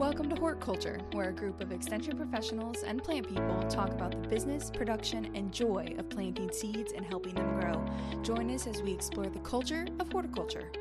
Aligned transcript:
Welcome 0.00 0.30
to 0.30 0.36
Horticulture, 0.36 0.98
where 1.12 1.28
a 1.28 1.32
group 1.32 1.60
of 1.60 1.72
extension 1.72 2.16
professionals 2.16 2.84
and 2.84 3.04
plant 3.04 3.28
people 3.28 3.62
talk 3.68 3.90
about 3.90 4.12
the 4.12 4.28
business, 4.28 4.70
production, 4.70 5.30
and 5.36 5.52
joy 5.52 5.94
of 5.98 6.08
planting 6.08 6.50
seeds 6.50 6.92
and 6.96 7.04
helping 7.04 7.34
them 7.34 7.60
grow. 7.60 7.84
Join 8.22 8.50
us 8.54 8.66
as 8.66 8.80
we 8.80 8.94
explore 8.94 9.26
the 9.26 9.40
culture 9.40 9.86
of 9.98 10.10
horticulture. 10.10 10.72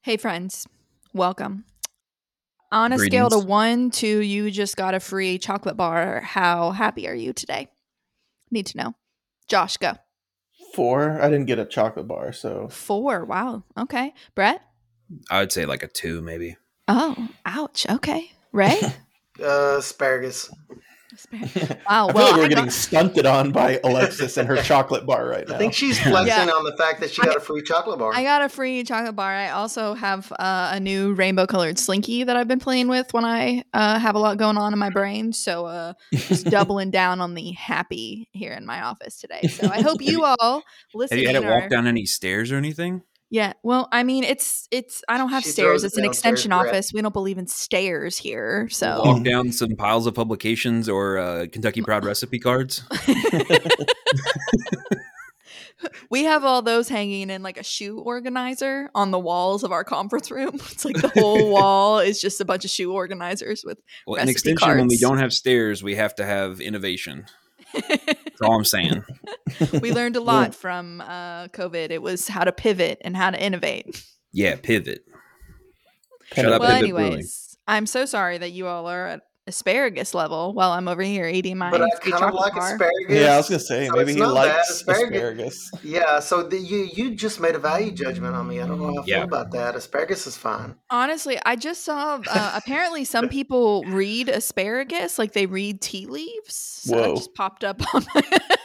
Hey, 0.00 0.16
friends, 0.16 0.66
welcome. 1.14 1.66
On 2.72 2.92
a 2.92 2.98
scale 2.98 3.30
to 3.30 3.38
one 3.38 3.92
to 3.92 4.08
you 4.08 4.50
just 4.50 4.76
got 4.76 4.94
a 4.94 5.00
free 5.00 5.38
chocolate 5.38 5.76
bar, 5.76 6.20
how 6.20 6.72
happy 6.72 7.06
are 7.06 7.14
you 7.14 7.32
today? 7.32 7.68
Need 8.50 8.66
to 8.66 8.76
know. 8.76 8.94
Josh, 9.46 9.76
go. 9.76 9.92
Four. 10.74 11.22
I 11.22 11.30
didn't 11.30 11.46
get 11.46 11.60
a 11.60 11.64
chocolate 11.64 12.08
bar, 12.08 12.32
so 12.32 12.66
Four. 12.66 13.24
Wow. 13.24 13.62
Okay. 13.78 14.14
Brett? 14.34 14.62
I 15.30 15.40
would 15.40 15.52
say 15.52 15.66
like 15.66 15.82
a 15.82 15.88
two, 15.88 16.22
maybe. 16.22 16.56
Oh, 16.88 17.28
ouch. 17.46 17.86
Okay. 17.88 18.30
Ray? 18.52 18.80
Uh, 19.42 19.76
asparagus. 19.78 20.50
Wow. 21.32 21.38
I 21.40 21.46
feel 21.46 21.74
well, 21.88 22.08
like 22.12 22.36
we're 22.36 22.44
I 22.44 22.48
getting 22.48 22.64
got- 22.64 22.72
stunted 22.72 23.26
on 23.26 23.52
by 23.52 23.80
Alexis 23.84 24.36
and 24.38 24.48
her 24.48 24.56
chocolate 24.62 25.04
bar 25.04 25.26
right 25.26 25.46
now. 25.46 25.54
I 25.56 25.58
think 25.58 25.74
she's 25.74 25.98
flexing 26.00 26.48
Yeah. 26.48 26.54
on 26.54 26.64
the 26.64 26.74
fact 26.76 27.00
that 27.00 27.10
she 27.10 27.20
got 27.22 27.36
a 27.36 27.40
free 27.40 27.62
chocolate 27.62 27.98
bar. 27.98 28.12
I 28.14 28.22
got 28.22 28.42
a 28.42 28.48
free 28.48 28.82
chocolate 28.84 29.14
bar. 29.16 29.30
I 29.30 29.50
also 29.50 29.92
have 29.94 30.32
uh, 30.38 30.70
a 30.72 30.80
new 30.80 31.12
rainbow 31.12 31.46
colored 31.46 31.78
slinky 31.78 32.24
that 32.24 32.36
I've 32.36 32.48
been 32.48 32.60
playing 32.60 32.88
with 32.88 33.12
when 33.12 33.24
I 33.26 33.64
uh, 33.74 33.98
have 33.98 34.14
a 34.14 34.18
lot 34.18 34.38
going 34.38 34.56
on 34.56 34.72
in 34.72 34.78
my 34.78 34.88
brain. 34.90 35.32
So 35.34 35.66
uh, 35.66 35.92
just 36.14 36.46
doubling 36.46 36.90
down 36.90 37.20
on 37.20 37.34
the 37.34 37.52
happy 37.52 38.28
here 38.32 38.52
in 38.52 38.64
my 38.64 38.82
office 38.82 39.18
today. 39.20 39.48
So 39.48 39.68
I 39.68 39.82
hope 39.82 40.00
you 40.00 40.24
all 40.24 40.36
Have 40.40 40.62
listening 40.94 41.22
you 41.22 41.28
had 41.28 41.42
to 41.42 41.46
walk 41.48 41.68
down 41.68 41.86
any 41.86 42.06
stairs 42.06 42.50
or 42.52 42.56
anything? 42.56 43.02
Yeah. 43.32 43.54
Well, 43.62 43.88
I 43.90 44.02
mean, 44.02 44.24
it's 44.24 44.68
it's. 44.70 45.02
I 45.08 45.16
don't 45.16 45.30
have 45.30 45.42
She 45.42 45.48
stairs. 45.48 45.84
It's 45.84 45.96
an 45.96 46.04
extension 46.04 46.50
Brett. 46.50 46.66
office. 46.66 46.92
We 46.92 47.00
don't 47.00 47.14
believe 47.14 47.38
in 47.38 47.46
stairs 47.46 48.18
here. 48.18 48.68
So 48.68 49.00
Walk 49.02 49.24
down 49.24 49.52
some 49.52 49.74
piles 49.74 50.06
of 50.06 50.14
publications 50.14 50.86
or 50.86 51.16
uh, 51.16 51.46
Kentucky 51.50 51.80
Proud 51.80 52.04
recipe 52.04 52.38
cards? 52.38 52.82
we 56.10 56.24
have 56.24 56.44
all 56.44 56.60
those 56.60 56.90
hanging 56.90 57.30
in 57.30 57.42
like 57.42 57.56
a 57.56 57.62
shoe 57.62 58.00
organizer 58.00 58.90
on 58.94 59.12
the 59.12 59.18
walls 59.18 59.64
of 59.64 59.72
our 59.72 59.82
conference 59.82 60.30
room. 60.30 60.50
It's 60.70 60.84
like 60.84 60.96
the 60.96 61.08
whole 61.08 61.50
wall 61.52 62.00
is 62.00 62.20
just 62.20 62.38
a 62.42 62.44
bunch 62.44 62.66
of 62.66 62.70
shoe 62.70 62.92
organizers 62.92 63.64
with 63.64 63.78
Well, 64.06 64.20
an 64.20 64.26
Recipe 64.26 64.50
extension, 64.50 64.76
when 64.76 64.88
we 64.88 64.98
don't 64.98 65.18
have 65.18 65.32
stairs, 65.32 65.82
we 65.82 65.94
have 65.94 66.14
to 66.16 66.26
have 66.26 66.60
innovation. 66.60 67.24
That's 67.74 68.40
all 68.42 68.56
I'm 68.56 68.64
saying. 68.64 69.04
we 69.80 69.92
learned 69.92 70.16
a 70.16 70.20
lot 70.20 70.54
from 70.54 71.00
uh, 71.00 71.48
COVID. 71.48 71.90
It 71.90 72.02
was 72.02 72.28
how 72.28 72.44
to 72.44 72.52
pivot 72.52 72.98
and 73.02 73.16
how 73.16 73.30
to 73.30 73.42
innovate. 73.42 74.04
Yeah, 74.32 74.56
pivot. 74.56 75.04
Pen 76.30 76.44
Shut 76.44 76.52
it 76.52 76.52
up, 76.52 76.60
well, 76.60 76.70
down. 76.70 76.80
Brewing. 76.80 77.04
anyways, 77.06 77.56
I'm 77.66 77.86
so 77.86 78.06
sorry 78.06 78.38
that 78.38 78.52
you 78.52 78.66
all 78.66 78.86
are 78.86 79.06
at 79.06 79.20
asparagus 79.46 80.14
level 80.14 80.52
while 80.54 80.70
I'm 80.70 80.86
over 80.86 81.02
here 81.02 81.26
eating 81.26 81.58
my 81.58 81.70
but 81.70 81.82
I 81.82 81.88
kind 81.98 82.24
of 82.24 82.34
like 82.34 82.54
bar. 82.54 82.72
asparagus. 82.74 83.06
yeah, 83.08 83.34
I 83.34 83.36
was 83.38 83.48
gonna 83.48 83.58
say 83.60 83.88
so 83.88 83.96
maybe 83.96 84.14
he 84.14 84.24
likes 84.24 84.70
Asparagus- 84.70 85.12
asparagus. 85.12 85.70
Yeah, 85.82 86.20
so 86.20 86.42
the, 86.44 86.56
you 86.58 86.88
you 86.94 87.14
just 87.14 87.40
made 87.40 87.54
a 87.54 87.58
value 87.58 87.90
judgment 87.90 88.34
on 88.36 88.46
me. 88.48 88.60
I 88.60 88.66
don't 88.66 88.78
know 88.78 88.94
how 88.94 89.00
I 89.02 89.04
Yeah. 89.06 89.16
feel 89.18 89.24
about 89.24 89.50
that. 89.52 89.74
Asparagus 89.74 90.26
is 90.26 90.36
fine. 90.36 90.76
Honestly, 90.90 91.38
I 91.44 91.56
just 91.56 91.84
saw. 91.84 92.20
Uh, 92.30 92.52
apparently, 92.56 93.04
some 93.04 93.28
people 93.28 93.82
read 93.88 94.28
asparagus 94.28 95.18
like 95.18 95.32
they 95.32 95.46
read 95.46 95.80
tea 95.80 96.06
leaves. 96.06 96.54
So 96.54 96.96
that 96.96 97.08
Whoa. 97.08 97.16
just 97.16 97.34
popped 97.34 97.64
up 97.64 97.82
on. 97.94 98.04
My 98.14 98.22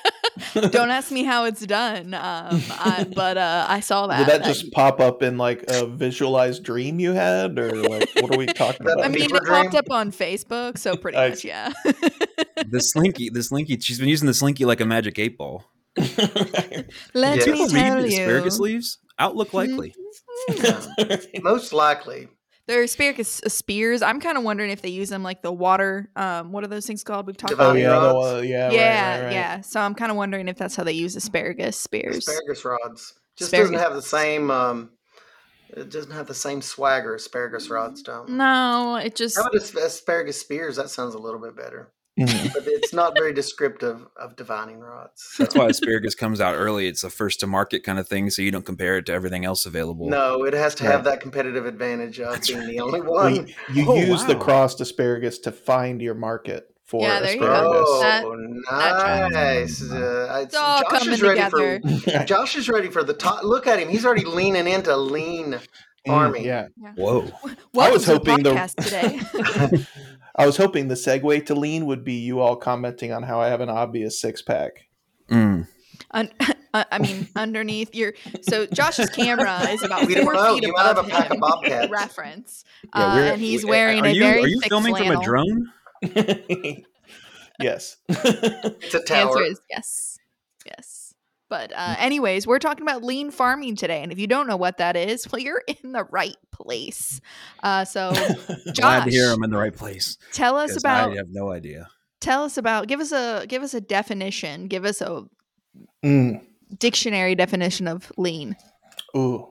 Don't 0.71 0.89
ask 0.89 1.11
me 1.11 1.23
how 1.23 1.45
it's 1.45 1.65
done, 1.65 2.13
um, 2.13 2.61
I, 2.71 3.05
but 3.15 3.37
uh, 3.37 3.65
I 3.67 3.79
saw 3.79 4.07
that. 4.07 4.19
Did 4.19 4.27
that 4.27 4.43
I- 4.43 4.47
just 4.47 4.71
pop 4.71 4.99
up 4.99 5.21
in 5.23 5.37
like 5.37 5.63
a 5.67 5.85
visualized 5.85 6.63
dream 6.63 6.99
you 6.99 7.13
had, 7.13 7.57
or 7.59 7.75
like 7.89 8.09
what 8.15 8.33
are 8.33 8.37
we 8.37 8.45
talking 8.47 8.81
about? 8.81 9.03
I 9.03 9.07
mean, 9.07 9.21
Fever 9.21 9.37
it 9.37 9.45
popped 9.45 9.75
up 9.75 9.89
on 9.91 10.11
Facebook, 10.11 10.77
so 10.77 10.95
pretty 10.95 11.17
I- 11.17 11.29
much, 11.29 11.43
yeah. 11.45 11.73
The 12.69 12.79
slinky, 12.79 13.29
the 13.29 13.43
slinky, 13.43 13.79
she's 13.79 13.99
been 13.99 14.09
using 14.09 14.25
the 14.27 14.33
slinky 14.33 14.65
like 14.65 14.81
a 14.81 14.85
magic 14.85 15.19
eight 15.19 15.37
ball. 15.37 15.63
Let 15.97 16.25
Yeah. 17.13 17.31
me 17.35 17.43
People 17.45 17.67
tell 17.69 18.05
you, 18.05 18.19
asparagus 18.21 18.59
leaves? 18.59 18.97
Outlook 19.19 19.53
likely. 19.53 19.93
Yeah. 20.55 20.81
Most 21.41 21.73
likely. 21.73 22.27
They're 22.67 22.83
asparagus 22.83 23.41
uh, 23.45 23.49
spears. 23.49 24.01
I'm 24.01 24.19
kind 24.19 24.37
of 24.37 24.43
wondering 24.43 24.71
if 24.71 24.81
they 24.81 24.89
use 24.89 25.09
them 25.09 25.23
like 25.23 25.41
the 25.41 25.51
water. 25.51 26.09
Um, 26.15 26.51
what 26.51 26.63
are 26.63 26.67
those 26.67 26.85
things 26.85 27.03
called? 27.03 27.25
We've 27.25 27.37
talked 27.37 27.53
oh 27.53 27.55
about. 27.55 27.73
Dividing 27.73 27.83
yeah, 27.83 27.99
the 27.99 28.13
rods? 28.13 28.33
one, 28.33 28.47
yeah, 28.47 28.71
yeah, 28.71 29.09
right, 29.09 29.15
right, 29.15 29.23
right. 29.23 29.33
yeah. 29.33 29.61
So 29.61 29.79
I'm 29.79 29.95
kind 29.95 30.11
of 30.11 30.17
wondering 30.17 30.47
if 30.47 30.57
that's 30.57 30.75
how 30.75 30.83
they 30.83 30.91
use 30.91 31.15
asparagus 31.15 31.79
spears. 31.79 32.27
Asparagus 32.27 32.65
rods. 32.65 33.13
Just 33.37 33.53
Asparagus 33.53 33.71
doesn't 33.71 33.83
have 33.83 33.95
the 33.95 34.01
same 34.01 34.51
um 34.51 34.89
it 35.69 35.91
doesn't 35.91 36.11
have 36.11 36.27
the 36.27 36.33
same 36.33 36.61
swagger 36.61 37.15
asparagus 37.15 37.69
rods 37.69 38.01
don't. 38.01 38.29
No, 38.29 38.95
it 38.95 39.15
just 39.15 39.37
How 39.37 39.43
about 39.43 39.55
asparagus 39.55 40.39
spears? 40.39 40.77
That 40.77 40.89
sounds 40.89 41.13
a 41.13 41.19
little 41.19 41.39
bit 41.39 41.55
better. 41.55 41.91
Mhm. 42.17 42.53
But 42.53 42.63
it's 42.65 42.93
not 42.93 43.13
very 43.15 43.31
descriptive 43.33 44.05
of 44.15 44.35
divining 44.35 44.79
rods. 44.79 45.21
so- 45.33 45.43
That's 45.43 45.55
why 45.55 45.67
asparagus 45.67 46.15
comes 46.15 46.41
out 46.41 46.55
early. 46.55 46.87
It's 46.87 47.03
a 47.03 47.09
first 47.09 47.39
to 47.41 47.47
market 47.47 47.83
kind 47.83 47.99
of 47.99 48.07
thing, 48.07 48.29
so 48.31 48.41
you 48.41 48.49
don't 48.51 48.65
compare 48.65 48.97
it 48.97 49.05
to 49.07 49.13
everything 49.13 49.45
else 49.45 49.65
available. 49.65 50.09
No, 50.09 50.43
it 50.43 50.53
has 50.53 50.73
to 50.75 50.83
have 50.85 51.03
that 51.03 51.19
competitive 51.21 51.65
advantage 51.65 52.19
of 52.19 52.33
That's 52.33 52.47
being 52.47 52.59
right. 52.61 52.67
the 52.69 52.79
only 52.79 53.01
one. 53.01 53.35
you 53.35 53.53
you 53.73 53.85
Oh, 53.91 53.95
use 53.95 54.25
the 54.25 54.35
crossed 54.35 54.81
asparagus 54.81 55.37
to 55.39 55.51
find 55.51 56.01
your 56.01 56.15
market 56.15 56.67
for 56.85 57.01
Yeah, 57.03 57.19
there 57.19 57.33
you 57.33 57.39
go. 57.39 57.45
asparagus. 57.45 58.23
Oh, 58.25 58.79
That- 58.79 59.31
nice! 59.31 59.83
Uh, 59.91 60.39
it's 60.43 60.55
all 60.55 60.81
Josh 60.81 60.99
coming 60.99 61.13
is 61.13 61.21
ready 61.21 61.39
together. 61.41 61.81
for. 61.81 62.23
Josh 62.25 62.55
is 62.55 62.67
ready 62.69 62.89
for 62.89 63.03
the 63.03 63.13
top. 63.13 63.43
Look 63.43 63.67
at 63.67 63.79
him; 63.79 63.89
he's 63.89 64.05
already 64.05 64.25
leaning 64.25 64.67
into 64.67 64.95
lean 64.95 65.59
farming. 66.05 66.43
Mm, 66.43 66.45
yeah, 66.45 66.67
Whoa. 66.95 67.29
Welcome 67.73 67.93
was 67.93 68.05
to 68.05 68.11
the 68.11 68.13
hoping 68.17 68.43
the- 68.43 68.73
today. 68.81 69.85
I 70.37 70.45
was 70.45 70.57
hoping 70.57 70.87
the 70.87 70.95
segue 70.95 71.45
to 71.47 71.55
lean 71.55 71.85
would 71.87 72.03
be 72.03 72.13
you 72.13 72.39
all 72.39 72.55
commenting 72.55 73.11
on 73.11 73.23
how 73.23 73.39
I 73.41 73.47
have 73.47 73.61
an 73.61 73.69
obvious 73.69 74.19
six 74.19 74.41
pack. 74.41 74.87
Mm. 75.29 75.67
Un- 76.11 76.29
uh, 76.73 76.83
I 76.91 76.99
mean, 76.99 77.27
underneath 77.35 77.93
your 77.95 78.13
so 78.41 78.65
Josh's 78.67 79.09
camera 79.09 79.61
is 79.69 79.81
about 79.83 80.05
We 80.05 80.13
don't 80.15 80.23
four 80.25 80.33
know. 80.33 80.53
feet 80.55 80.63
You 80.65 80.73
might 80.73 80.83
have 80.83 80.97
above 80.99 81.07
a 81.07 81.09
pack 81.09 81.25
of 81.25 81.31
him. 81.33 81.39
Bobcats. 81.39 81.91
Reference, 81.91 82.63
Yeah, 82.95 83.01
uh, 83.13 83.17
and 83.33 83.41
he's 83.41 83.65
wearing 83.65 84.03
are 84.03 84.09
a 84.09 84.11
you, 84.13 84.21
very 84.21 84.43
Are 84.43 84.47
you 84.47 84.59
thick 84.61 84.69
filming 84.69 84.95
flannel. 84.95 85.15
from 85.15 85.21
a 85.21 85.25
drone? 85.25 85.71
yes. 87.59 87.97
It's 88.07 88.93
a 88.93 88.99
The 88.99 89.15
answer 89.15 89.41
is 89.43 89.59
yes, 89.69 89.69
yes. 89.69 90.16
But 91.49 91.71
uh, 91.73 91.95
anyways, 91.99 92.45
we're 92.45 92.59
talking 92.59 92.81
about 92.83 93.03
lean 93.03 93.31
farming 93.31 93.75
today, 93.77 94.03
and 94.03 94.11
if 94.11 94.19
you 94.19 94.27
don't 94.27 94.47
know 94.47 94.57
what 94.57 94.77
that 94.79 94.95
is, 94.97 95.31
well, 95.31 95.41
you're 95.41 95.63
in 95.83 95.93
the 95.93 96.03
right 96.05 96.35
place. 96.51 97.21
Uh, 97.63 97.85
so, 97.85 98.11
Glad 98.75 99.05
to 99.05 99.09
hear 99.09 99.31
I'm 99.31 99.43
in 99.43 99.49
the 99.49 99.57
right 99.57 99.75
place. 99.75 100.17
tell 100.33 100.57
us 100.57 100.75
about 100.77 101.13
I 101.13 101.15
have 101.15 101.29
no 101.29 101.51
idea. 101.51 101.87
tell 102.19 102.43
us 102.43 102.57
about 102.57 102.87
give 102.87 102.99
us 102.99 103.11
a 103.11 103.45
give 103.47 103.63
us 103.63 103.73
a 103.73 103.81
definition, 103.81 104.67
give 104.67 104.85
us 104.85 105.01
a 105.01 105.25
Mm. 106.03 106.41
dictionary 106.79 107.35
definition 107.35 107.87
of 107.87 108.11
lean. 108.17 108.55
Ooh. 109.15 109.47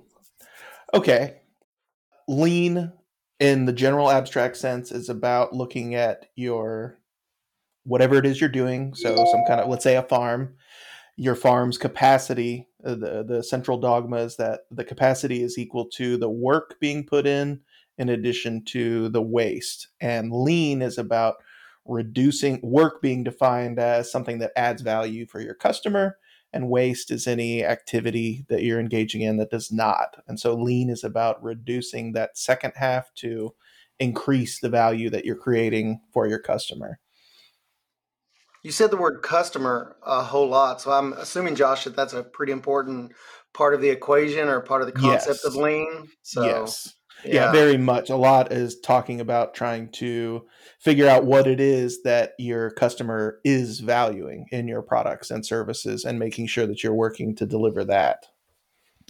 Okay. 0.93 1.37
Lean 2.29 2.93
in 3.39 3.65
the 3.65 3.73
general 3.73 4.11
abstract 4.11 4.57
sense 4.57 4.91
is 4.91 5.09
about 5.09 5.53
looking 5.53 5.95
at 5.95 6.27
your 6.35 6.99
whatever 7.85 8.17
it 8.17 8.27
is 8.27 8.41
you're 8.41 8.51
doing. 8.51 8.95
So 8.95 9.15
some 9.15 9.45
kind 9.47 9.61
of 9.61 9.69
let's 9.69 9.85
say 9.85 9.95
a 9.97 10.03
farm, 10.03 10.57
your 11.17 11.35
farm's 11.35 11.79
capacity, 11.79 12.69
uh, 12.85 12.95
the 12.95 13.25
the 13.27 13.43
central 13.43 13.79
dogma 13.79 14.19
is 14.19 14.37
that 14.37 14.61
the 14.71 14.85
capacity 14.85 15.43
is 15.43 15.59
equal 15.59 15.87
to 15.97 16.17
the 16.17 16.31
work 16.31 16.79
being 16.81 17.05
put 17.07 17.27
in 17.27 17.61
in 17.99 18.09
addition 18.09 18.65
to 18.67 19.09
the 19.09 19.23
waste. 19.23 19.89
And 20.01 20.31
lean 20.33 20.83
is 20.83 20.99
about 20.99 21.37
reducing 21.87 22.61
work 22.63 23.01
being 23.01 23.25
defined 23.25 23.79
as 23.79 24.11
something 24.11 24.39
that 24.41 24.53
adds 24.57 24.83
value 24.83 25.27
for 25.27 25.41
your 25.41 25.55
customer 25.55 26.19
and 26.53 26.71
waste 26.71 27.11
is 27.11 27.27
any 27.27 27.65
activity 27.65 28.47
that 28.49 28.63
you're 28.63 28.81
engaging 28.81 29.21
in 29.21 29.37
that 29.37 29.51
does 29.51 29.71
not. 29.71 30.17
And 30.27 30.41
so 30.41 30.55
lean 30.55 30.89
is 30.89 31.05
about 31.05 31.43
reducing 31.43 32.13
that 32.13 32.39
second 32.39 32.73
half 32.77 33.13
to 33.17 33.55
increase 33.99 34.61
the 34.61 34.71
value 34.71 35.11
that 35.11 35.25
you're 35.25 35.37
creating 35.37 36.01
for 36.13 36.27
your 36.27 36.39
customer. 36.39 36.99
You 38.67 38.73
said 38.73 38.91
the 38.91 38.97
word 38.97 39.23
customer 39.23 39.95
a 40.05 40.25
whole 40.25 40.49
lot, 40.49 40.81
so 40.81 40.91
I'm 40.91 41.13
assuming, 41.13 41.55
Josh, 41.55 41.85
that 41.85 41.95
that's 41.95 42.15
a 42.15 42.25
pretty 42.25 42.51
important 42.51 43.13
part 43.55 43.75
of 43.75 43.81
the 43.81 43.91
equation 43.91 44.49
or 44.49 44.61
part 44.61 44.83
of 44.83 44.89
the 44.89 44.93
concept 44.93 45.29
Yes. 45.29 45.45
of 45.45 45.55
lean. 45.55 46.09
So, 46.23 46.45
yes. 46.45 46.93
Yeah. 47.25 47.53
very 47.53 47.77
much. 47.77 48.11
A 48.11 48.17
lot 48.17 48.51
is 48.51 48.81
talking 48.81 49.21
about 49.21 49.55
trying 49.55 49.93
to 49.93 50.47
figure 50.81 51.07
out 51.07 51.25
what 51.25 51.47
it 51.47 51.61
is 51.61 52.03
that 52.03 52.33
your 52.41 52.73
customer 52.73 53.39
is 53.45 53.79
valuing 53.79 54.47
in 54.51 54.67
your 54.67 54.83
products 54.83 55.31
and 55.31 55.47
services 55.47 56.05
and 56.05 56.19
making 56.19 56.49
sure 56.49 56.67
that 56.67 56.83
you're 56.83 56.93
working 56.93 57.37
to 57.37 57.47
deliver 57.47 57.85
that. 57.85 58.27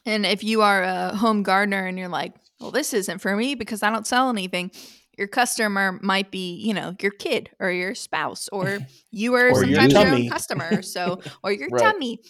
And 0.04 0.26
if 0.26 0.44
you 0.44 0.60
are 0.60 0.82
a 0.82 1.16
home 1.16 1.42
gardener 1.42 1.86
and 1.86 1.98
you're 1.98 2.08
like, 2.08 2.34
well, 2.60 2.72
this 2.72 2.92
isn't 2.92 3.20
for 3.20 3.34
me 3.34 3.54
because 3.54 3.82
I 3.82 3.88
don't 3.88 4.06
sell 4.06 4.28
anything, 4.28 4.70
your 5.16 5.28
customer 5.28 5.98
might 6.02 6.30
be, 6.30 6.54
you 6.56 6.74
know, 6.74 6.94
your 7.00 7.12
kid 7.12 7.50
or 7.58 7.70
your 7.70 7.94
spouse, 7.94 8.48
or 8.52 8.78
you 9.10 9.34
are 9.34 9.52
Or 9.52 9.62
sometimes 9.62 9.94
your, 9.94 10.14
own 10.14 10.28
customer. 10.28 10.82
So, 10.82 11.20
or 11.42 11.52
your 11.52 11.70
Right. 11.70 11.82
tummy. 11.82 12.20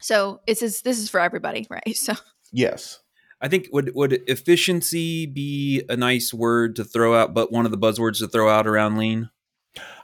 So 0.00 0.40
this 0.46 0.62
is 0.62 0.82
this 0.82 0.98
is 0.98 1.10
for 1.10 1.20
everybody, 1.20 1.66
right? 1.70 1.96
So 1.96 2.14
Yes. 2.52 3.00
I 3.40 3.48
think 3.48 3.68
would 3.72 3.94
would 3.94 4.12
efficiency 4.26 5.26
be 5.26 5.82
a 5.88 5.96
nice 5.96 6.32
word 6.32 6.76
to 6.76 6.84
throw 6.84 7.14
out, 7.14 7.34
but 7.34 7.52
one 7.52 7.66
of 7.66 7.70
the 7.70 7.78
buzzwords 7.78 8.18
to 8.20 8.28
throw 8.28 8.48
out 8.48 8.66
around 8.66 8.96
lean? 8.96 9.28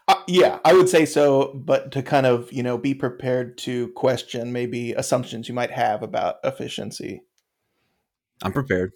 Uh, 0.09 0.21
yeah, 0.27 0.59
I 0.65 0.73
would 0.75 0.89
say 0.89 1.07
so, 1.07 1.53
but 1.55 1.93
to 1.93 2.03
kind 2.03 2.27
of 2.27 2.53
you 2.53 2.63
know 2.63 2.77
be 2.77 2.95
prepared 2.95 3.57
to 3.59 3.89
question 3.93 4.53
maybe 4.53 4.93
assumptions 4.93 5.49
you 5.49 5.55
might 5.55 5.71
have 5.71 6.03
about 6.03 6.37
efficiency. 6.45 7.23
I'm 8.43 8.53
prepared. 8.53 8.93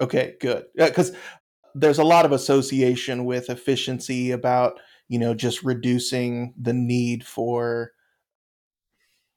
Okay, 0.00 0.34
good. 0.40 0.66
Because 0.74 1.12
there's 1.74 1.98
a 1.98 2.04
lot 2.04 2.24
of 2.24 2.32
association 2.32 3.24
with 3.24 3.50
efficiency 3.50 4.30
about 4.30 4.78
you 5.08 5.18
know 5.18 5.34
just 5.34 5.62
reducing 5.62 6.54
the 6.60 6.72
need 6.72 7.26
for 7.26 7.92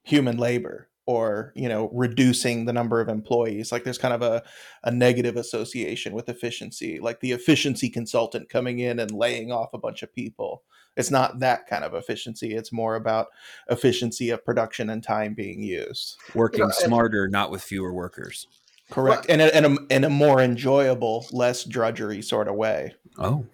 human 0.04 0.38
labor 0.38 0.89
or 1.06 1.51
you 1.56 1.68
know 1.68 1.89
reducing 1.94 2.66
the 2.66 2.74
number 2.74 3.01
of 3.01 3.10
employees. 3.10 3.72
Like 3.72 3.84
there's 3.84 3.98
kind 3.98 4.13
of 4.13 4.22
a, 4.22 4.44
a 4.84 4.92
negative 4.92 5.36
association 5.36 6.13
with 6.13 6.30
efficiency 6.30 7.00
like 7.00 7.19
the 7.19 7.31
efficiency 7.31 7.89
consultant 7.89 8.50
coming 8.50 8.80
in 8.80 9.00
and 9.00 9.12
laying 9.12 9.51
off 9.51 9.74
a 9.74 9.80
bunch 9.80 10.04
of 10.04 10.13
people. 10.13 10.63
It's 10.95 11.12
not 11.12 11.40
that 11.40 11.68
kind 11.68 11.83
of 11.83 11.94
efficiency. 11.94 12.56
It's 12.56 12.74
more 12.74 12.95
about 12.95 13.28
efficiency 13.69 14.31
of 14.31 14.44
production 14.44 14.90
and 14.90 15.04
time 15.04 15.36
being 15.36 15.62
used. 15.62 16.16
Working 16.33 16.62
you 16.62 16.66
know, 16.66 16.72
smarter 16.72 17.28
not 17.28 17.51
with 17.51 17.62
fewer 17.62 17.94
workers 17.94 18.48
correct 18.89 19.28
well, 19.28 19.42
and, 19.42 19.42
a, 19.42 19.56
and, 19.56 19.66
a, 19.66 19.95
in 19.95 20.04
a 20.04 20.10
more 20.10 20.42
enjoyable 20.42 21.25
less 21.31 21.63
drudgery 21.63 22.22
sort 22.22 22.48
of 22.48 22.56
way 22.56 22.94
oh 23.18 23.45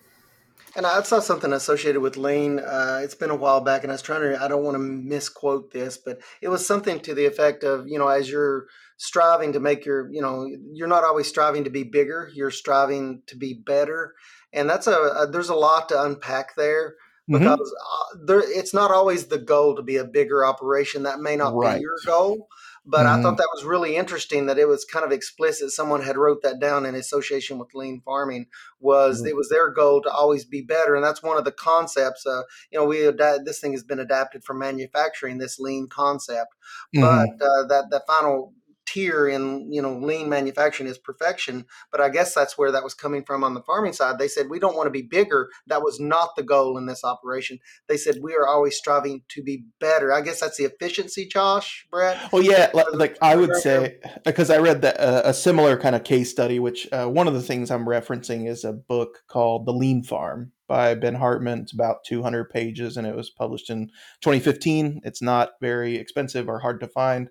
and 0.76 0.86
I 0.86 1.02
saw 1.04 1.20
something 1.20 1.54
associated 1.54 2.02
with 2.02 2.18
lean. 2.18 2.60
Uh, 2.60 3.02
it's 3.04 3.16
been 3.16 3.30
a 3.30 3.36
while 3.36 3.62
back, 3.62 3.84
and 3.84 3.92
I 3.92 3.96
was 3.96 4.02
trying 4.02 4.22
to. 4.22 4.42
I 4.42 4.48
don't 4.48 4.64
want 4.64 4.76
to 4.76 4.80
misquote 4.80 5.72
this, 5.72 5.98
but 5.98 6.20
it 6.42 6.48
was 6.48 6.66
something 6.66 7.00
to 7.02 7.14
the 7.14 7.26
effect 7.26 7.64
of, 7.64 7.88
you 7.88 8.00
know, 8.00 8.08
as 8.08 8.30
you're 8.30 8.68
striving 8.98 9.54
to 9.54 9.60
make 9.60 9.86
your, 9.86 10.12
you 10.12 10.22
know, 10.22 10.48
you're 10.74 10.88
not 10.88 11.04
always 11.04 11.28
striving 11.28 11.64
to 11.66 11.70
be 11.70 11.84
bigger. 11.84 12.32
You're 12.34 12.52
striving 12.52 13.22
to 13.28 13.36
be 13.36 13.54
better, 13.54 14.16
and 14.52 14.70
that's 14.70 14.88
a, 14.88 14.94
a 14.94 15.28
there's 15.28 15.50
a 15.50 15.56
lot 15.56 15.90
to 15.90 16.02
unpack 16.02 16.56
there 16.56 16.96
mm-hmm. 17.30 17.38
because 17.38 17.60
mm-hmm. 17.60 18.24
uh, 18.24 18.26
there, 18.26 18.42
it's 18.44 18.74
not 18.74 18.90
always 18.90 19.28
the 19.28 19.40
goal 19.40 19.76
to 19.76 19.84
be 19.84 19.98
a 19.98 20.06
bigger 20.06 20.44
operation. 20.44 21.04
That 21.04 21.20
may 21.20 21.36
not 21.36 21.54
right. 21.54 21.76
be 21.76 21.82
your 21.82 21.98
goal, 22.04 22.48
but 22.86 23.06
mm-hmm. 23.06 23.20
I 23.20 23.22
thought 23.22 23.38
that 23.38 23.50
was 23.54 23.64
really 23.64 23.96
interesting 23.96 24.48
that 24.48 24.58
it 24.58 24.68
was 24.68 24.84
kind 24.84 25.06
of 25.06 25.12
explicit. 25.12 25.72
Someone 25.72 26.02
had 26.02 26.18
wrote 26.18 26.42
that 26.44 26.60
down 26.60 26.86
in 26.86 26.96
association 26.96 27.58
with 27.58 27.74
lean 27.74 28.02
farming. 28.04 28.48
Was 28.80 29.20
mm-hmm. 29.20 29.28
it 29.28 29.36
was 29.36 29.50
their 29.50 29.72
goal 29.72 30.02
to 30.02 30.12
always 30.12 30.44
be 30.44 30.62
better, 30.62 30.96
and 30.96 31.04
that's 31.04 31.24
one 31.24 31.38
of 31.38 31.46
the 31.46 31.52
concepts. 31.52 32.26
Uh, 32.26 32.42
you 32.72 32.80
know, 32.80 32.86
we 32.86 33.10
this 33.46 33.60
thing 33.60 33.72
has 33.72 33.84
been 33.84 34.00
adapted 34.00 34.44
from 34.44 34.60
manufacturing 34.60 35.38
this 35.38 35.60
lean 35.60 35.88
concept, 35.88 36.54
mm-hmm. 36.96 37.02
but 37.02 37.46
uh, 37.46 37.68
that 37.68 37.86
that 37.92 38.04
final 38.06 38.54
tier 38.86 39.28
in 39.28 39.72
you 39.72 39.82
know 39.82 39.98
lean 39.98 40.30
manufacturing 40.30 40.90
is 40.90 40.98
perfection 40.98 41.66
but 41.92 42.02
i 42.02 42.10
guess 42.10 42.34
that's 42.34 42.58
where 42.58 42.72
that 42.72 42.84
was 42.84 42.94
coming 42.94 43.24
from 43.26 43.44
on 43.44 43.54
the 43.54 43.62
farming 43.62 43.94
side. 43.94 44.18
They 44.18 44.28
said 44.28 44.50
we 44.50 44.60
don't 44.60 44.76
want 44.76 44.88
to 44.88 44.92
be 44.92 45.02
bigger. 45.02 45.50
That 45.68 45.82
was 45.82 46.00
not 46.00 46.30
the 46.36 46.44
goal 46.44 46.78
in 46.78 46.86
this 46.86 47.04
operation. 47.04 47.60
They 47.88 47.98
said 47.98 48.20
we 48.22 48.34
are 48.36 48.48
always 48.48 48.78
striving 48.78 49.22
to 49.30 49.44
be 49.44 49.66
better. 49.80 50.12
I 50.12 50.22
guess 50.22 50.40
that's 50.40 50.58
the 50.58 50.66
efficiency 50.66 51.28
josh 51.28 51.86
brett? 51.92 52.32
Well 52.32 52.44
yeah 52.44 52.72
like, 52.94 53.18
i 53.22 53.36
would 53.36 53.56
say 53.56 53.98
because 54.26 54.50
i 54.50 54.58
read 54.58 54.82
that 54.82 55.00
uh, 55.00 55.22
a 55.26 55.34
similar 55.34 55.78
kind 55.78 55.96
of 55.96 56.04
case 56.04 56.32
study 56.32 56.60
which 56.60 56.88
uh, 56.92 57.08
one 57.08 57.28
of 57.28 57.34
the 57.34 57.42
things 57.42 57.70
i'm 57.70 57.86
referencing 57.86 58.50
is 58.50 58.64
a 58.64 58.74
book 58.74 59.20
called 59.28 59.66
the 59.66 59.74
lean 59.74 60.04
farm 60.04 60.52
by 60.74 60.96
Ben 60.96 61.14
Hartman. 61.14 61.60
It's 61.60 61.72
about 61.72 62.04
200 62.04 62.50
pages 62.50 62.98
and 62.98 63.06
it 63.06 63.16
was 63.16 63.30
published 63.30 63.70
in 63.70 63.90
2015. 64.22 65.02
It's 65.04 65.22
not 65.22 65.52
very 65.62 65.98
expensive 65.98 66.50
or 66.50 66.58
hard 66.58 66.80
to 66.80 66.88
find, 66.88 67.30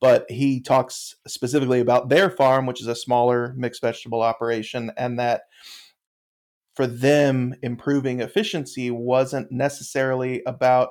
but 0.00 0.30
he 0.30 0.60
talks 0.60 1.16
specifically 1.26 1.80
about 1.80 2.08
their 2.08 2.30
farm, 2.30 2.66
which 2.66 2.80
is 2.80 2.86
a 2.86 2.94
smaller 2.94 3.52
mixed 3.56 3.82
vegetable 3.82 4.22
operation, 4.22 4.92
and 4.96 5.18
that 5.18 5.42
for 6.76 6.86
them, 6.86 7.56
improving 7.62 8.20
efficiency 8.20 8.92
wasn't 8.92 9.50
necessarily 9.50 10.44
about 10.46 10.90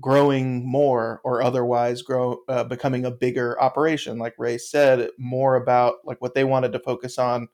growing 0.00 0.68
more 0.68 1.20
or 1.22 1.42
otherwise 1.42 2.02
grow 2.02 2.38
uh, 2.48 2.64
becoming 2.64 3.04
a 3.06 3.10
bigger 3.10 3.58
operation 3.62 4.18
like 4.18 4.34
ray 4.36 4.58
said 4.58 5.08
more 5.18 5.56
about 5.56 5.94
like 6.04 6.20
what 6.20 6.34
they 6.34 6.44
wanted 6.44 6.70
to 6.70 6.78
focus 6.78 7.16
on 7.16 7.48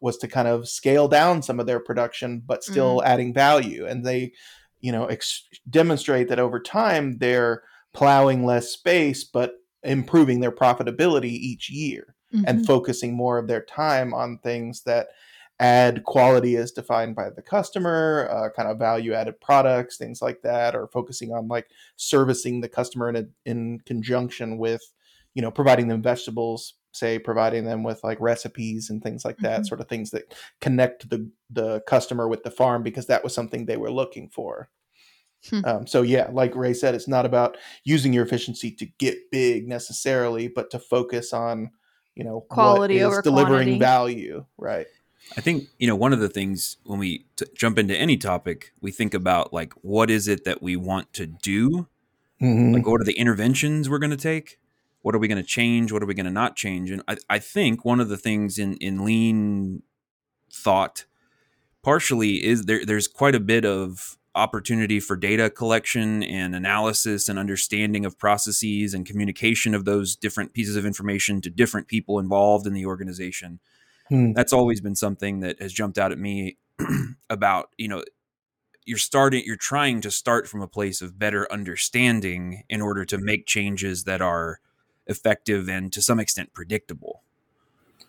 was 0.00 0.16
to 0.18 0.28
kind 0.28 0.48
of 0.48 0.68
scale 0.68 1.08
down 1.08 1.42
some 1.42 1.60
of 1.60 1.66
their 1.66 1.80
production 1.80 2.42
but 2.44 2.64
still 2.64 3.00
mm. 3.00 3.04
adding 3.04 3.32
value 3.32 3.86
and 3.86 4.04
they 4.04 4.32
you 4.80 4.92
know 4.92 5.06
ex- 5.06 5.48
demonstrate 5.68 6.28
that 6.28 6.38
over 6.38 6.60
time 6.60 7.18
they're 7.18 7.62
plowing 7.92 8.44
less 8.44 8.68
space 8.70 9.24
but 9.24 9.54
improving 9.82 10.40
their 10.40 10.52
profitability 10.52 11.30
each 11.30 11.70
year 11.70 12.14
mm-hmm. 12.34 12.44
and 12.46 12.66
focusing 12.66 13.14
more 13.16 13.38
of 13.38 13.46
their 13.46 13.62
time 13.62 14.12
on 14.12 14.38
things 14.38 14.82
that 14.82 15.08
add 15.60 16.04
quality 16.04 16.56
as 16.56 16.70
defined 16.70 17.16
by 17.16 17.28
the 17.30 17.42
customer 17.42 18.28
uh, 18.30 18.48
kind 18.54 18.68
of 18.68 18.78
value 18.78 19.12
added 19.12 19.40
products 19.40 19.96
things 19.96 20.22
like 20.22 20.40
that 20.42 20.76
or 20.76 20.86
focusing 20.88 21.32
on 21.32 21.48
like 21.48 21.66
servicing 21.96 22.60
the 22.60 22.68
customer 22.68 23.08
in 23.08 23.16
a, 23.16 23.24
in 23.44 23.80
conjunction 23.80 24.58
with 24.58 24.82
you 25.34 25.42
know 25.42 25.50
providing 25.50 25.88
them 25.88 26.02
vegetables 26.02 26.74
say 26.98 27.18
providing 27.18 27.64
them 27.64 27.82
with 27.82 28.02
like 28.02 28.20
recipes 28.20 28.90
and 28.90 29.02
things 29.02 29.24
like 29.24 29.38
that 29.38 29.60
mm-hmm. 29.60 29.64
sort 29.64 29.80
of 29.80 29.88
things 29.88 30.10
that 30.10 30.34
connect 30.60 31.08
the 31.10 31.30
the 31.50 31.80
customer 31.82 32.28
with 32.28 32.42
the 32.42 32.50
farm 32.50 32.82
because 32.82 33.06
that 33.06 33.24
was 33.24 33.34
something 33.34 33.64
they 33.66 33.76
were 33.76 33.90
looking 33.90 34.28
for 34.28 34.68
hmm. 35.48 35.60
um, 35.64 35.86
so 35.86 36.02
yeah 36.02 36.28
like 36.32 36.54
ray 36.54 36.74
said 36.74 36.94
it's 36.94 37.08
not 37.08 37.26
about 37.26 37.56
using 37.84 38.12
your 38.12 38.24
efficiency 38.24 38.70
to 38.70 38.86
get 38.98 39.30
big 39.30 39.68
necessarily 39.68 40.48
but 40.48 40.70
to 40.70 40.78
focus 40.78 41.32
on 41.32 41.70
you 42.14 42.24
know 42.24 42.40
quality 42.48 43.02
over 43.02 43.22
delivering 43.22 43.78
quantity. 43.78 43.78
value 43.78 44.44
right 44.56 44.86
I 45.36 45.40
think 45.40 45.64
you 45.78 45.86
know 45.86 45.96
one 45.96 46.12
of 46.12 46.20
the 46.20 46.28
things 46.28 46.78
when 46.84 46.98
we 46.98 47.26
t- 47.36 47.46
jump 47.54 47.78
into 47.78 47.96
any 47.96 48.16
topic, 48.16 48.72
we 48.80 48.90
think 48.90 49.14
about 49.14 49.52
like 49.52 49.72
what 49.82 50.10
is 50.10 50.28
it 50.28 50.44
that 50.44 50.62
we 50.62 50.76
want 50.76 51.12
to 51.14 51.26
do, 51.26 51.88
mm-hmm. 52.40 52.72
like 52.72 52.86
what 52.86 53.00
are 53.00 53.04
the 53.04 53.18
interventions 53.18 53.90
we're 53.90 53.98
going 53.98 54.10
to 54.10 54.16
take, 54.16 54.58
what 55.08 55.14
are 55.14 55.18
we 55.18 55.26
going 55.28 55.42
to 55.42 55.48
change? 55.48 55.90
What 55.90 56.02
are 56.02 56.06
we 56.06 56.12
going 56.12 56.26
to 56.26 56.30
not 56.30 56.54
change? 56.54 56.90
And 56.90 57.02
I, 57.08 57.16
I 57.30 57.38
think 57.38 57.82
one 57.82 57.98
of 57.98 58.10
the 58.10 58.18
things 58.18 58.58
in 58.58 58.74
in 58.74 59.06
lean 59.06 59.82
thought 60.52 61.06
partially 61.82 62.44
is 62.44 62.66
there 62.66 62.84
there's 62.84 63.08
quite 63.08 63.34
a 63.34 63.40
bit 63.40 63.64
of 63.64 64.18
opportunity 64.34 65.00
for 65.00 65.16
data 65.16 65.48
collection 65.48 66.22
and 66.22 66.54
analysis 66.54 67.26
and 67.26 67.38
understanding 67.38 68.04
of 68.04 68.18
processes 68.18 68.92
and 68.92 69.06
communication 69.06 69.74
of 69.74 69.86
those 69.86 70.14
different 70.14 70.52
pieces 70.52 70.76
of 70.76 70.84
information 70.84 71.40
to 71.40 71.48
different 71.48 71.88
people 71.88 72.18
involved 72.18 72.66
in 72.66 72.74
the 72.74 72.84
organization. 72.84 73.60
Hmm. 74.10 74.32
that's 74.34 74.52
always 74.52 74.82
been 74.82 74.94
something 74.94 75.40
that 75.40 75.58
has 75.58 75.72
jumped 75.72 75.96
out 75.96 76.12
at 76.12 76.18
me 76.18 76.58
about 77.30 77.70
you 77.78 77.88
know 77.88 78.04
you're 78.84 78.98
starting 78.98 79.42
you're 79.46 79.56
trying 79.56 80.02
to 80.02 80.10
start 80.10 80.46
from 80.46 80.60
a 80.60 80.68
place 80.68 81.00
of 81.00 81.18
better 81.18 81.50
understanding 81.50 82.64
in 82.68 82.82
order 82.82 83.06
to 83.06 83.16
make 83.16 83.46
changes 83.46 84.04
that 84.04 84.20
are 84.20 84.60
effective 85.08 85.68
and 85.68 85.92
to 85.92 86.02
some 86.02 86.20
extent 86.20 86.52
predictable. 86.52 87.22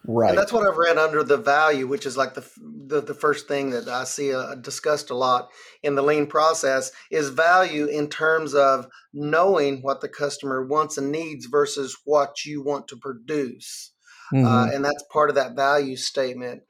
Right. 0.05 0.29
And 0.29 0.37
that's 0.37 0.53
what 0.53 0.65
I've 0.65 0.77
read 0.77 0.97
under 0.97 1.23
the 1.23 1.37
value, 1.37 1.85
which 1.85 2.05
is 2.05 2.15
like 2.15 2.33
the 2.33 2.49
the, 2.61 3.01
the 3.01 3.13
first 3.13 3.47
thing 3.47 3.71
that 3.71 3.87
I 3.87 4.05
see 4.05 4.33
uh, 4.33 4.55
discussed 4.55 5.09
a 5.09 5.15
lot 5.15 5.49
in 5.83 5.95
the 5.95 6.01
lean 6.01 6.25
process 6.25 6.91
is 7.11 7.29
value 7.29 7.85
in 7.85 8.07
terms 8.09 8.55
of 8.55 8.87
knowing 9.13 9.81
what 9.81 10.01
the 10.01 10.07
customer 10.07 10.65
wants 10.65 10.97
and 10.97 11.11
needs 11.11 11.47
versus 11.47 11.97
what 12.05 12.45
you 12.45 12.63
want 12.63 12.87
to 12.87 12.97
produce. 12.97 13.91
Mm-hmm. 14.33 14.45
Uh, 14.45 14.67
and 14.67 14.85
that's 14.85 15.03
part 15.11 15.29
of 15.29 15.35
that 15.35 15.55
value 15.55 15.97
statement. 15.97 16.63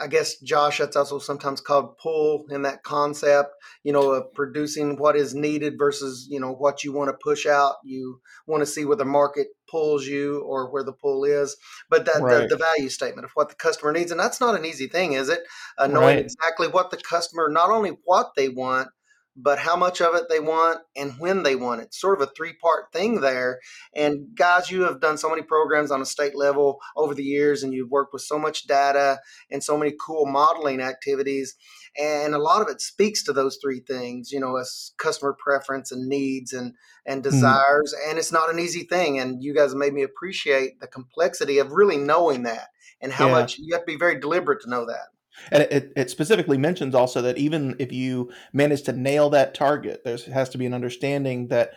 I 0.00 0.06
guess 0.06 0.38
Josh, 0.40 0.78
that's 0.78 0.96
also 0.96 1.18
sometimes 1.18 1.60
called 1.60 1.96
pull 1.98 2.44
in 2.50 2.62
that 2.62 2.82
concept, 2.82 3.50
you 3.84 3.92
know, 3.92 4.12
of 4.12 4.32
producing 4.34 4.96
what 4.96 5.16
is 5.16 5.34
needed 5.34 5.74
versus, 5.78 6.26
you 6.30 6.40
know, 6.40 6.52
what 6.52 6.84
you 6.84 6.92
want 6.92 7.10
to 7.10 7.18
push 7.22 7.46
out. 7.46 7.76
You 7.84 8.20
want 8.46 8.62
to 8.62 8.66
see 8.66 8.84
where 8.84 8.96
the 8.96 9.04
market 9.04 9.48
pulls 9.70 10.06
you 10.06 10.40
or 10.40 10.70
where 10.70 10.84
the 10.84 10.92
pull 10.92 11.24
is. 11.24 11.56
But 11.90 12.04
that 12.06 12.20
right. 12.20 12.48
the, 12.48 12.56
the, 12.56 12.62
value 12.62 12.88
statement 12.88 13.24
of 13.24 13.32
what 13.34 13.48
the 13.48 13.54
customer 13.54 13.92
needs. 13.92 14.10
And 14.10 14.20
that's 14.20 14.40
not 14.40 14.54
an 14.54 14.64
easy 14.64 14.86
thing, 14.86 15.12
is 15.14 15.28
it? 15.28 15.40
Uh, 15.78 15.86
knowing 15.86 16.16
right. 16.16 16.18
exactly 16.18 16.68
what 16.68 16.90
the 16.90 16.98
customer, 16.98 17.48
not 17.48 17.70
only 17.70 17.98
what 18.04 18.32
they 18.36 18.48
want, 18.48 18.88
but 19.36 19.58
how 19.58 19.76
much 19.76 20.00
of 20.00 20.14
it 20.14 20.24
they 20.28 20.40
want 20.40 20.80
and 20.96 21.14
when 21.18 21.42
they 21.42 21.56
want 21.56 21.80
it. 21.80 21.94
Sort 21.94 22.20
of 22.20 22.28
a 22.28 22.32
three 22.36 22.52
part 22.52 22.92
thing 22.92 23.20
there. 23.20 23.60
And 23.94 24.34
guys, 24.34 24.70
you 24.70 24.82
have 24.82 25.00
done 25.00 25.16
so 25.16 25.30
many 25.30 25.42
programs 25.42 25.90
on 25.90 26.02
a 26.02 26.06
state 26.06 26.36
level 26.36 26.78
over 26.96 27.14
the 27.14 27.22
years, 27.22 27.62
and 27.62 27.72
you've 27.72 27.90
worked 27.90 28.12
with 28.12 28.22
so 28.22 28.38
much 28.38 28.66
data 28.66 29.20
and 29.50 29.62
so 29.62 29.76
many 29.76 29.94
cool 30.04 30.26
modeling 30.26 30.80
activities. 30.80 31.54
And 31.98 32.34
a 32.34 32.38
lot 32.38 32.62
of 32.62 32.68
it 32.68 32.80
speaks 32.80 33.22
to 33.24 33.32
those 33.32 33.58
three 33.62 33.80
things, 33.80 34.32
you 34.32 34.40
know, 34.40 34.56
as 34.56 34.92
customer 34.98 35.36
preference 35.38 35.92
and 35.92 36.08
needs 36.08 36.52
and 36.52 36.74
and 37.06 37.22
mm-hmm. 37.22 37.30
desires. 37.30 37.94
Mm. 37.94 38.10
And 38.10 38.18
it's 38.18 38.32
not 38.32 38.50
an 38.50 38.58
easy 38.58 38.84
thing. 38.84 39.18
And 39.18 39.42
you 39.42 39.54
guys 39.54 39.74
made 39.74 39.92
me 39.92 40.02
appreciate 40.02 40.80
the 40.80 40.86
complexity 40.86 41.58
of 41.58 41.72
really 41.72 41.96
knowing 41.96 42.42
that 42.44 42.68
and 43.00 43.12
how 43.12 43.26
yeah. 43.26 43.32
much 43.32 43.58
you 43.58 43.74
have 43.74 43.82
to 43.82 43.92
be 43.92 43.96
very 43.96 44.20
deliberate 44.20 44.60
to 44.62 44.70
know 44.70 44.86
that. 44.86 45.08
And 45.50 45.62
it, 45.64 45.92
it 45.96 46.10
specifically 46.10 46.58
mentions 46.58 46.94
also 46.94 47.22
that 47.22 47.38
even 47.38 47.76
if 47.78 47.92
you 47.92 48.30
manage 48.52 48.82
to 48.82 48.92
nail 48.92 49.30
that 49.30 49.54
target, 49.54 50.02
there 50.04 50.18
has 50.32 50.48
to 50.50 50.58
be 50.58 50.66
an 50.66 50.74
understanding 50.74 51.48
that 51.48 51.72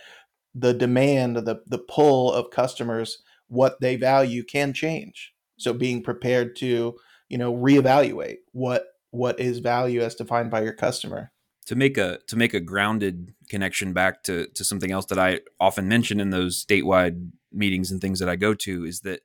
the 0.54 0.74
demand, 0.74 1.38
the 1.38 1.62
the 1.68 1.80
pull 1.80 2.32
of 2.32 2.50
customers 2.50 3.22
what 3.48 3.80
they 3.82 3.96
value 3.96 4.44
can 4.44 4.74
change. 4.74 5.34
So 5.58 5.74
being 5.74 6.02
prepared 6.02 6.56
to, 6.58 6.96
you 7.30 7.38
know, 7.38 7.54
reevaluate 7.54 8.38
what 8.52 8.86
what 9.12 9.40
is 9.40 9.60
value 9.60 10.02
as 10.02 10.16
defined 10.16 10.52
by 10.52 10.62
your 10.62 10.74
customer. 10.74 11.32
To 11.68 11.76
make 11.76 11.98
a 11.98 12.20
to 12.28 12.36
make 12.36 12.54
a 12.54 12.60
grounded 12.60 13.34
connection 13.50 13.94
back 13.94 14.24
to 14.24 14.48
to 14.48 14.64
something 14.64 14.92
else 14.92 15.06
that 15.08 15.20
I 15.20 15.42
often 15.60 15.88
mention 15.88 16.20
in 16.20 16.30
those 16.30 16.64
statewide 16.64 17.32
meetings 17.52 17.92
and 17.92 18.02
things 18.02 18.20
that 18.20 18.30
I 18.30 18.36
go 18.36 18.54
to 18.54 18.86
is 18.86 19.02
that 19.02 19.22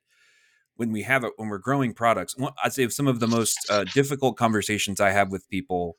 when 0.75 0.91
we 0.91 1.03
have 1.03 1.23
it 1.23 1.33
when 1.37 1.49
we're 1.49 1.57
growing 1.57 1.93
products, 1.93 2.35
I'd 2.63 2.73
say 2.73 2.87
some 2.89 3.07
of 3.07 3.19
the 3.19 3.27
most 3.27 3.57
uh, 3.69 3.83
difficult 3.83 4.37
conversations 4.37 4.99
I 4.99 5.11
have 5.11 5.31
with 5.31 5.49
people 5.49 5.97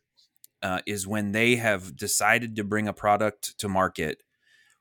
uh, 0.63 0.81
is 0.87 1.07
when 1.07 1.33
they 1.33 1.57
have 1.57 1.97
decided 1.97 2.57
to 2.57 2.65
bring 2.65 2.89
a 2.89 2.93
product 2.93 3.59
to 3.59 3.69
market 3.69 4.23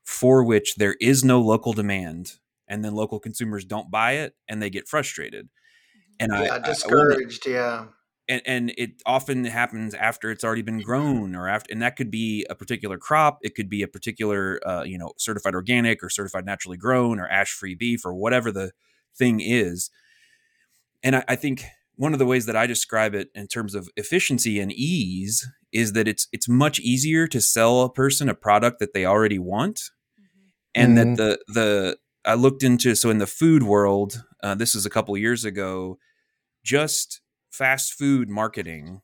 for 0.04 0.44
which 0.44 0.76
there 0.76 0.96
is 1.00 1.24
no 1.24 1.40
local 1.40 1.72
demand 1.72 2.32
and 2.68 2.84
then 2.84 2.94
local 2.94 3.20
consumers 3.20 3.64
don't 3.64 3.90
buy 3.90 4.12
it 4.12 4.34
and 4.48 4.62
they 4.62 4.70
get 4.70 4.88
frustrated. 4.88 5.48
And 6.18 6.32
yeah, 6.32 6.54
I, 6.54 6.58
discouraged 6.58 7.46
I 7.46 7.50
wanna, 7.50 7.60
yeah. 7.60 7.84
and, 8.28 8.42
and 8.46 8.74
it 8.76 9.02
often 9.06 9.44
happens 9.44 9.94
after 9.94 10.30
it's 10.30 10.44
already 10.44 10.62
been 10.62 10.80
grown 10.80 11.34
or 11.34 11.48
after 11.48 11.72
and 11.72 11.82
that 11.82 11.96
could 11.96 12.10
be 12.10 12.46
a 12.48 12.54
particular 12.54 12.98
crop 12.98 13.38
it 13.42 13.54
could 13.54 13.68
be 13.68 13.82
a 13.82 13.88
particular 13.88 14.60
uh, 14.66 14.82
you 14.84 14.98
know 14.98 15.12
certified 15.16 15.54
organic 15.54 16.02
or 16.04 16.10
certified 16.10 16.44
naturally 16.44 16.76
grown 16.76 17.18
or 17.18 17.26
ash 17.26 17.50
free 17.50 17.74
beef 17.74 18.04
or 18.04 18.14
whatever 18.14 18.52
the 18.52 18.72
thing 19.16 19.40
is 19.40 19.90
and 21.02 21.16
I, 21.16 21.24
I 21.28 21.36
think 21.36 21.64
one 21.96 22.12
of 22.12 22.18
the 22.18 22.26
ways 22.26 22.46
that 22.46 22.56
I 22.56 22.66
describe 22.66 23.14
it 23.14 23.28
in 23.34 23.46
terms 23.46 23.74
of 23.74 23.88
efficiency 23.96 24.58
and 24.58 24.72
ease 24.72 25.48
is 25.72 25.92
that 25.92 26.08
it's 26.08 26.28
it's 26.32 26.48
much 26.48 26.80
easier 26.80 27.26
to 27.28 27.40
sell 27.40 27.82
a 27.82 27.92
person 27.92 28.28
a 28.28 28.34
product 28.34 28.78
that 28.80 28.94
they 28.94 29.04
already 29.04 29.38
want, 29.38 29.80
mm-hmm. 30.18 30.48
and 30.74 30.96
mm-hmm. 30.96 31.14
that 31.14 31.40
the 31.46 31.52
the 31.52 31.98
I 32.24 32.34
looked 32.34 32.62
into 32.62 32.94
so 32.94 33.10
in 33.10 33.18
the 33.18 33.26
food 33.26 33.62
world, 33.62 34.24
uh, 34.42 34.54
this 34.54 34.74
is 34.74 34.86
a 34.86 34.90
couple 34.90 35.16
years 35.16 35.44
ago, 35.44 35.98
just 36.64 37.20
fast 37.50 37.92
food 37.92 38.28
marketing 38.28 39.02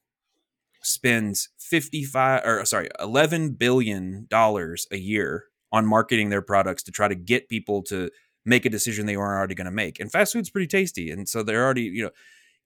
spends 0.83 1.51
55 1.59 2.43
or 2.45 2.65
sorry 2.65 2.89
11 3.01 3.55
billion 3.55 4.27
dollars 4.31 4.87
a 4.91 4.97
year 4.97 5.47
on 5.71 5.85
marketing 5.85 6.31
their 6.31 6.41
products 6.41 6.83
to 6.85 6.93
try 6.93 7.09
to 7.09 7.15
get 7.15 7.49
people 7.49 7.83
to 7.83 8.11
make 8.49 8.65
a 8.65 8.71
decision 8.71 9.07
they 9.07 9.17
weren't 9.17 9.39
already 9.39 9.55
going 9.55 9.67
to 9.67 9.71
make 9.71 10.01
and 10.01 10.11
fast 10.11 10.33
food's 10.33 10.51
pretty 10.51 10.67
tasty 10.67 11.11
and 11.11 11.29
so 11.29 11.43
they're 11.43 11.65
already 11.65 11.83
you 11.83 12.03
know 12.03 12.11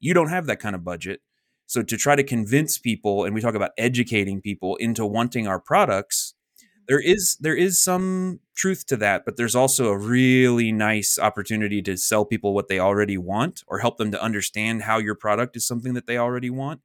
you 0.03 0.12
don't 0.12 0.29
have 0.29 0.47
that 0.47 0.59
kind 0.59 0.75
of 0.75 0.85
budget. 0.85 1.21
So 1.67 1.83
to 1.83 1.97
try 1.97 2.17
to 2.17 2.25
convince 2.25 2.77
people 2.77 3.25
and 3.25 3.35
we 3.35 3.41
talk 3.41 3.55
about 3.55 3.71
educating 3.79 4.43
people 4.43 4.77
into 4.77 5.07
wanting 5.07 5.47
our 5.47 5.59
products 5.59 6.35
mm-hmm. 6.59 6.83
there 6.89 7.01
is 7.01 7.39
there 7.41 7.57
is 7.57 7.81
some 7.83 8.41
truth 8.55 8.85
to 8.89 8.97
that 8.99 9.25
but 9.25 9.39
there's 9.39 9.55
also 9.55 9.89
a 9.89 9.97
really 9.97 10.71
nice 10.71 11.19
opportunity 11.19 11.81
to 11.81 11.97
sell 11.97 12.27
people 12.27 12.53
what 12.53 12.69
they 12.69 12.79
already 12.79 13.17
want 13.17 13.62
or 13.69 13.79
help 13.79 13.97
them 13.97 14.11
to 14.11 14.23
understand 14.23 14.83
how 14.83 14.99
your 14.99 15.15
product 15.15 15.57
is 15.57 15.67
something 15.67 15.95
that 15.95 16.07
they 16.07 16.19
already 16.19 16.51
want 16.51 16.83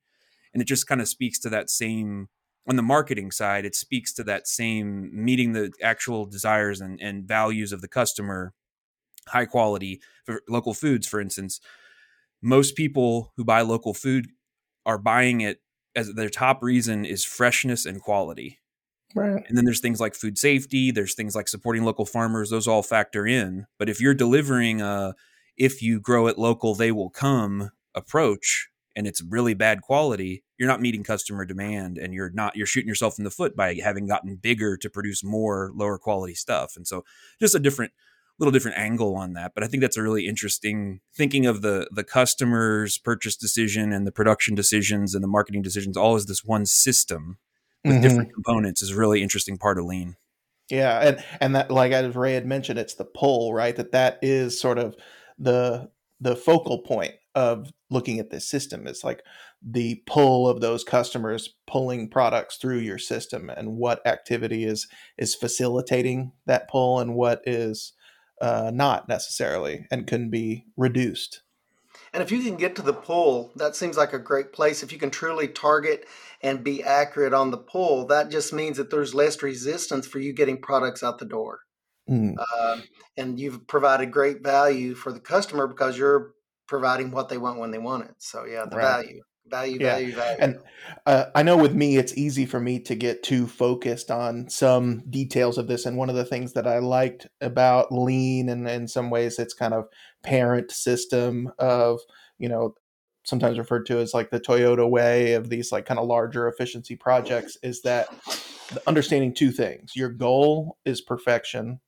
and 0.54 0.62
it 0.62 0.66
just 0.66 0.88
kind 0.88 1.01
of 1.01 1.10
speaks 1.10 1.38
to 1.38 1.50
that 1.50 1.70
same 1.70 2.30
on 2.70 2.77
the 2.77 2.82
marketing 2.82 3.30
side 3.30 3.66
it 3.66 3.75
speaks 3.75 4.13
to 4.13 4.24
that 4.24 4.48
same 4.48 5.10
meeting 5.12 5.51
the 5.51 5.70
actual 5.84 6.25
desires 6.25 6.80
and, 6.80 7.01
and 7.01 7.27
values 7.27 7.74
of 7.74 7.82
the 7.82 7.89
customer 7.89 8.54
high 9.29 9.46
quality 9.46 10.01
for 10.25 10.41
local 10.48 10.74
foods 10.74 11.07
for 11.07 11.19
instance 11.19 11.60
most 12.41 12.75
people 12.75 13.34
who 13.36 13.43
buy 13.43 13.62
local 13.62 13.93
food 13.93 14.27
are 14.86 14.98
buying 14.98 15.41
it 15.41 15.62
as 15.96 16.13
their 16.13 16.29
top 16.29 16.62
reason 16.62 17.05
is 17.05 17.25
freshness 17.25 17.86
and 17.86 18.01
quality 18.01 18.60
Right. 19.15 19.43
And 19.48 19.57
then 19.57 19.65
there's 19.65 19.79
things 19.79 20.00
like 20.00 20.15
food 20.15 20.38
safety, 20.38 20.91
there's 20.91 21.15
things 21.15 21.36
like 21.36 21.48
supporting 21.48 21.84
local 21.84 22.05
farmers, 22.05 22.50
those 22.50 22.67
all 22.67 22.84
factor 22.84 23.25
in. 23.25 23.65
But 23.79 23.89
if 23.89 24.01
you're 24.01 24.13
delivering 24.13 24.81
a 24.81 25.15
if 25.55 25.81
you 25.81 26.00
grow 26.00 26.27
it 26.27 26.38
local, 26.38 26.75
they 26.75 26.91
will 26.91 27.10
come 27.10 27.72
approach 27.96 28.69
and 28.96 29.07
it's 29.07 29.24
really 29.24 29.53
bad 29.53 29.81
quality, 29.81 30.43
you're 30.57 30.67
not 30.67 30.81
meeting 30.81 31.03
customer 31.03 31.46
demand 31.46 31.98
and 31.98 32.13
you're 32.13 32.31
not 32.31 32.55
you're 32.55 32.67
shooting 32.67 32.88
yourself 32.88 33.17
in 33.17 33.24
the 33.24 33.31
foot 33.31 33.55
by 33.55 33.75
having 33.75 34.07
gotten 34.07 34.36
bigger 34.36 34.77
to 34.77 34.89
produce 34.89 35.24
more 35.24 35.72
lower 35.74 35.98
quality 35.98 36.36
stuff. 36.36 36.74
And 36.75 36.86
so 36.86 37.03
just 37.39 37.55
a 37.55 37.60
different 37.60 37.93
little 38.39 38.51
different 38.51 38.77
angle 38.77 39.15
on 39.15 39.34
that. 39.34 39.53
But 39.56 39.63
I 39.63 39.67
think 39.67 39.82
that's 39.82 39.98
a 39.98 40.03
really 40.03 40.27
interesting 40.27 41.01
thinking 41.15 41.46
of 41.46 41.62
the 41.62 41.88
the 41.91 42.03
customer's 42.03 42.98
purchase 42.98 43.36
decision 43.36 43.91
and 43.91 44.06
the 44.06 44.12
production 44.12 44.56
decisions 44.56 45.15
and 45.15 45.24
the 45.24 45.27
marketing 45.27 45.62
decisions 45.62 45.98
all 45.98 46.15
as 46.15 46.25
this 46.25 46.44
one 46.44 46.65
system 46.65 47.38
with 47.84 47.94
mm-hmm. 47.94 48.01
different 48.01 48.34
components 48.34 48.82
is 48.82 48.91
a 48.91 48.96
really 48.96 49.22
interesting 49.24 49.58
part 49.58 49.77
of 49.77 49.86
lean. 49.86 50.15
Yeah, 50.70 51.00
and 51.00 51.24
and 51.39 51.56
that 51.56 51.72
like 51.72 51.91
as 51.91 52.15
Ray 52.15 52.34
had 52.34 52.46
mentioned, 52.46 52.79
it's 52.79 52.96
the 52.96 53.06
pull, 53.06 53.53
right? 53.53 53.75
That 53.75 53.94
that 53.94 54.20
is 54.22 54.60
sort 54.60 54.77
of 54.77 54.96
the 55.38 55.89
the 56.20 56.36
focal 56.36 56.79
point 56.79 57.13
of 57.36 57.72
looking 57.89 58.20
at 58.20 58.32
this 58.32 58.50
system. 58.50 58.88
It's 58.88 59.03
like 59.03 59.22
the 59.62 60.01
pull 60.06 60.48
of 60.48 60.60
those 60.60 60.84
customers 60.84 61.56
pulling 61.67 62.10
products 62.10 62.58
through 62.58 62.79
your 62.79 62.98
system, 62.98 63.50
and 63.50 63.77
what 63.77 64.06
activity 64.06 64.65
is 64.65 64.88
is 65.17 65.36
facilitating 65.36 66.34
that 66.46 66.70
pull, 66.70 67.00
and 67.00 67.15
what 67.15 67.41
is 67.46 67.94
uh, 68.41 68.72
not 68.74 69.08
necessarily, 69.08 69.88
and 69.91 70.08
can 70.08 70.29
be 70.29 70.65
reduced. 70.75 71.41
And 72.13 72.24
if 72.24 72.32
you 72.32 72.41
can 72.41 72.56
get 72.56 72.75
to 72.77 72.82
the 72.82 72.94
pull, 72.94 73.51
that 73.58 73.75
seems 73.75 73.98
like 73.98 74.13
a 74.13 74.20
great 74.20 74.53
place. 74.53 74.82
If 74.82 74.91
you 74.91 74.98
can 74.98 75.10
truly 75.10 75.48
target 75.48 76.06
and 76.41 76.63
be 76.63 76.84
accurate 76.84 77.34
on 77.34 77.51
the 77.51 77.58
pull, 77.58 78.08
that 78.08 78.29
just 78.29 78.53
means 78.53 78.77
that 78.77 78.89
there's 78.89 79.13
less 79.13 79.41
resistance 79.44 80.08
for 80.08 80.20
you 80.20 80.34
getting 80.34 80.62
products 80.62 81.03
out 81.03 81.20
the 81.20 81.25
door. 81.25 81.60
Mm. 82.10 82.36
Uh, 82.39 82.77
and 83.17 83.39
you've 83.39 83.67
provided 83.67 84.12
great 84.12 84.41
value 84.41 84.96
for 84.96 85.12
the 85.12 85.20
customer 85.20 85.67
because 85.67 85.98
you're 85.98 86.32
providing 86.67 87.12
what 87.12 87.29
they 87.29 87.38
want 87.38 87.60
when 87.60 87.72
they 87.72 87.77
want 87.77 88.06
it. 88.06 88.15
So 88.20 88.46
yeah, 88.46 88.65
the 88.70 88.77
right. 88.77 89.03
value. 89.03 89.22
Value, 89.50 89.77
yeah. 89.80 89.94
value, 89.94 90.13
value. 90.13 90.38
And 90.39 90.60
uh, 91.06 91.25
I 91.36 91.44
know 91.44 91.58
with 91.58 91.74
me, 91.74 91.98
it's 91.98 92.18
easy 92.18 92.46
for 92.46 92.60
me 92.60 92.80
to 92.82 92.96
get 92.96 93.24
too 93.24 93.48
focused 93.48 94.12
on 94.12 94.50
some 94.50 95.04
details 95.10 95.58
of 95.58 95.68
this. 95.68 95.86
And 95.86 95.98
one 95.98 96.10
of 96.10 96.16
the 96.16 96.25
things 96.25 96.54
that 96.54 96.68
I 96.68 96.80
liked 96.80 97.27
about 97.42 97.92
Lean, 97.92 98.50
and 98.50 98.68
in 98.68 98.88
some 98.88 99.10
ways, 99.10 99.39
it's 99.39 99.54
kind 99.54 99.74
of 99.74 99.88
parent 100.24 100.72
system 100.72 101.51
of, 101.60 102.00
you 102.38 102.50
know, 102.50 102.75
sometimes 103.24 103.58
referred 103.58 103.86
to 103.86 104.00
as 104.00 104.13
like 104.13 104.30
the 104.30 104.39
Toyota 104.39 104.89
way 104.89 105.34
of 105.34 105.50
these 105.50 105.72
like 105.72 105.86
kind 105.86 106.00
of 106.00 106.08
larger 106.08 106.48
efficiency 106.48 106.96
projects 106.96 107.58
is 107.62 107.82
that 107.82 108.08
understanding 108.88 109.34
two 109.34 109.51
things. 109.51 109.96
Your 109.96 110.10
goal 110.10 110.77
is 110.86 111.01
perfection, 111.01 111.82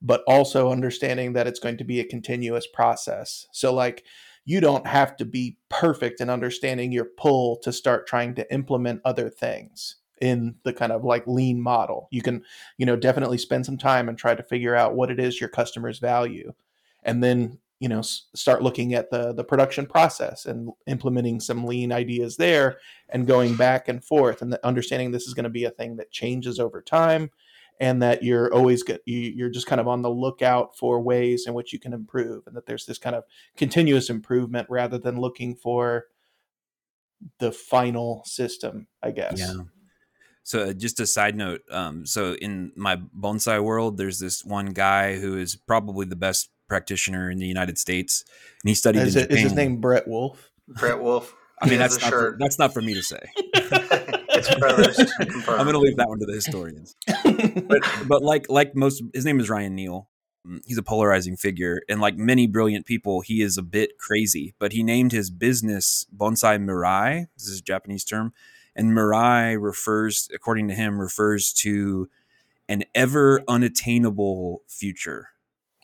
but 0.00 0.22
also 0.28 0.70
understanding 0.70 1.32
that 1.32 1.48
it's 1.48 1.58
going 1.58 1.78
to 1.78 1.84
be 1.84 1.98
a 1.98 2.04
continuous 2.04 2.66
process. 2.72 3.46
So 3.52 3.74
like 3.74 4.04
you 4.48 4.62
don't 4.62 4.86
have 4.86 5.14
to 5.14 5.26
be 5.26 5.58
perfect 5.68 6.22
in 6.22 6.30
understanding 6.30 6.90
your 6.90 7.04
pull 7.04 7.58
to 7.58 7.70
start 7.70 8.06
trying 8.06 8.34
to 8.34 8.50
implement 8.50 8.98
other 9.04 9.28
things 9.28 9.96
in 10.22 10.54
the 10.64 10.72
kind 10.72 10.90
of 10.90 11.04
like 11.04 11.26
lean 11.26 11.60
model. 11.60 12.08
You 12.10 12.22
can, 12.22 12.42
you 12.78 12.86
know, 12.86 12.96
definitely 12.96 13.36
spend 13.36 13.66
some 13.66 13.76
time 13.76 14.08
and 14.08 14.16
try 14.16 14.34
to 14.34 14.42
figure 14.42 14.74
out 14.74 14.94
what 14.94 15.10
it 15.10 15.20
is 15.20 15.38
your 15.38 15.50
customers 15.50 15.98
value. 15.98 16.54
And 17.02 17.22
then 17.22 17.58
you 17.78 17.88
know 17.88 18.00
start 18.00 18.62
looking 18.62 18.94
at 18.94 19.10
the 19.10 19.32
the 19.34 19.44
production 19.44 19.86
process 19.86 20.46
and 20.46 20.70
implementing 20.86 21.38
some 21.38 21.64
lean 21.64 21.92
ideas 21.92 22.36
there 22.36 22.78
and 23.10 23.26
going 23.26 23.54
back 23.54 23.86
and 23.86 24.04
forth 24.04 24.42
and 24.42 24.54
understanding 24.64 25.12
this 25.12 25.28
is 25.28 25.34
going 25.34 25.44
to 25.44 25.50
be 25.50 25.64
a 25.64 25.70
thing 25.70 25.94
that 25.94 26.10
changes 26.10 26.58
over 26.58 26.82
time 26.82 27.30
and 27.80 28.02
that 28.02 28.22
you're 28.22 28.52
always 28.52 28.82
good 28.82 29.00
you're 29.06 29.50
just 29.50 29.66
kind 29.66 29.80
of 29.80 29.88
on 29.88 30.02
the 30.02 30.10
lookout 30.10 30.76
for 30.76 31.00
ways 31.00 31.46
in 31.46 31.54
which 31.54 31.72
you 31.72 31.78
can 31.78 31.92
improve 31.92 32.46
and 32.46 32.56
that 32.56 32.66
there's 32.66 32.86
this 32.86 32.98
kind 32.98 33.16
of 33.16 33.24
continuous 33.56 34.10
improvement 34.10 34.66
rather 34.70 34.98
than 34.98 35.20
looking 35.20 35.54
for 35.54 36.06
the 37.38 37.52
final 37.52 38.22
system 38.24 38.86
i 39.02 39.10
guess 39.10 39.38
yeah 39.38 39.62
so 40.42 40.62
uh, 40.62 40.72
just 40.72 40.98
a 40.98 41.06
side 41.06 41.36
note 41.36 41.60
um, 41.70 42.06
so 42.06 42.34
in 42.34 42.72
my 42.74 42.96
bonsai 42.96 43.62
world 43.62 43.98
there's 43.98 44.18
this 44.18 44.44
one 44.44 44.66
guy 44.66 45.18
who 45.18 45.36
is 45.36 45.56
probably 45.56 46.06
the 46.06 46.16
best 46.16 46.48
practitioner 46.68 47.30
in 47.30 47.38
the 47.38 47.46
United 47.46 47.78
States, 47.78 48.24
and 48.62 48.68
he 48.68 48.74
studied. 48.74 49.02
Is, 49.02 49.16
it, 49.16 49.32
is 49.32 49.40
his 49.40 49.54
name 49.54 49.80
Brett 49.80 50.06
Wolf? 50.06 50.50
Brett 50.68 51.00
Wolf. 51.00 51.34
I 51.60 51.68
mean, 51.68 51.78
that's 51.78 52.00
not, 52.00 52.10
for, 52.10 52.36
that's 52.38 52.58
not 52.58 52.72
for 52.72 52.80
me 52.80 52.94
to 52.94 53.02
say. 53.02 53.18
I'm 55.48 55.64
going 55.64 55.72
to 55.72 55.78
leave 55.78 55.96
that 55.96 56.08
one 56.08 56.18
to 56.20 56.26
the 56.26 56.34
historians. 56.34 56.96
but, 57.68 57.82
but 58.06 58.22
like 58.22 58.48
like 58.48 58.74
most, 58.74 59.02
his 59.12 59.24
name 59.24 59.40
is 59.40 59.50
Ryan 59.50 59.74
Neil. 59.74 60.08
Mm, 60.46 60.60
he's 60.66 60.78
a 60.78 60.82
polarizing 60.82 61.36
figure, 61.36 61.80
and 61.88 62.00
like 62.00 62.16
many 62.16 62.46
brilliant 62.46 62.86
people, 62.86 63.20
he 63.20 63.42
is 63.42 63.58
a 63.58 63.62
bit 63.62 63.98
crazy. 63.98 64.54
But 64.58 64.72
he 64.72 64.82
named 64.82 65.12
his 65.12 65.30
business 65.30 66.06
Bonsai 66.16 66.62
Mirai. 66.62 67.26
This 67.36 67.48
is 67.48 67.60
a 67.60 67.62
Japanese 67.62 68.04
term, 68.04 68.32
and 68.74 68.92
Mirai 68.92 69.60
refers, 69.60 70.28
according 70.34 70.68
to 70.68 70.74
him, 70.74 71.00
refers 71.00 71.52
to 71.54 72.08
an 72.68 72.84
ever 72.94 73.42
unattainable 73.48 74.62
future. 74.68 75.30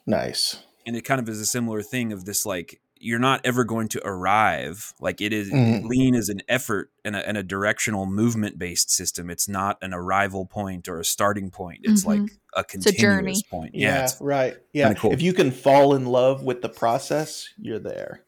Nice 0.06 0.62
and 0.86 0.96
it 0.96 1.02
kind 1.02 1.20
of 1.20 1.28
is 1.28 1.40
a 1.40 1.46
similar 1.46 1.82
thing 1.82 2.12
of 2.12 2.24
this 2.24 2.44
like 2.44 2.80
you're 3.04 3.18
not 3.18 3.40
ever 3.44 3.64
going 3.64 3.88
to 3.88 4.06
arrive. 4.06 4.94
Like 5.00 5.20
it 5.20 5.32
is, 5.32 5.50
mm. 5.50 5.84
lean 5.84 6.14
is 6.14 6.28
an 6.28 6.42
effort 6.48 6.90
and 7.04 7.14
a, 7.14 7.26
and 7.26 7.36
a 7.36 7.42
directional 7.42 8.06
movement 8.06 8.58
based 8.58 8.90
system. 8.90 9.30
It's 9.30 9.48
not 9.48 9.78
an 9.82 9.92
arrival 9.92 10.46
point 10.46 10.88
or 10.88 10.98
a 10.98 11.04
starting 11.04 11.50
point. 11.50 11.80
It's 11.82 12.04
mm-hmm. 12.04 12.22
like 12.22 12.30
a 12.54 12.64
continuous 12.64 13.42
a 13.42 13.50
point. 13.50 13.74
Yeah, 13.74 13.94
yeah 13.94 14.08
right. 14.20 14.56
Yeah, 14.72 14.94
cool. 14.94 15.12
if 15.12 15.22
you 15.22 15.32
can 15.32 15.50
fall 15.50 15.94
in 15.94 16.06
love 16.06 16.42
with 16.42 16.62
the 16.62 16.68
process, 16.68 17.48
you're 17.58 17.78
there. 17.78 18.22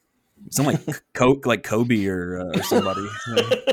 Some 0.50 0.66
like 0.66 0.80
Coke, 1.14 1.46
like 1.46 1.62
Kobe 1.62 2.06
or, 2.06 2.40
uh, 2.40 2.58
or 2.58 2.62
somebody. 2.62 3.06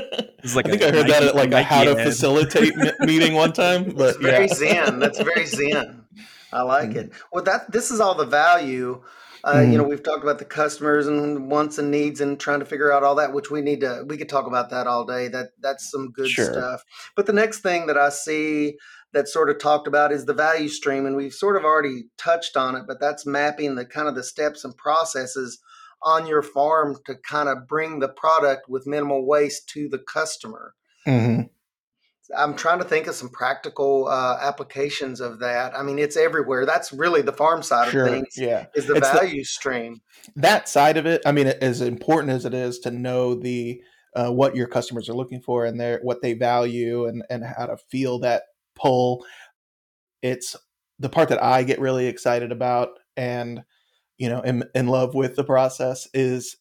It's 0.44 0.54
like 0.54 0.66
I 0.66 0.70
think 0.72 0.82
I 0.82 0.90
heard 0.90 1.08
Nike, 1.08 1.12
that 1.12 1.22
at 1.22 1.34
like 1.34 1.52
a 1.52 1.62
how 1.62 1.84
to 1.84 1.94
facilitate 1.94 2.74
meeting 3.00 3.32
one 3.32 3.54
time. 3.54 3.94
But 3.96 3.96
That's 3.96 4.16
very 4.18 4.48
zen. 4.48 4.98
That's 4.98 5.18
very 5.18 5.46
zen. 5.46 6.04
I 6.52 6.60
like 6.62 6.90
mm-hmm. 6.90 6.98
it. 6.98 7.12
Well, 7.32 7.42
that 7.44 7.72
this 7.72 7.90
is 7.90 7.98
all 7.98 8.14
the 8.14 8.26
value. 8.26 9.02
Uh, 9.44 9.56
mm-hmm. 9.56 9.72
You 9.72 9.78
know, 9.78 9.84
we've 9.84 10.02
talked 10.02 10.22
about 10.22 10.38
the 10.38 10.46
customers 10.46 11.06
and 11.06 11.50
wants 11.50 11.76
and 11.76 11.90
needs, 11.90 12.22
and 12.22 12.40
trying 12.40 12.60
to 12.60 12.64
figure 12.64 12.90
out 12.90 13.02
all 13.02 13.14
that, 13.16 13.34
which 13.34 13.50
we 13.50 13.60
need 13.60 13.80
to. 13.80 14.02
We 14.08 14.16
could 14.16 14.30
talk 14.30 14.46
about 14.46 14.70
that 14.70 14.86
all 14.86 15.04
day. 15.04 15.28
That 15.28 15.48
that's 15.60 15.90
some 15.90 16.12
good 16.12 16.30
sure. 16.30 16.50
stuff. 16.50 16.82
But 17.14 17.26
the 17.26 17.34
next 17.34 17.60
thing 17.60 17.86
that 17.86 17.98
I 17.98 18.08
see 18.08 18.76
that 19.12 19.28
sort 19.28 19.50
of 19.50 19.58
talked 19.58 19.86
about 19.86 20.12
is 20.12 20.24
the 20.24 20.32
value 20.32 20.68
stream, 20.68 21.04
and 21.04 21.14
we've 21.14 21.34
sort 21.34 21.56
of 21.56 21.64
already 21.64 22.04
touched 22.16 22.56
on 22.56 22.74
it. 22.74 22.84
But 22.88 23.00
that's 23.00 23.26
mapping 23.26 23.74
the 23.74 23.84
kind 23.84 24.08
of 24.08 24.14
the 24.14 24.24
steps 24.24 24.64
and 24.64 24.74
processes 24.78 25.60
on 26.02 26.26
your 26.26 26.42
farm 26.42 26.96
to 27.04 27.14
kind 27.14 27.50
of 27.50 27.68
bring 27.68 27.98
the 27.98 28.08
product 28.08 28.68
with 28.68 28.86
minimal 28.86 29.26
waste 29.26 29.68
to 29.70 29.90
the 29.90 29.98
customer. 29.98 30.74
Mm-hmm. 31.06 31.42
I'm 32.36 32.56
trying 32.56 32.78
to 32.78 32.84
think 32.84 33.06
of 33.06 33.14
some 33.14 33.28
practical 33.28 34.08
uh, 34.08 34.38
applications 34.40 35.20
of 35.20 35.40
that. 35.40 35.76
I 35.76 35.82
mean, 35.82 35.98
it's 35.98 36.16
everywhere. 36.16 36.64
That's 36.64 36.92
really 36.92 37.22
the 37.22 37.32
farm 37.32 37.62
side 37.62 37.90
sure, 37.90 38.06
of 38.06 38.12
things. 38.12 38.36
Yeah, 38.36 38.66
is 38.74 38.86
the 38.86 38.94
it's 38.94 39.10
value 39.10 39.42
the, 39.42 39.44
stream. 39.44 40.00
That 40.36 40.68
side 40.68 40.96
of 40.96 41.06
it. 41.06 41.20
I 41.26 41.32
mean, 41.32 41.48
as 41.48 41.80
important 41.80 42.32
as 42.32 42.44
it 42.44 42.54
is 42.54 42.78
to 42.80 42.90
know 42.90 43.34
the 43.34 43.82
uh, 44.14 44.30
what 44.30 44.56
your 44.56 44.66
customers 44.66 45.08
are 45.08 45.14
looking 45.14 45.40
for 45.40 45.64
and 45.64 45.78
their 45.78 46.00
what 46.02 46.22
they 46.22 46.32
value 46.34 47.06
and 47.06 47.22
and 47.28 47.44
how 47.44 47.66
to 47.66 47.76
feel 47.90 48.18
that 48.20 48.44
pull. 48.74 49.24
It's 50.22 50.56
the 50.98 51.08
part 51.08 51.28
that 51.28 51.42
I 51.42 51.62
get 51.64 51.80
really 51.80 52.06
excited 52.06 52.52
about 52.52 52.90
and 53.16 53.62
you 54.16 54.28
know 54.28 54.42
am 54.44 54.64
in 54.74 54.86
love 54.86 55.14
with 55.14 55.36
the 55.36 55.44
process 55.44 56.08
is 56.14 56.56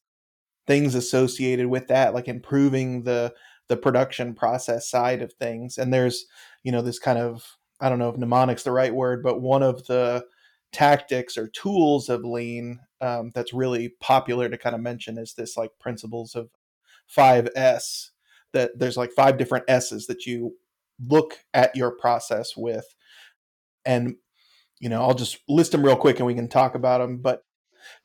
things 0.65 0.96
associated 0.96 1.67
with 1.67 1.88
that 1.88 2.13
like 2.13 2.27
improving 2.27 3.03
the 3.03 3.34
the 3.67 3.77
production 3.77 4.34
process 4.34 4.89
side 4.89 5.22
of 5.22 5.34
things 5.34 5.77
and 5.77 5.93
there's 5.93 6.25
you 6.63 6.72
know 6.72 6.82
this 6.82 7.00
kind 7.00 7.20
of 7.20 7.58
i 7.79 7.89
don't 7.89 8.00
know 8.00 8.10
if 8.10 8.17
mnemonics 8.17 8.63
the 8.63 8.72
right 8.72 8.93
word 8.93 9.24
but 9.24 9.41
one 9.41 9.63
of 9.63 9.86
the 9.88 10.24
tactics 10.72 11.38
or 11.38 11.48
tools 11.50 12.10
of 12.10 12.24
lean 12.25 12.79
um, 13.01 13.32
that's 13.36 13.53
really 13.53 13.89
popular 14.00 14.50
to 14.50 14.58
kind 14.58 14.75
of 14.75 14.82
mention 14.82 15.17
is 15.17 15.34
this 15.34 15.55
like 15.55 15.72
principles 15.79 16.36
of 16.36 16.50
5s 17.15 18.10
that 18.53 18.72
there's 18.77 18.98
like 18.98 19.12
five 19.12 19.38
different 19.38 19.65
s's 19.67 20.08
that 20.08 20.25
you 20.25 20.55
look 21.08 21.39
at 21.53 21.75
your 21.75 21.91
process 21.91 22.55
with. 22.55 22.96
And 23.86 24.15
you 24.84 24.89
know 24.89 25.01
i'll 25.01 25.13
just 25.13 25.38
list 25.48 25.72
them 25.72 25.84
real 25.84 25.96
quick 25.96 26.17
and 26.17 26.27
we 26.27 26.36
can 26.36 26.50
talk 26.50 26.75
about 26.75 27.00
them 27.00 27.17
but 27.17 27.46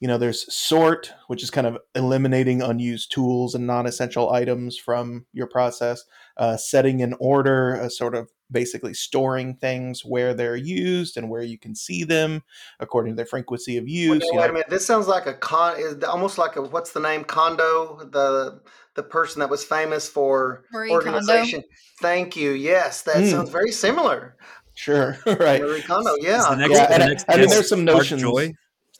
you 0.00 0.08
know 0.08 0.18
there's 0.18 0.52
sort 0.54 1.12
which 1.26 1.42
is 1.42 1.50
kind 1.50 1.66
of 1.66 1.78
eliminating 1.94 2.62
unused 2.62 3.12
tools 3.12 3.54
and 3.54 3.66
non-essential 3.66 4.32
items 4.32 4.76
from 4.78 5.26
your 5.32 5.47
process 5.47 6.04
uh, 6.37 6.56
setting 6.56 7.00
in 7.00 7.14
order 7.18 7.75
a 7.75 7.90
sort 7.90 8.14
of 8.14 8.30
basically 8.50 8.94
storing 8.94 9.54
things 9.54 10.04
where 10.04 10.35
they're 10.35 10.56
used 10.56 11.16
and 11.16 11.28
where 11.28 11.42
you 11.42 11.58
can 11.58 11.75
see 11.75 12.04
them 12.04 12.42
according 12.80 13.12
to 13.12 13.16
their 13.16 13.26
frequency 13.26 13.76
of 13.76 13.88
use. 13.88 14.23
Wait, 14.32 14.40
wait 14.40 14.50
a 14.50 14.52
minute. 14.52 14.70
This 14.70 14.87
sounds 14.87 15.06
like 15.06 15.26
a 15.26 15.35
con. 15.35 15.75
Is 15.78 16.02
almost 16.04 16.38
like 16.38 16.56
a 16.56 16.62
what's 16.62 16.92
the 16.92 17.00
name? 17.00 17.25
Kondo, 17.25 17.99
the 18.11 18.61
the 18.94 19.02
person 19.02 19.40
that 19.40 19.50
was 19.50 19.64
famous 19.64 20.08
for 20.08 20.64
Marie 20.73 20.90
organization. 20.90 21.61
Kondo. 21.61 21.75
Thank 22.00 22.37
you. 22.37 22.52
Yes, 22.52 23.02
that 23.02 23.16
mm. 23.16 23.30
sounds 23.30 23.50
very 23.50 23.73
similar. 23.73 24.37
Sure. 24.75 25.18
right. 25.26 25.61
Marie 25.61 25.82
Kondo. 25.82 26.14
Yeah. 26.20 26.54
Next, 26.56 26.73
yeah. 26.73 26.88
And, 26.90 27.25
I 27.28 27.37
mean, 27.37 27.49
there's 27.49 27.68
some 27.68 27.85
notions. 27.85 28.23
Joy 28.23 28.54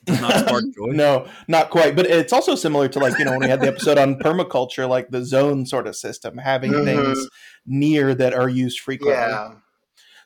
does 0.05 0.21
not 0.21 0.39
spark 0.39 0.63
joy. 0.75 0.87
no, 0.87 1.27
not 1.47 1.69
quite. 1.69 1.95
But 1.95 2.05
it's 2.07 2.33
also 2.33 2.55
similar 2.55 2.87
to 2.89 2.99
like 2.99 3.17
you 3.19 3.25
know 3.25 3.31
when 3.31 3.41
we 3.41 3.47
had 3.47 3.61
the 3.61 3.67
episode 3.67 3.97
on 3.97 4.15
permaculture, 4.19 4.87
like 4.87 5.09
the 5.09 5.23
zone 5.23 5.65
sort 5.65 5.87
of 5.87 5.95
system, 5.95 6.37
having 6.37 6.71
mm-hmm. 6.71 6.85
things 6.85 7.27
near 7.65 8.15
that 8.15 8.33
are 8.33 8.49
used 8.49 8.79
frequently. 8.79 9.17
Yeah. 9.17 9.55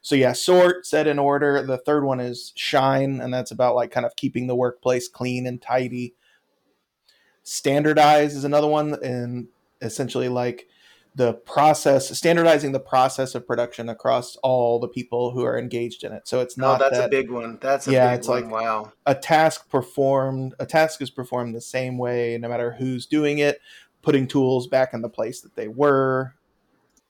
So 0.02 0.16
yeah, 0.16 0.34
sort, 0.34 0.86
set 0.86 1.08
in 1.08 1.18
order. 1.18 1.66
The 1.66 1.78
third 1.78 2.04
one 2.04 2.20
is 2.20 2.52
shine, 2.56 3.22
and 3.22 3.34
that's 3.34 3.52
about 3.52 3.76
like 3.76 3.92
kind 3.92 4.06
of 4.06 4.16
keeping 4.16 4.48
the 4.48 4.56
workplace 4.56 5.08
clean 5.08 5.48
and 5.48 5.62
tidy. 5.62 6.14
Standardize 7.44 8.36
is 8.36 8.44
another 8.44 8.68
one, 8.68 8.98
and 9.04 9.48
essentially 9.82 10.30
like 10.30 10.68
the 11.16 11.34
process 11.34 12.16
standardizing 12.18 12.72
the 12.72 12.80
process 12.80 13.36
of 13.36 13.46
production 13.46 13.88
across 13.88 14.36
all 14.38 14.80
the 14.80 14.88
people 14.88 15.32
who 15.32 15.44
are 15.44 15.58
engaged 15.58 16.04
in 16.04 16.12
it. 16.12 16.28
So 16.28 16.40
it's 16.40 16.58
oh, 16.58 16.62
not 16.62 16.82
oh, 16.82 16.84
that's 16.86 16.98
that, 16.98 17.06
a 17.06 17.10
big 17.10 17.30
one. 17.30 17.60
That's 17.62 17.88
yeah 17.88 18.14
it's 18.14 18.28
one. 18.28 18.44
like 18.44 18.52
wow. 18.52 18.92
a 19.06 19.14
task 19.14 19.70
performed 19.70 20.56
a 20.60 20.66
task 20.66 21.02
is 21.02 21.10
performed 21.10 21.56
the 21.56 21.62
same 21.62 21.98
way 21.98 22.38
no 22.40 22.50
matter 22.50 22.72
who's 22.72 23.06
doing 23.06 23.38
it 23.38 23.60
putting 24.02 24.28
tools 24.28 24.68
back 24.68 24.94
in 24.94 25.02
the 25.02 25.10
place 25.10 25.42
that 25.42 25.56
they 25.56 25.68
were 25.68 26.36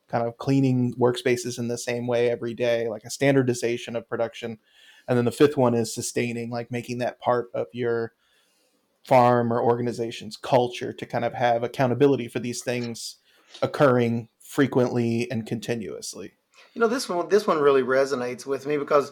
kind 0.07 0.27
of 0.27 0.37
cleaning 0.37 0.93
workspaces 0.93 1.57
in 1.57 1.67
the 1.67 1.77
same 1.77 2.05
way 2.05 2.29
every 2.29 2.53
day 2.53 2.87
like 2.87 3.03
a 3.03 3.09
standardization 3.09 3.95
of 3.95 4.07
production. 4.07 4.59
And 5.07 5.17
then 5.17 5.25
the 5.25 5.31
fifth 5.31 5.57
one 5.57 5.73
is 5.73 5.93
sustaining 5.93 6.51
like 6.51 6.71
making 6.71 6.99
that 6.99 7.19
part 7.19 7.49
of 7.53 7.67
your 7.73 8.13
farm 9.03 9.51
or 9.51 9.61
organization's 9.61 10.37
culture 10.37 10.93
to 10.93 11.05
kind 11.05 11.25
of 11.25 11.33
have 11.33 11.63
accountability 11.63 12.27
for 12.27 12.39
these 12.39 12.61
things 12.61 13.17
occurring 13.61 14.29
frequently 14.41 15.29
and 15.31 15.45
continuously. 15.45 16.33
You 16.73 16.81
know, 16.81 16.87
this 16.87 17.07
one 17.07 17.29
this 17.29 17.47
one 17.47 17.59
really 17.59 17.83
resonates 17.83 18.45
with 18.45 18.65
me 18.65 18.77
because 18.77 19.11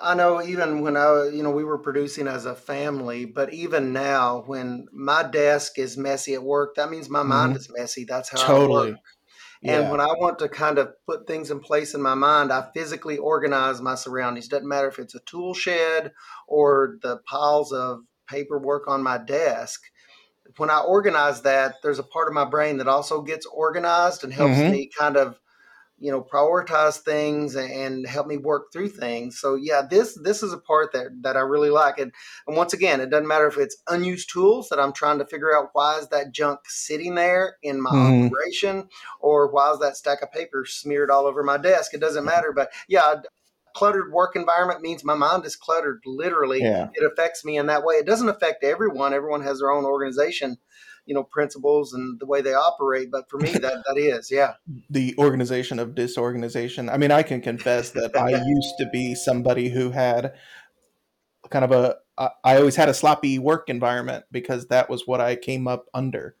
I 0.00 0.14
know 0.14 0.42
even 0.42 0.80
when 0.80 0.96
I, 0.96 1.30
you 1.32 1.42
know, 1.42 1.50
we 1.50 1.64
were 1.64 1.78
producing 1.78 2.28
as 2.28 2.46
a 2.46 2.54
family, 2.54 3.24
but 3.24 3.52
even 3.52 3.92
now, 3.92 4.44
when 4.46 4.86
my 4.92 5.24
desk 5.24 5.78
is 5.78 5.96
messy 5.96 6.34
at 6.34 6.42
work, 6.42 6.76
that 6.76 6.90
means 6.90 7.10
my 7.10 7.20
mm-hmm. 7.20 7.28
mind 7.28 7.56
is 7.56 7.68
messy. 7.74 8.04
That's 8.04 8.28
how 8.28 8.46
totally. 8.46 8.88
I 8.88 8.90
work. 8.92 9.00
And 9.64 9.84
yeah. 9.84 9.90
when 9.90 10.00
I 10.00 10.06
want 10.06 10.38
to 10.38 10.48
kind 10.48 10.78
of 10.78 10.90
put 11.04 11.26
things 11.26 11.50
in 11.50 11.58
place 11.58 11.94
in 11.94 12.00
my 12.00 12.14
mind, 12.14 12.52
I 12.52 12.68
physically 12.74 13.18
organize 13.18 13.80
my 13.80 13.96
surroundings. 13.96 14.46
Doesn't 14.46 14.68
matter 14.68 14.86
if 14.86 15.00
it's 15.00 15.16
a 15.16 15.20
tool 15.26 15.52
shed 15.52 16.12
or 16.46 16.98
the 17.02 17.18
piles 17.28 17.72
of 17.72 18.02
paperwork 18.28 18.86
on 18.86 19.02
my 19.02 19.18
desk 19.18 19.80
when 20.58 20.70
I 20.70 20.80
organize 20.80 21.42
that, 21.42 21.76
there's 21.82 21.98
a 21.98 22.04
part 22.04 22.28
of 22.28 22.34
my 22.34 22.44
brain 22.44 22.78
that 22.78 22.88
also 22.88 23.22
gets 23.22 23.46
organized 23.46 24.24
and 24.24 24.32
helps 24.32 24.56
mm-hmm. 24.56 24.72
me 24.72 24.90
kind 24.98 25.16
of, 25.16 25.38
you 26.00 26.12
know, 26.12 26.22
prioritize 26.22 26.98
things 26.98 27.56
and 27.56 28.06
help 28.06 28.26
me 28.28 28.36
work 28.36 28.72
through 28.72 28.90
things. 28.90 29.40
So 29.40 29.56
yeah, 29.56 29.82
this 29.82 30.16
this 30.22 30.44
is 30.44 30.52
a 30.52 30.58
part 30.58 30.92
that 30.92 31.08
that 31.22 31.36
I 31.36 31.40
really 31.40 31.70
like. 31.70 31.98
And, 31.98 32.12
and 32.46 32.56
once 32.56 32.72
again, 32.72 33.00
it 33.00 33.10
doesn't 33.10 33.26
matter 33.26 33.48
if 33.48 33.58
it's 33.58 33.82
unused 33.88 34.30
tools 34.32 34.68
that 34.68 34.78
I'm 34.78 34.92
trying 34.92 35.18
to 35.18 35.26
figure 35.26 35.56
out 35.56 35.70
why 35.72 35.98
is 35.98 36.08
that 36.08 36.32
junk 36.32 36.60
sitting 36.66 37.16
there 37.16 37.56
in 37.62 37.80
my 37.80 37.90
mm-hmm. 37.90 38.26
operation, 38.26 38.88
or 39.20 39.50
why 39.50 39.72
is 39.72 39.80
that 39.80 39.96
stack 39.96 40.22
of 40.22 40.30
paper 40.30 40.64
smeared 40.64 41.10
all 41.10 41.26
over 41.26 41.42
my 41.42 41.58
desk. 41.58 41.94
It 41.94 42.00
doesn't 42.00 42.24
matter. 42.24 42.52
But 42.54 42.70
yeah, 42.86 43.16
cluttered 43.78 44.12
work 44.12 44.34
environment 44.34 44.82
means 44.82 45.04
my 45.04 45.14
mind 45.14 45.44
is 45.44 45.54
cluttered 45.54 46.00
literally. 46.04 46.60
Yeah. 46.60 46.88
it 46.94 47.04
affects 47.04 47.44
me 47.44 47.56
in 47.56 47.66
that 47.66 47.84
way. 47.84 47.94
It 47.94 48.06
doesn't 48.06 48.28
affect 48.28 48.64
everyone. 48.64 49.14
Everyone 49.14 49.42
has 49.42 49.60
their 49.60 49.70
own 49.70 49.84
organization 49.84 50.58
you 51.06 51.14
know 51.14 51.22
principles 51.24 51.94
and 51.94 52.20
the 52.20 52.26
way 52.26 52.42
they 52.42 52.52
operate 52.52 53.10
but 53.10 53.30
for 53.30 53.38
me 53.38 53.50
that 53.50 53.82
that 53.86 53.96
is 53.96 54.30
yeah. 54.30 54.54
The 54.90 55.14
organization 55.16 55.78
of 55.78 55.94
disorganization. 55.94 56.90
I 56.90 56.98
mean 56.98 57.10
i 57.10 57.22
can 57.22 57.40
confess 57.40 57.92
that 57.92 58.14
i 58.14 58.28
used 58.46 58.74
to 58.78 58.86
be 58.92 59.14
somebody 59.14 59.70
who 59.70 59.90
had 59.90 60.34
kind 61.48 61.64
of 61.64 61.72
a 61.72 61.96
I 62.44 62.56
always 62.58 62.76
had 62.76 62.88
a 62.88 62.94
sloppy 62.94 63.38
work 63.38 63.70
environment 63.70 64.24
because 64.32 64.66
that 64.66 64.90
was 64.90 65.06
what 65.06 65.20
I 65.20 65.36
came 65.36 65.68
up 65.68 65.86
under 65.94 66.34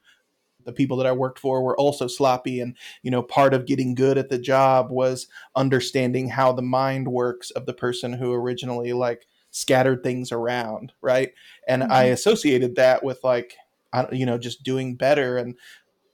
the 0.68 0.72
people 0.74 0.98
that 0.98 1.06
I 1.06 1.12
worked 1.12 1.38
for 1.38 1.62
were 1.62 1.76
also 1.78 2.06
sloppy. 2.06 2.60
And, 2.60 2.76
you 3.02 3.10
know, 3.10 3.22
part 3.22 3.54
of 3.54 3.64
getting 3.64 3.94
good 3.94 4.18
at 4.18 4.28
the 4.28 4.38
job 4.38 4.90
was 4.90 5.26
understanding 5.56 6.28
how 6.28 6.52
the 6.52 6.60
mind 6.60 7.08
works 7.08 7.50
of 7.52 7.64
the 7.64 7.72
person 7.72 8.12
who 8.12 8.34
originally 8.34 8.92
like 8.92 9.26
scattered 9.50 10.02
things 10.02 10.30
around. 10.30 10.92
Right. 11.00 11.30
And 11.66 11.82
mm-hmm. 11.82 11.92
I 11.92 12.04
associated 12.04 12.76
that 12.76 13.02
with 13.02 13.24
like, 13.24 13.56
you 14.12 14.26
know, 14.26 14.36
just 14.36 14.62
doing 14.62 14.94
better 14.94 15.38
and 15.38 15.54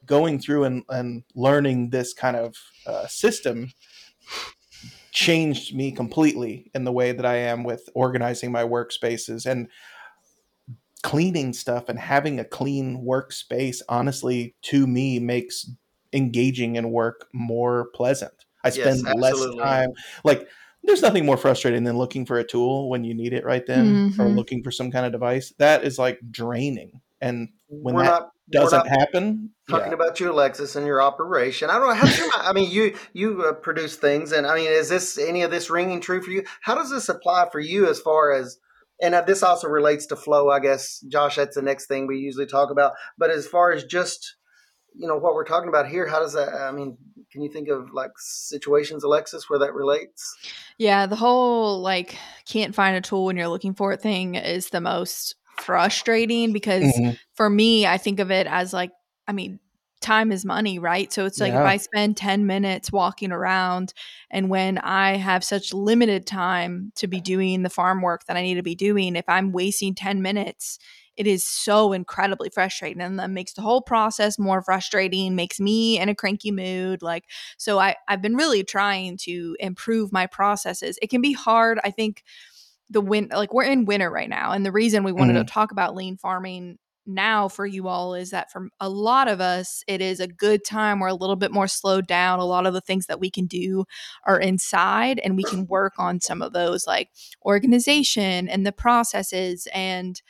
going 0.07 0.39
through 0.39 0.63
and, 0.63 0.85
and 0.89 1.25
learning 1.35 1.91
this 1.91 2.15
kind 2.15 2.37
of 2.37 2.55
uh, 2.87 3.09
system 3.09 3.73
changed 5.11 5.75
me 5.75 5.91
completely 5.91 6.71
in 6.75 6.85
the 6.85 6.93
way 6.93 7.11
that 7.11 7.27
I 7.27 7.37
am 7.37 7.65
with 7.65 7.89
organizing 7.95 8.53
my 8.53 8.63
workspaces. 8.63 9.47
And 9.47 9.67
cleaning 11.05 11.53
stuff 11.53 11.91
and 11.91 11.99
having 11.99 12.41
a 12.41 12.45
clean 12.47 13.05
workspace 13.07 13.83
honestly 13.91 14.55
to 14.63 14.87
me 14.87 15.19
makes 15.19 15.71
engaging 16.15 16.77
in 16.77 16.91
work 16.91 17.29
more 17.35 17.91
pleasant 17.95 18.33
i 18.65 18.71
spend 18.71 19.03
yes, 19.05 19.15
less 19.15 19.47
time 19.59 19.91
like 20.25 20.49
there's 20.83 21.03
nothing 21.03 21.27
more 21.27 21.37
frustrating 21.37 21.85
than 21.85 21.99
looking 21.99 22.25
for 22.25 22.39
a 22.39 22.47
tool 22.47 22.89
when 22.89 23.05
you 23.05 23.15
need 23.15 23.35
it 23.35 23.45
right 23.45 23.67
then 23.67 24.13
mm-hmm. 24.13 24.21
or 24.21 24.29
looking 24.29 24.63
for 24.63 24.71
some 24.71 24.91
kind 24.91 25.05
of 25.05 25.13
device 25.13 25.53
that 25.59 25.85
is 25.85 25.99
like 25.99 26.19
draining 26.31 27.03
and 27.21 27.51
when 27.69 27.95
we're 27.95 28.05
that 28.05 28.11
not, 28.11 28.31
doesn't 28.51 28.87
happen, 28.87 29.51
talking 29.71 29.89
yeah. 29.89 29.95
about 29.95 30.21
you, 30.21 30.31
Alexis, 30.31 30.77
and 30.77 30.87
your 30.87 31.01
operation. 31.01 31.71
I 31.71 31.79
don't 31.79 31.89
know 31.89 31.95
how. 31.95 32.07
You, 32.07 32.31
I 32.37 32.53
mean, 32.53 32.71
you 32.71 32.95
you 33.15 33.43
uh, 33.43 33.53
produce 33.55 33.97
things, 33.97 34.33
and 34.33 34.47
I 34.47 34.57
mean, 34.57 34.71
is 34.71 34.91
this 34.91 35.17
any 35.17 35.43
of 35.43 35.51
this 35.51 35.71
ringing 35.71 36.03
true 36.03 36.21
for 36.21 36.31
you? 36.31 36.45
How 36.61 36.75
does 36.75 36.91
this 36.91 37.09
apply 37.09 37.49
for 37.51 37.61
you 37.61 37.89
as 37.89 37.99
far 37.99 38.33
as 38.33 38.59
and 39.01 39.15
uh, 39.15 39.23
this 39.23 39.43
also 39.43 39.69
relates 39.69 40.07
to 40.07 40.17
flow, 40.17 40.51
I 40.51 40.61
guess, 40.61 41.01
Josh. 41.09 41.37
That's 41.37 41.57
the 41.57 41.63
next 41.63 41.87
thing 41.87 42.07
we 42.07 42.19
usually 42.19 42.47
talk 42.47 42.71
about. 42.71 42.93
But 43.19 43.31
as 43.31 43.47
far 43.47 43.73
as 43.73 43.85
just 43.85 44.37
you 44.95 45.09
know 45.09 45.17
what 45.17 45.35
we're 45.35 45.45
talking 45.45 45.69
about 45.69 45.89
here, 45.89 46.07
how 46.07 46.21
does 46.21 46.35
that? 46.35 46.55
I 46.55 46.71
mean, 46.71 46.97
can 47.33 47.43
you 47.43 47.51
think 47.51 47.69
of 47.69 47.93
like 47.93 48.13
situations, 48.17 49.03
Alexis, 49.03 49.51
where 49.51 49.59
that 49.59 49.75
relates? 49.75 50.37
Yeah, 50.79 51.07
the 51.07 51.17
whole 51.17 51.81
like 51.81 52.17
can't 52.47 52.75
find 52.75 52.97
a 52.97 53.01
tool 53.01 53.25
when 53.25 53.37
you're 53.37 53.49
looking 53.49 53.75
for 53.75 53.93
it 53.93 54.01
thing 54.01 54.37
is 54.37 54.71
the 54.71 54.81
most 54.81 55.35
frustrating 55.59 56.53
because 56.53 56.85
mm-hmm. 56.85 57.15
for 57.35 57.49
me, 57.51 57.87
I 57.87 57.99
think 57.99 58.21
of 58.21 58.31
it 58.31 58.47
as 58.47 58.73
like, 58.73 58.93
I 59.27 59.33
mean, 59.33 59.59
time 60.05 60.31
is 60.31 60.45
money, 60.45 60.79
right? 60.79 61.13
So 61.13 61.25
it's 61.25 61.41
like 61.41 61.53
yeah. 61.53 61.61
if 61.61 61.67
I 61.67 61.77
spend 61.79 62.17
10 62.17 62.47
minutes 62.47 62.93
walking 62.93 63.33
around 63.33 63.93
and 64.31 64.49
when 64.49 64.79
I 64.79 65.17
have 65.17 65.43
such 65.43 65.73
limited 65.73 66.27
time 66.27 66.93
to 66.97 67.09
be 67.09 67.21
doing 67.21 67.63
the 67.63 67.71
farm 67.71 68.03
work 68.03 68.25
that 68.27 68.37
I 68.37 68.43
need 68.43 68.55
to 68.55 68.63
be 68.63 68.75
doing, 68.75 69.17
if 69.17 69.29
I'm 69.29 69.53
wasting 69.53 69.95
10 69.95 70.23
minutes, 70.23 70.79
it 71.17 71.27
is 71.27 71.45
so 71.45 71.93
incredibly 71.93 72.51
frustrating 72.51 73.01
and 73.01 73.19
that 73.19 73.31
makes 73.31 73.55
the 73.55 73.63
whole 73.63 73.81
process 73.81 74.39
more 74.39 74.63
frustrating, 74.63 75.35
makes 75.35 75.59
me 75.59 75.99
in 75.99 76.09
a 76.09 76.15
cranky 76.15 76.51
mood. 76.51 77.03
Like, 77.03 77.25
so 77.57 77.79
I, 77.79 77.97
I've 78.09 78.23
been 78.23 78.37
really 78.37 78.63
trying 78.63 79.17
to 79.23 79.57
improve 79.59 80.13
my 80.13 80.27
processes. 80.27 80.99
It 81.01 81.11
can 81.11 81.23
be 81.23 81.33
hard. 81.33 81.81
I 81.83 81.91
think 81.91 82.23
the 82.91 83.01
win 83.01 83.29
like 83.33 83.55
we're 83.55 83.65
in 83.65 83.87
winter 83.87 84.11
right 84.11 84.29
now 84.29 84.53
and 84.53 84.65
the 84.65 84.71
reason 84.71 85.05
we 85.05 85.13
wanted 85.13 85.35
mm-hmm. 85.35 85.47
to 85.47 85.53
talk 85.53 85.73
about 85.73 85.95
lean 85.95 86.19
farming 86.19 86.79
now 87.07 87.49
for 87.49 87.67
you 87.67 87.89
all 87.89 88.15
is 88.15 88.31
that 88.31 88.51
for 88.51 88.69
a 88.81 88.89
lot 88.89 89.29
of 89.29 89.41
us, 89.41 89.83
it 89.87 90.01
is 90.01 90.21
a 90.21 90.27
good 90.27 90.65
time. 90.65 91.01
We're 91.01 91.09
a 91.09 91.15
little 91.15 91.37
bit 91.37 91.53
more 91.53 91.69
slowed 91.69 92.07
down. 92.07 92.39
A 92.39 92.45
lot 92.45 92.67
of 92.67 92.75
the 92.75 92.81
things 92.81 93.07
that 93.07 93.21
we 93.21 93.31
can 93.31 93.47
do 93.47 93.85
are 94.27 94.39
inside, 94.39 95.19
and 95.21 95.37
we 95.37 95.45
can 95.45 95.67
work 95.67 95.95
on 95.99 96.21
some 96.21 96.43
of 96.43 96.53
those 96.53 96.87
like 96.87 97.11
organization 97.45 98.49
and 98.49 98.67
the 98.67 98.73
processes. 98.73 99.69
And 99.75 100.21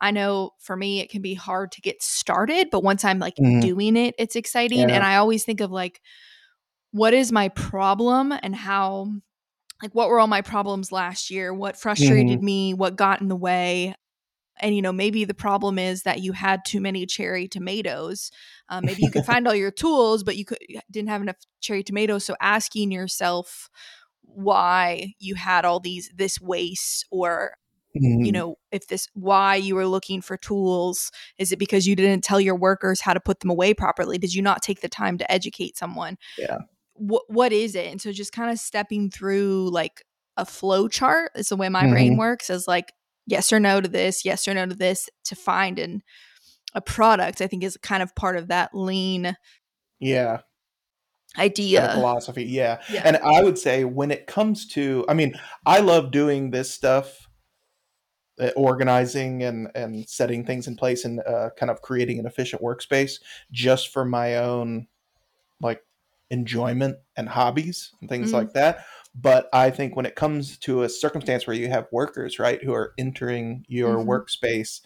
I 0.00 0.10
know 0.10 0.50
for 0.58 0.76
me, 0.76 1.00
it 1.00 1.10
can 1.10 1.22
be 1.22 1.34
hard 1.34 1.72
to 1.72 1.80
get 1.80 2.02
started, 2.02 2.68
but 2.70 2.82
once 2.82 3.04
I'm 3.04 3.18
like 3.18 3.36
mm-hmm. 3.36 3.60
doing 3.60 3.96
it, 3.96 4.14
it's 4.18 4.36
exciting. 4.36 4.80
Yeah. 4.80 4.94
And 4.94 5.04
I 5.04 5.16
always 5.16 5.44
think 5.44 5.60
of 5.60 5.70
like, 5.70 6.00
what 6.92 7.14
is 7.14 7.32
my 7.32 7.48
problem 7.48 8.32
and 8.42 8.54
how 8.54 9.08
like 9.82 9.94
what 9.94 10.08
were 10.08 10.20
all 10.20 10.28
my 10.28 10.42
problems 10.42 10.92
last 10.92 11.30
year 11.30 11.52
what 11.52 11.76
frustrated 11.76 12.38
mm-hmm. 12.38 12.44
me 12.44 12.74
what 12.74 12.96
got 12.96 13.20
in 13.20 13.28
the 13.28 13.36
way 13.36 13.94
and 14.62 14.74
you 14.74 14.80
know 14.82 14.92
maybe 14.92 15.24
the 15.24 15.34
problem 15.34 15.78
is 15.78 16.04
that 16.04 16.20
you 16.20 16.32
had 16.32 16.64
too 16.64 16.80
many 16.80 17.04
cherry 17.04 17.48
tomatoes 17.48 18.30
uh, 18.68 18.80
maybe 18.80 19.02
you 19.02 19.10
could 19.10 19.24
find 19.24 19.46
all 19.46 19.54
your 19.54 19.70
tools 19.70 20.22
but 20.22 20.36
you 20.36 20.44
could 20.44 20.58
didn't 20.90 21.08
have 21.08 21.22
enough 21.22 21.36
cherry 21.62 21.82
tomatoes. 21.82 22.24
So 22.24 22.36
asking 22.40 22.90
yourself 22.90 23.70
why 24.20 25.14
you 25.18 25.34
had 25.34 25.64
all 25.64 25.80
these 25.80 26.10
this 26.14 26.40
waste 26.40 27.06
or 27.10 27.54
mm-hmm. 27.96 28.24
you 28.24 28.32
know 28.32 28.56
if 28.70 28.88
this 28.88 29.08
why 29.14 29.56
you 29.56 29.74
were 29.74 29.86
looking 29.86 30.20
for 30.20 30.36
tools 30.36 31.10
is 31.38 31.52
it 31.52 31.58
because 31.58 31.86
you 31.86 31.96
didn't 31.96 32.24
tell 32.24 32.40
your 32.40 32.56
workers 32.56 33.00
how 33.00 33.14
to 33.14 33.20
put 33.20 33.40
them 33.40 33.50
away 33.50 33.72
properly? 33.72 34.18
Did 34.18 34.34
you 34.34 34.42
not 34.42 34.62
take 34.62 34.80
the 34.80 34.88
time 34.88 35.18
to 35.18 35.32
educate 35.32 35.78
someone? 35.78 36.18
Yeah. 36.36 36.58
What 36.94 37.24
what 37.28 37.52
is 37.52 37.74
it? 37.74 37.86
And 37.90 38.00
so 38.00 38.12
just 38.12 38.32
kind 38.32 38.50
of 38.50 38.58
stepping 38.58 39.10
through 39.10 39.70
like 39.70 40.02
a 40.36 40.46
flow 40.46 40.88
chart 40.88 41.32
is 41.34 41.50
the 41.50 41.56
way 41.56 41.68
my 41.68 41.82
mm-hmm. 41.82 41.92
brain 41.92 42.16
works 42.16 42.48
is 42.50 42.66
like 42.66 42.92
yes 43.26 43.52
or 43.52 43.60
no 43.60 43.80
to 43.80 43.88
this, 43.88 44.24
yes 44.24 44.46
or 44.48 44.54
no 44.54 44.66
to 44.66 44.74
this 44.74 45.08
to 45.24 45.34
find 45.34 45.78
an 45.78 46.02
a 46.74 46.80
product, 46.80 47.42
I 47.42 47.46
think 47.46 47.62
is 47.62 47.76
kind 47.76 48.02
of 48.02 48.14
part 48.14 48.36
of 48.36 48.48
that 48.48 48.74
lean 48.74 49.36
yeah 50.00 50.40
idea 51.38 51.80
kind 51.80 51.90
of 51.90 51.96
philosophy. 51.96 52.44
Yeah. 52.44 52.80
yeah. 52.90 53.02
And 53.04 53.16
I 53.18 53.42
would 53.42 53.58
say 53.58 53.84
when 53.84 54.10
it 54.10 54.26
comes 54.26 54.66
to 54.68 55.04
I 55.08 55.14
mean, 55.14 55.34
I 55.66 55.80
love 55.80 56.10
doing 56.10 56.50
this 56.50 56.72
stuff 56.72 57.28
uh, 58.40 58.50
organizing 58.56 59.42
and 59.42 59.68
and 59.74 60.08
setting 60.08 60.44
things 60.44 60.66
in 60.66 60.76
place 60.76 61.04
and 61.04 61.20
uh, 61.20 61.50
kind 61.58 61.70
of 61.70 61.82
creating 61.82 62.18
an 62.18 62.26
efficient 62.26 62.62
workspace 62.62 63.20
just 63.50 63.88
for 63.88 64.04
my 64.04 64.36
own 64.36 64.86
like 65.60 65.82
enjoyment 66.30 66.96
and 67.16 67.28
hobbies 67.28 67.92
and 68.00 68.08
things 68.08 68.30
mm. 68.30 68.34
like 68.34 68.54
that 68.54 68.84
but 69.14 69.48
I 69.52 69.70
think 69.70 69.94
when 69.94 70.06
it 70.06 70.16
comes 70.16 70.56
to 70.58 70.82
a 70.82 70.88
circumstance 70.88 71.46
where 71.46 71.56
you 71.56 71.68
have 71.68 71.86
workers, 71.92 72.38
right, 72.38 72.62
who 72.62 72.72
are 72.72 72.94
entering 72.98 73.64
your 73.68 73.96
mm-hmm. 73.96 74.08
workspace, 74.08 74.80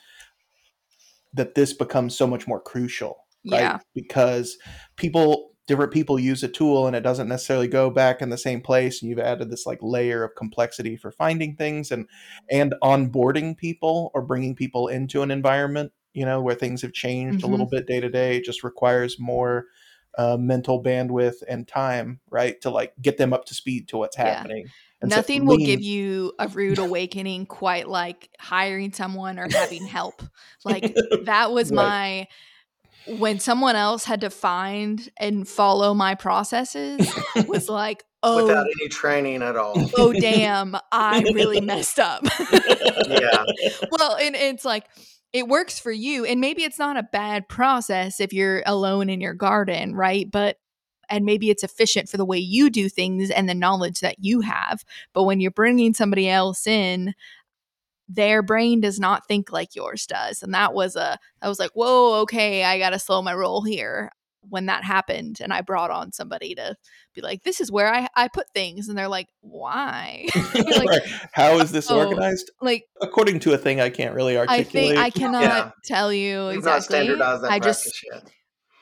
that 1.34 1.54
this 1.54 1.72
becomes 1.72 2.16
so 2.16 2.26
much 2.26 2.48
more 2.48 2.60
crucial, 2.60 3.18
right? 3.48 3.60
Yeah. 3.60 3.78
Because 3.94 4.56
people, 4.96 5.50
different 5.68 5.92
people 5.92 6.18
use 6.18 6.42
a 6.42 6.48
tool 6.48 6.86
and 6.86 6.96
it 6.96 7.02
doesn't 7.02 7.28
necessarily 7.28 7.68
go 7.68 7.90
back 7.90 8.20
in 8.20 8.30
the 8.30 8.38
same 8.38 8.60
place. 8.60 9.00
And 9.00 9.10
you've 9.10 9.18
added 9.18 9.50
this 9.50 9.66
like 9.66 9.78
layer 9.80 10.24
of 10.24 10.34
complexity 10.34 10.96
for 10.96 11.12
finding 11.12 11.54
things 11.54 11.92
and, 11.92 12.08
and 12.50 12.74
onboarding 12.82 13.56
people 13.56 14.10
or 14.14 14.22
bringing 14.22 14.56
people 14.56 14.88
into 14.88 15.22
an 15.22 15.30
environment, 15.30 15.92
you 16.14 16.24
know, 16.24 16.40
where 16.40 16.54
things 16.54 16.82
have 16.82 16.92
changed 16.92 17.38
mm-hmm. 17.38 17.48
a 17.48 17.50
little 17.50 17.66
bit 17.66 17.86
day 17.86 18.00
to 18.00 18.08
day. 18.08 18.38
It 18.38 18.44
just 18.44 18.64
requires 18.64 19.20
more 19.20 19.66
uh, 20.16 20.37
mental 20.37 20.83
bandwidth 20.83 21.42
and 21.48 21.66
time, 21.68 22.20
right, 22.31 22.61
to 22.62 22.70
like 22.70 22.94
get 23.00 23.18
them 23.18 23.33
up 23.33 23.44
to 23.46 23.55
speed 23.55 23.88
to 23.88 23.96
what's 23.98 24.16
happening. 24.16 24.68
And 25.02 25.11
Nothing 25.11 25.42
so 25.42 25.46
will 25.46 25.59
give 25.59 25.83
you 25.83 26.33
a 26.38 26.48
rude 26.48 26.79
awakening 26.79 27.46
quite 27.46 27.88
like 27.88 28.31
hiring 28.38 28.92
someone 28.92 29.38
or 29.38 29.48
having 29.50 29.87
help. 29.87 30.22
Like 30.64 30.96
that 31.24 31.52
was 31.52 31.70
right. 31.70 31.76
my 31.76 32.29
when 33.18 33.38
someone 33.38 33.76
else 33.76 34.05
had 34.05 34.22
to 34.22 34.31
find 34.31 35.09
and 35.18 35.46
follow 35.46 35.94
my 35.94 36.14
processes 36.14 37.09
was 37.46 37.68
like 37.68 38.05
oh 38.24 38.46
without 38.46 38.66
any 38.81 38.88
training 38.88 39.42
at 39.42 39.57
all 39.57 39.74
oh 39.96 40.12
damn 40.12 40.76
i 40.90 41.20
really 41.33 41.61
messed 41.61 42.00
up 42.00 42.24
yeah 43.09 43.44
well 43.92 44.16
and 44.16 44.35
it's 44.35 44.64
like 44.64 44.87
it 45.37 45.49
works 45.49 45.79
for 45.79 45.92
you 45.92 46.25
and 46.25 46.40
maybe 46.40 46.64
it's 46.64 46.79
not 46.79 46.96
a 46.96 47.03
bad 47.03 47.46
process 47.46 48.20
if 48.20 48.33
you're 48.33 48.62
alone 48.64 49.11
in 49.11 49.20
your 49.20 49.35
garden 49.35 49.94
right? 49.94 50.31
But 50.31 50.57
and 51.11 51.25
maybe 51.25 51.51
it's 51.51 51.62
efficient 51.62 52.09
for 52.09 52.16
the 52.16 52.25
way 52.25 52.38
you 52.38 52.70
do 52.70 52.88
things 52.88 53.31
and 53.31 53.49
the 53.49 53.55
knowledge 53.55 54.01
that 54.01 54.16
you 54.18 54.40
have 54.40 54.83
but 55.12 55.25
when 55.25 55.38
you're 55.38 55.51
bringing 55.51 55.92
somebody 55.92 56.29
else 56.29 56.66
in 56.66 57.14
their 58.09 58.42
brain 58.42 58.81
does 58.81 58.99
not 58.99 59.27
think 59.29 59.53
like 59.53 59.75
yours 59.75 60.07
does 60.07 60.42
and 60.42 60.55
that 60.55 60.72
was 60.72 60.96
a 60.96 61.18
i 61.42 61.49
was 61.49 61.59
like 61.59 61.70
whoa 61.75 62.20
okay 62.22 62.64
i 62.64 62.79
gotta 62.79 62.99
slow 62.99 63.20
my 63.20 63.35
roll 63.35 63.62
here 63.62 64.11
when 64.48 64.66
that 64.66 64.85
happened 64.85 65.38
and 65.40 65.52
I 65.52 65.61
brought 65.61 65.90
on 65.90 66.12
somebody 66.12 66.54
to 66.54 66.76
be 67.14 67.20
like, 67.20 67.42
this 67.42 67.61
is 67.61 67.70
where 67.70 67.92
I, 67.92 68.09
I 68.14 68.28
put 68.28 68.50
things. 68.50 68.88
And 68.88 68.96
they're 68.96 69.09
like, 69.09 69.28
why? 69.40 70.26
like, 70.54 70.88
right. 70.88 71.02
How 71.32 71.59
is 71.59 71.72
this 71.72 71.90
oh, 71.90 71.98
organized? 71.98 72.50
Like, 72.61 72.85
according 73.00 73.40
to 73.40 73.52
a 73.52 73.59
thing 73.59 73.80
I 73.80 73.90
can't 73.90 74.14
really 74.14 74.37
articulate. 74.37 74.66
I 74.66 74.70
think 74.70 74.96
I 74.98 75.11
cannot 75.11 75.42
yeah. 75.42 75.70
tell 75.85 76.12
you 76.12 76.48
You've 76.48 76.59
exactly. 76.59 77.11
I 77.20 77.59
just, 77.59 78.04
yet. 78.12 78.24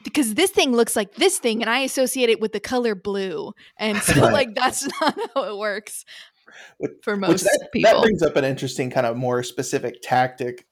because 0.05 0.35
this 0.35 0.51
thing 0.51 0.73
looks 0.73 0.97
like 0.97 1.15
this 1.15 1.39
thing 1.39 1.63
and 1.63 1.71
I 1.71 1.81
associate 1.81 2.29
it 2.29 2.41
with 2.41 2.53
the 2.53 2.61
color 2.61 2.95
blue. 2.95 3.53
And 3.79 3.99
so, 3.99 4.21
right. 4.21 4.33
like, 4.33 4.55
that's 4.55 4.87
not 5.01 5.19
how 5.35 5.45
it 5.45 5.59
works 5.59 6.05
for 7.03 7.17
most 7.17 7.45
that, 7.45 7.69
people. 7.73 7.91
That 7.91 8.03
brings 8.03 8.23
up 8.23 8.37
an 8.37 8.45
interesting 8.45 8.91
kind 8.91 9.07
of 9.07 9.17
more 9.17 9.43
specific 9.43 9.97
tactic 10.03 10.67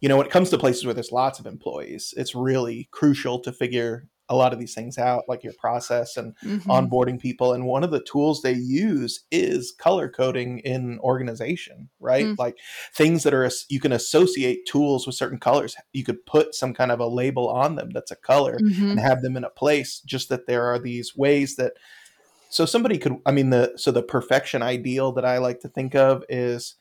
you 0.00 0.08
know, 0.08 0.16
when 0.16 0.26
it 0.26 0.32
comes 0.32 0.50
to 0.50 0.58
places 0.58 0.84
where 0.84 0.94
there's 0.94 1.12
lots 1.12 1.38
of 1.38 1.46
employees, 1.46 2.14
it's 2.16 2.34
really 2.34 2.88
crucial 2.90 3.38
to 3.40 3.52
figure 3.52 4.08
a 4.30 4.36
lot 4.36 4.52
of 4.52 4.60
these 4.60 4.74
things 4.74 4.96
out, 4.96 5.24
like 5.28 5.42
your 5.42 5.52
process 5.54 6.16
and 6.16 6.36
mm-hmm. 6.38 6.70
onboarding 6.70 7.20
people. 7.20 7.52
And 7.52 7.66
one 7.66 7.82
of 7.82 7.90
the 7.90 8.02
tools 8.02 8.40
they 8.40 8.52
use 8.52 9.24
is 9.32 9.72
color 9.72 10.08
coding 10.08 10.60
in 10.60 11.00
organization, 11.00 11.90
right? 11.98 12.26
Mm. 12.26 12.38
Like 12.38 12.56
things 12.94 13.24
that 13.24 13.34
are, 13.34 13.50
you 13.68 13.80
can 13.80 13.90
associate 13.90 14.66
tools 14.66 15.04
with 15.04 15.16
certain 15.16 15.40
colors. 15.40 15.76
You 15.92 16.04
could 16.04 16.24
put 16.26 16.54
some 16.54 16.72
kind 16.72 16.92
of 16.92 17.00
a 17.00 17.08
label 17.08 17.48
on 17.48 17.74
them 17.74 17.90
that's 17.92 18.12
a 18.12 18.16
color 18.16 18.58
mm-hmm. 18.60 18.92
and 18.92 19.00
have 19.00 19.20
them 19.20 19.36
in 19.36 19.42
a 19.42 19.50
place, 19.50 20.00
just 20.06 20.28
that 20.28 20.46
there 20.46 20.64
are 20.64 20.78
these 20.78 21.16
ways 21.16 21.56
that, 21.56 21.72
so 22.50 22.64
somebody 22.64 22.98
could, 22.98 23.16
I 23.26 23.32
mean, 23.32 23.50
the, 23.50 23.72
so 23.76 23.90
the 23.90 24.02
perfection 24.02 24.62
ideal 24.62 25.10
that 25.12 25.24
I 25.24 25.38
like 25.38 25.58
to 25.60 25.68
think 25.68 25.96
of 25.96 26.22
is, 26.28 26.76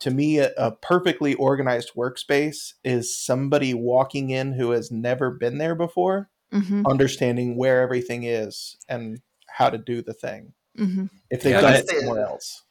to 0.00 0.10
me 0.10 0.38
a, 0.38 0.50
a, 0.56 0.72
perfectly 0.72 1.34
organized 1.34 1.92
workspace 1.96 2.74
is 2.84 3.16
somebody 3.16 3.72
walking 3.72 4.30
in 4.30 4.52
who 4.52 4.70
has 4.72 4.90
never 4.90 5.30
been 5.30 5.58
there 5.58 5.74
before 5.76 6.30
mm-hmm. 6.52 6.86
understanding 6.86 7.56
where 7.56 7.82
everything 7.82 8.24
is 8.24 8.76
and 8.88 9.20
how 9.48 9.70
to 9.70 9.78
do 9.78 10.02
the 10.02 10.14
thing. 10.14 10.52
Mm-hmm. 10.78 11.06
If 11.30 11.42
they've 11.42 11.54
yeah, 11.54 11.60
done 11.60 11.74
it 11.74 11.88
somewhere 11.88 12.26
else. 12.26 12.62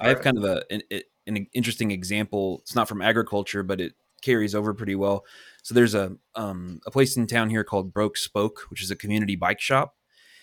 I 0.00 0.08
have 0.08 0.22
kind 0.22 0.38
of 0.38 0.44
a 0.44 0.62
an, 0.70 0.82
an, 1.26 1.46
interesting 1.52 1.90
example. 1.90 2.60
It's 2.62 2.74
not 2.74 2.88
from 2.88 3.02
agriculture, 3.02 3.62
but 3.62 3.80
it 3.80 3.94
carries 4.22 4.54
over 4.54 4.72
pretty 4.72 4.94
well. 4.94 5.24
So 5.62 5.74
there's 5.74 5.94
a 5.94 6.16
um, 6.34 6.80
a 6.86 6.90
place 6.90 7.16
in 7.16 7.26
town 7.26 7.50
here 7.50 7.64
called 7.64 7.92
Broke 7.92 8.16
Spoke, 8.16 8.66
which 8.68 8.82
is 8.82 8.90
a 8.90 8.96
community 8.96 9.36
bike 9.36 9.60
shop. 9.60 9.96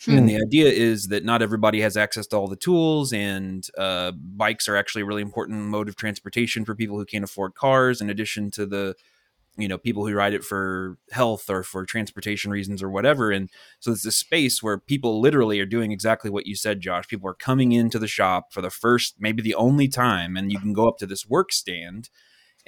Hmm. 0.04 0.18
And 0.18 0.30
the 0.30 0.36
idea 0.36 0.68
is 0.68 1.08
that 1.08 1.24
not 1.24 1.42
everybody 1.42 1.82
has 1.82 1.98
access 1.98 2.28
to 2.28 2.38
all 2.38 2.48
the 2.48 2.56
tools, 2.56 3.14
and 3.14 3.66
uh, 3.78 4.12
bikes 4.12 4.68
are 4.68 4.76
actually 4.76 5.04
a 5.04 5.06
really 5.06 5.22
important 5.22 5.66
mode 5.66 5.88
of 5.88 5.96
transportation 5.96 6.66
for 6.66 6.76
people 6.76 6.98
who 6.98 7.06
can't 7.06 7.24
afford 7.24 7.56
cars. 7.56 8.02
In 8.02 8.10
addition 8.10 8.52
to 8.52 8.66
the 8.66 8.96
you 9.58 9.68
know 9.68 9.78
people 9.78 10.06
who 10.06 10.14
ride 10.14 10.34
it 10.34 10.44
for 10.44 10.98
health 11.12 11.50
or 11.50 11.64
for 11.64 11.86
transportation 11.86 12.52
reasons 12.52 12.84
or 12.84 12.90
whatever. 12.90 13.32
And 13.32 13.50
so 13.80 13.92
it's 13.92 14.06
a 14.06 14.12
space 14.12 14.62
where 14.62 14.78
people 14.78 15.22
literally 15.22 15.60
are 15.60 15.66
doing 15.66 15.92
exactly 15.92 16.30
what 16.30 16.46
you 16.46 16.56
said 16.56 16.82
josh. 16.82 17.08
People 17.08 17.30
are 17.30 17.36
coming 17.36 17.72
into 17.72 18.00
the 18.00 18.08
shop 18.08 18.52
for 18.52 18.62
the 18.62 18.70
first 18.70 19.16
maybe 19.20 19.42
the 19.42 19.56
only 19.56 19.88
time 19.88 20.36
and 20.36 20.52
you 20.52 20.60
can 20.60 20.74
go 20.74 20.88
up 20.88 20.98
to 20.98 21.06
this 21.06 21.26
work 21.26 21.52
stand 21.52 22.10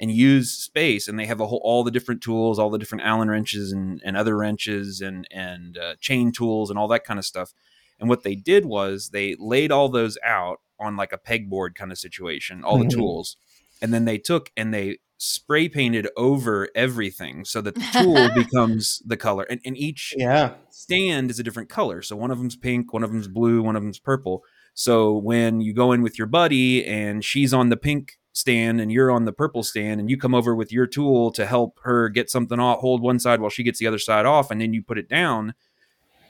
and 0.00 0.12
use 0.12 0.52
space 0.52 1.08
and 1.08 1.18
they 1.18 1.26
have 1.26 1.40
a 1.40 1.46
whole 1.46 1.60
all 1.62 1.82
the 1.84 1.90
different 1.90 2.22
tools 2.22 2.58
all 2.58 2.70
the 2.70 2.78
different 2.78 3.04
allen 3.04 3.28
wrenches 3.28 3.72
and, 3.72 4.00
and 4.04 4.16
other 4.16 4.36
wrenches 4.36 5.00
and 5.00 5.26
and 5.30 5.76
uh, 5.76 5.94
chain 6.00 6.32
tools 6.32 6.70
and 6.70 6.78
all 6.78 6.88
that 6.88 7.04
kind 7.04 7.18
of 7.18 7.24
stuff. 7.24 7.52
And 8.00 8.08
what 8.08 8.22
they 8.22 8.36
did 8.36 8.64
was 8.64 9.10
they 9.10 9.36
laid 9.38 9.72
all 9.72 9.88
those 9.88 10.16
out 10.24 10.60
on 10.78 10.96
like 10.96 11.12
a 11.12 11.18
pegboard 11.18 11.74
kind 11.74 11.90
of 11.90 11.98
situation 11.98 12.62
all 12.62 12.78
mm-hmm. 12.78 12.88
the 12.88 12.94
tools 12.94 13.36
and 13.80 13.92
then 13.92 14.04
they 14.04 14.18
took 14.18 14.50
and 14.56 14.72
they 14.72 14.98
spray 15.18 15.68
painted 15.68 16.08
over 16.16 16.68
everything 16.76 17.44
so 17.44 17.60
that 17.60 17.74
the 17.74 17.86
tool 17.92 18.28
becomes 18.34 19.02
the 19.04 19.16
color 19.16 19.44
and, 19.50 19.60
and 19.64 19.76
each 19.76 20.14
yeah. 20.16 20.54
stand 20.70 21.28
is 21.28 21.40
a 21.40 21.42
different 21.42 21.68
color 21.68 22.00
so 22.00 22.14
one 22.14 22.30
of 22.30 22.38
them's 22.38 22.56
pink 22.56 22.92
one 22.92 23.02
of 23.02 23.10
them's 23.10 23.28
blue 23.28 23.60
one 23.60 23.74
of 23.74 23.82
them's 23.82 23.98
purple 23.98 24.44
so 24.74 25.18
when 25.18 25.60
you 25.60 25.74
go 25.74 25.90
in 25.90 26.02
with 26.02 26.16
your 26.16 26.28
buddy 26.28 26.86
and 26.86 27.24
she's 27.24 27.52
on 27.52 27.68
the 27.68 27.76
pink 27.76 28.12
stand 28.32 28.80
and 28.80 28.92
you're 28.92 29.10
on 29.10 29.24
the 29.24 29.32
purple 29.32 29.64
stand 29.64 29.98
and 29.98 30.08
you 30.08 30.16
come 30.16 30.36
over 30.36 30.54
with 30.54 30.72
your 30.72 30.86
tool 30.86 31.32
to 31.32 31.44
help 31.44 31.80
her 31.82 32.08
get 32.08 32.30
something 32.30 32.60
off 32.60 32.78
hold 32.78 33.02
one 33.02 33.18
side 33.18 33.40
while 33.40 33.50
she 33.50 33.64
gets 33.64 33.80
the 33.80 33.86
other 33.88 33.98
side 33.98 34.24
off 34.24 34.52
and 34.52 34.60
then 34.60 34.72
you 34.72 34.82
put 34.82 34.98
it 34.98 35.08
down 35.08 35.52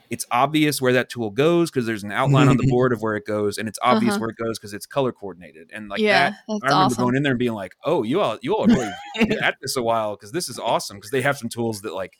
it's 0.09 0.25
obvious 0.31 0.81
where 0.81 0.93
that 0.93 1.09
tool 1.09 1.29
goes 1.29 1.69
because 1.69 1.85
there's 1.85 2.03
an 2.03 2.11
outline 2.11 2.47
on 2.47 2.57
the 2.57 2.67
board 2.69 2.91
of 2.91 3.01
where 3.01 3.15
it 3.15 3.25
goes, 3.25 3.57
and 3.57 3.67
it's 3.67 3.79
obvious 3.81 4.13
uh-huh. 4.13 4.21
where 4.21 4.29
it 4.29 4.37
goes 4.37 4.57
because 4.57 4.73
it's 4.73 4.85
color 4.85 5.11
coordinated. 5.11 5.69
And 5.73 5.89
like 5.89 5.99
yeah, 5.99 6.31
that, 6.31 6.35
I 6.49 6.53
remember 6.53 6.73
awesome. 6.73 7.03
going 7.03 7.15
in 7.15 7.23
there 7.23 7.33
and 7.33 7.39
being 7.39 7.53
like, 7.53 7.75
"Oh, 7.83 8.03
you 8.03 8.21
all, 8.21 8.37
you 8.41 8.55
all 8.55 8.65
are 8.65 8.75
really 9.15 9.37
at 9.41 9.55
this 9.61 9.75
a 9.77 9.83
while 9.83 10.15
because 10.15 10.31
this 10.31 10.49
is 10.49 10.59
awesome." 10.59 10.97
Because 10.97 11.11
they 11.11 11.21
have 11.21 11.37
some 11.37 11.49
tools 11.49 11.81
that 11.81 11.93
like 11.93 12.13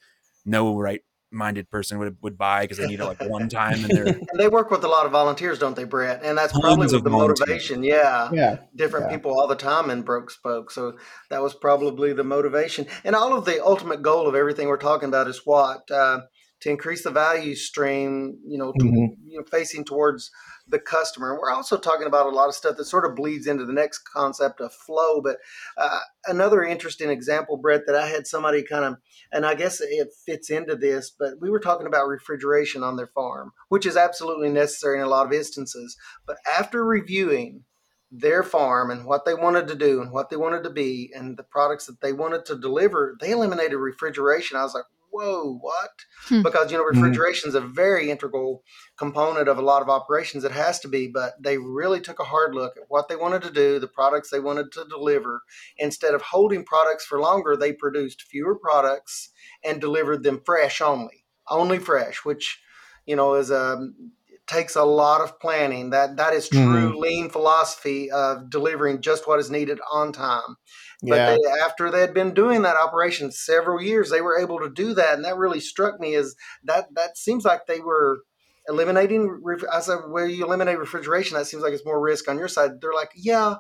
no 0.46 0.78
right 0.78 1.02
minded 1.32 1.70
person 1.70 2.00
would 2.00 2.18
would 2.22 2.38
buy 2.38 2.62
because 2.62 2.78
they 2.78 2.88
need 2.88 3.00
it 3.00 3.06
like 3.06 3.22
one 3.22 3.48
time 3.50 3.84
and 3.84 3.92
they're 3.96 4.20
they 4.36 4.48
work 4.48 4.72
with 4.72 4.84
a 4.84 4.88
lot 4.88 5.06
of 5.06 5.12
volunteers 5.12 5.60
don't 5.60 5.76
they 5.76 5.84
brett 5.84 6.22
and 6.24 6.36
that's 6.36 6.58
probably 6.60 6.88
the 6.88 7.08
motivation 7.10 7.84
yeah 7.84 8.30
yeah 8.34 8.58
different 8.76 9.06
yeah. 9.06 9.16
people 9.16 9.40
all 9.40 9.48
the 9.48 9.56
time 9.56 9.92
in 9.92 10.02
broke 10.02 10.32
spoke 10.32 10.72
so 10.72 10.98
that 11.30 11.42
was 11.42 11.54
probably 11.54 12.14
the 12.14 12.24
motivation 12.24 12.88
and 13.04 13.16
all 13.16 13.38
of 13.38 13.46
the 13.46 13.64
ultimate 13.64 14.02
goal 14.02 14.28
of 14.28 14.34
everything 14.34 14.68
we're 14.68 14.78
talking 14.78 15.08
about 15.08 15.28
is 15.28 15.42
what 15.46 15.90
uh, 15.92 16.22
to 16.62 16.70
increase 16.70 17.04
the 17.04 17.12
value 17.12 17.56
stream, 17.56 18.38
you 18.46 18.58
know, 18.58 18.74
to, 18.74 18.86
mm-hmm. 18.86 19.14
you 19.28 19.40
know, 19.40 19.46
facing 19.50 19.86
towards 19.86 20.30
the 20.68 20.80
customer. 20.80 21.32
And 21.32 21.40
we're 21.42 21.52
also 21.52 21.78
talking 21.78 22.08
about 22.08 22.28
a 22.28 22.36
lot 22.36 22.50
of 22.50 22.56
stuff 22.56 22.78
that 22.78 22.86
sort 22.86 23.06
of 23.06 23.16
bleeds 23.16 23.48
into 23.48 23.66
the 23.66 23.74
next 23.74 24.00
concept 24.00 24.62
of 24.62 24.74
flow. 24.74 25.22
But 25.22 25.38
uh, 25.78 26.00
another 26.28 26.64
interesting 26.64 27.10
example, 27.10 27.58
Brett, 27.58 27.86
that 27.88 27.96
I 27.96 28.08
had 28.08 28.28
somebody 28.28 28.64
kind 28.64 28.86
of, 28.86 28.98
and 29.32 29.46
I 29.46 29.56
guess 29.56 29.82
it 29.82 30.10
fits 30.26 30.50
into 30.50 30.76
this, 30.76 31.12
but 31.18 31.36
we 31.40 31.50
were 31.50 31.60
talking 31.60 31.88
about 31.88 32.08
refrigeration 32.08 32.84
on 32.84 32.98
their 32.98 33.08
farm, 33.08 33.52
which 33.70 33.86
is 33.86 33.98
absolutely 33.98 34.50
necessary 34.50 34.98
in 34.98 35.06
a 35.06 35.10
lot 35.10 35.26
of 35.26 35.34
instances. 35.34 35.98
But 36.28 36.38
after 36.58 36.86
reviewing 36.86 37.64
their 38.12 38.42
farm 38.42 38.90
and 38.90 39.06
what 39.06 39.26
they 39.26 39.36
wanted 39.36 39.68
to 39.68 39.76
do 39.76 40.02
and 40.02 40.12
what 40.12 40.30
they 40.30 40.36
wanted 40.36 40.64
to 40.64 40.70
be 40.70 41.12
and 41.16 41.38
the 41.38 41.44
products 41.44 41.86
that 41.86 42.02
they 42.02 42.12
wanted 42.12 42.46
to 42.46 42.58
deliver, 42.58 43.16
they 43.20 43.32
eliminated 43.32 43.78
refrigeration. 43.78 44.58
I 44.58 44.64
was 44.64 44.74
like, 44.74 44.86
whoa, 45.12 45.58
what? 45.60 45.90
Hmm. 46.26 46.42
Because, 46.42 46.72
you 46.72 46.78
know, 46.78 46.84
mm-hmm. 46.84 47.02
refrigeration 47.02 47.50
is 47.50 47.56
a 47.56 47.62
very 47.62 48.10
integral 48.10 48.64
component 48.98 49.48
of 49.48 49.58
a 49.58 49.64
lot 49.64 49.82
of 49.82 49.90
operations. 49.90 50.44
It 50.44 50.52
has 50.52 50.80
to 50.82 50.88
be, 50.88 51.08
but 51.08 51.34
they 51.42 51.58
really 51.58 52.02
took 52.02 52.20
a 52.20 52.26
hard 52.26 52.56
look 52.56 52.78
at 52.78 52.84
what 52.88 53.10
they 53.10 53.16
wanted 53.16 53.42
to 53.44 53.52
do, 53.52 53.80
the 53.80 53.88
products 53.88 54.30
they 54.30 54.40
wanted 54.40 54.72
to 54.74 54.86
deliver. 54.90 55.44
Instead 55.78 56.14
of 56.14 56.22
holding 56.22 56.64
products 56.64 57.06
for 57.06 57.20
longer, 57.20 57.56
they 57.56 57.74
produced 57.74 58.24
fewer 58.24 58.56
products 58.56 59.32
and 59.64 59.82
delivered 59.82 60.24
them 60.24 60.42
fresh 60.46 60.82
only, 60.82 61.26
only 61.48 61.80
fresh, 61.80 62.24
which, 62.24 62.60
you 63.06 63.16
know, 63.16 63.36
is 63.36 63.52
a 63.52 63.74
um, 63.74 64.12
takes 64.50 64.76
a 64.76 64.84
lot 64.84 65.22
of 65.22 65.40
planning. 65.40 65.92
That 65.92 66.18
that 66.18 66.34
is 66.34 66.50
true 66.50 66.90
mm-hmm. 66.90 66.98
lean 66.98 67.30
philosophy 67.30 68.10
of 68.12 68.50
delivering 68.50 69.02
just 69.02 69.28
what 69.28 69.40
is 69.40 69.52
needed 69.52 69.80
on 69.92 70.12
time. 70.12 70.58
But 71.02 71.16
yeah. 71.16 71.38
they, 71.38 71.62
after 71.62 71.90
they 71.90 72.02
had 72.02 72.14
been 72.14 72.34
doing 72.34 72.64
that 72.64 72.76
operation 72.76 73.32
several 73.32 73.82
years, 73.82 74.10
they 74.10 74.22
were 74.22 74.38
able 74.38 74.60
to 74.60 74.70
do 74.70 74.94
that, 74.96 75.16
and 75.16 75.24
that 75.24 75.38
really 75.38 75.62
struck 75.62 76.00
me 76.00 76.16
as 76.16 76.36
that 76.66 76.94
that 76.96 77.18
seems 77.18 77.46
like 77.46 77.66
they 77.66 77.80
were 77.80 78.24
eliminating. 78.68 79.42
I 79.72 79.80
said, 79.80 80.00
where 80.10 80.28
you 80.28 80.46
eliminate 80.46 80.78
refrigeration, 80.78 81.38
that 81.38 81.46
seems 81.46 81.64
like 81.64 81.74
it's 81.74 81.86
more 81.86 82.02
risk 82.02 82.30
on 82.30 82.38
your 82.38 82.50
side. 82.50 82.82
They're 82.82 82.94
like, 82.94 83.12
yeah, 83.16 83.56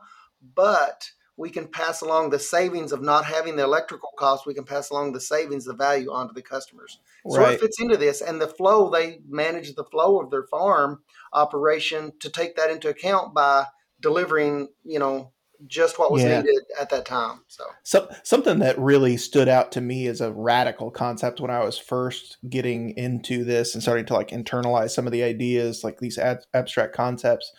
but 0.55 1.09
we 1.37 1.49
can 1.49 1.67
pass 1.67 2.01
along 2.01 2.29
the 2.29 2.39
savings 2.39 2.91
of 2.91 3.01
not 3.01 3.23
having 3.23 3.55
the 3.55 3.63
electrical 3.63 4.09
costs. 4.17 4.45
We 4.45 4.53
can 4.53 4.65
pass 4.65 4.89
along 4.89 5.13
the 5.13 5.21
savings, 5.21 5.63
the 5.63 5.73
value 5.73 6.11
onto 6.11 6.33
the 6.33 6.41
customers. 6.41 6.99
So 7.29 7.39
right. 7.39 7.53
it 7.53 7.61
fits 7.61 7.79
into 7.79 7.95
this, 7.95 8.19
and 8.21 8.41
the 8.41 8.47
flow 8.47 8.89
they 8.89 9.21
manage 9.29 9.73
the 9.75 9.85
flow 9.85 10.19
of 10.19 10.29
their 10.29 10.43
farm 10.43 11.03
operation 11.31 12.11
to 12.19 12.29
take 12.29 12.57
that 12.57 12.69
into 12.69 12.89
account 12.89 13.33
by 13.33 13.67
delivering, 14.01 14.67
you 14.83 14.99
know, 14.99 15.31
just 15.67 15.99
what 15.99 16.11
was 16.11 16.23
yeah. 16.23 16.41
needed 16.41 16.63
at 16.79 16.89
that 16.89 17.05
time. 17.05 17.41
So. 17.47 17.65
so 17.83 18.09
something 18.23 18.59
that 18.59 18.79
really 18.79 19.17
stood 19.17 19.47
out 19.47 19.71
to 19.73 19.81
me 19.81 20.07
as 20.07 20.21
a 20.21 20.31
radical 20.31 20.91
concept 20.91 21.39
when 21.39 21.51
I 21.51 21.63
was 21.63 21.77
first 21.77 22.37
getting 22.49 22.91
into 22.97 23.43
this 23.43 23.73
and 23.73 23.81
starting 23.81 24.05
to 24.05 24.13
like 24.13 24.29
internalize 24.29 24.91
some 24.91 25.05
of 25.05 25.11
the 25.11 25.23
ideas, 25.23 25.83
like 25.83 25.99
these 25.99 26.17
ad- 26.17 26.45
abstract 26.53 26.95
concepts, 26.95 27.51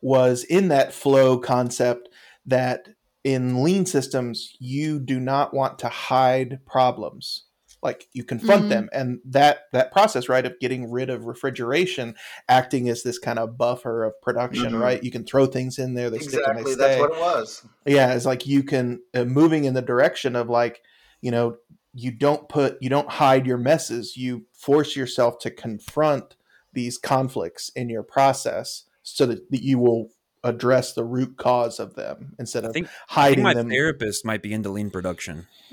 was 0.00 0.44
in 0.44 0.68
that 0.68 0.92
flow 0.92 1.38
concept 1.38 2.08
that 2.46 2.88
in 3.24 3.62
lean 3.62 3.84
systems 3.84 4.56
you 4.58 4.98
do 4.98 5.20
not 5.20 5.52
want 5.52 5.78
to 5.80 5.88
hide 5.88 6.60
problems 6.66 7.44
like 7.82 8.08
you 8.12 8.24
confront 8.24 8.62
mm-hmm. 8.62 8.70
them. 8.70 8.88
And 8.92 9.20
that 9.24 9.60
that 9.72 9.92
process 9.92 10.28
right 10.28 10.44
of 10.44 10.58
getting 10.60 10.90
rid 10.90 11.10
of 11.10 11.26
refrigeration 11.26 12.14
acting 12.48 12.88
as 12.88 13.02
this 13.02 13.18
kind 13.18 13.38
of 13.38 13.56
buffer 13.56 14.04
of 14.04 14.20
production 14.20 14.72
mm-hmm. 14.72 14.82
right? 14.82 15.02
You 15.02 15.10
can 15.10 15.24
throw 15.24 15.46
things 15.46 15.78
in 15.78 15.94
there 15.94 16.10
they 16.10 16.16
exactly, 16.16 16.40
stick 16.40 16.56
and 16.56 16.66
they 16.66 16.72
stay 16.72 16.76
that's 16.76 17.00
what 17.00 17.12
it 17.12 17.20
was. 17.20 17.66
Yeah 17.86 18.14
it's 18.14 18.26
like 18.26 18.46
you 18.46 18.62
can 18.62 19.00
uh, 19.14 19.24
moving 19.24 19.64
in 19.64 19.74
the 19.74 19.82
direction 19.82 20.36
of 20.36 20.48
like 20.48 20.82
you 21.20 21.30
know 21.30 21.56
you 21.94 22.10
don't 22.10 22.48
put 22.48 22.78
you 22.80 22.88
don't 22.88 23.10
hide 23.10 23.46
your 23.46 23.58
messes. 23.58 24.16
You 24.16 24.46
force 24.52 24.96
yourself 24.96 25.38
to 25.40 25.50
confront 25.50 26.36
these 26.72 26.98
conflicts 26.98 27.70
in 27.70 27.88
your 27.88 28.02
process 28.02 28.84
so 29.02 29.26
that, 29.26 29.50
that 29.50 29.62
you 29.62 29.78
will 29.78 30.10
address 30.44 30.92
the 30.94 31.04
root 31.04 31.36
cause 31.36 31.80
of 31.80 31.94
them 31.94 32.34
instead 32.38 32.64
of 32.64 32.70
I 32.70 32.72
think, 32.72 32.88
hiding 33.08 33.32
I 33.32 33.34
think 33.34 33.42
my 33.44 33.54
them. 33.54 33.70
therapist 33.70 34.24
might 34.24 34.42
be 34.42 34.52
into 34.52 34.70
lean 34.70 34.90
production. 34.90 35.46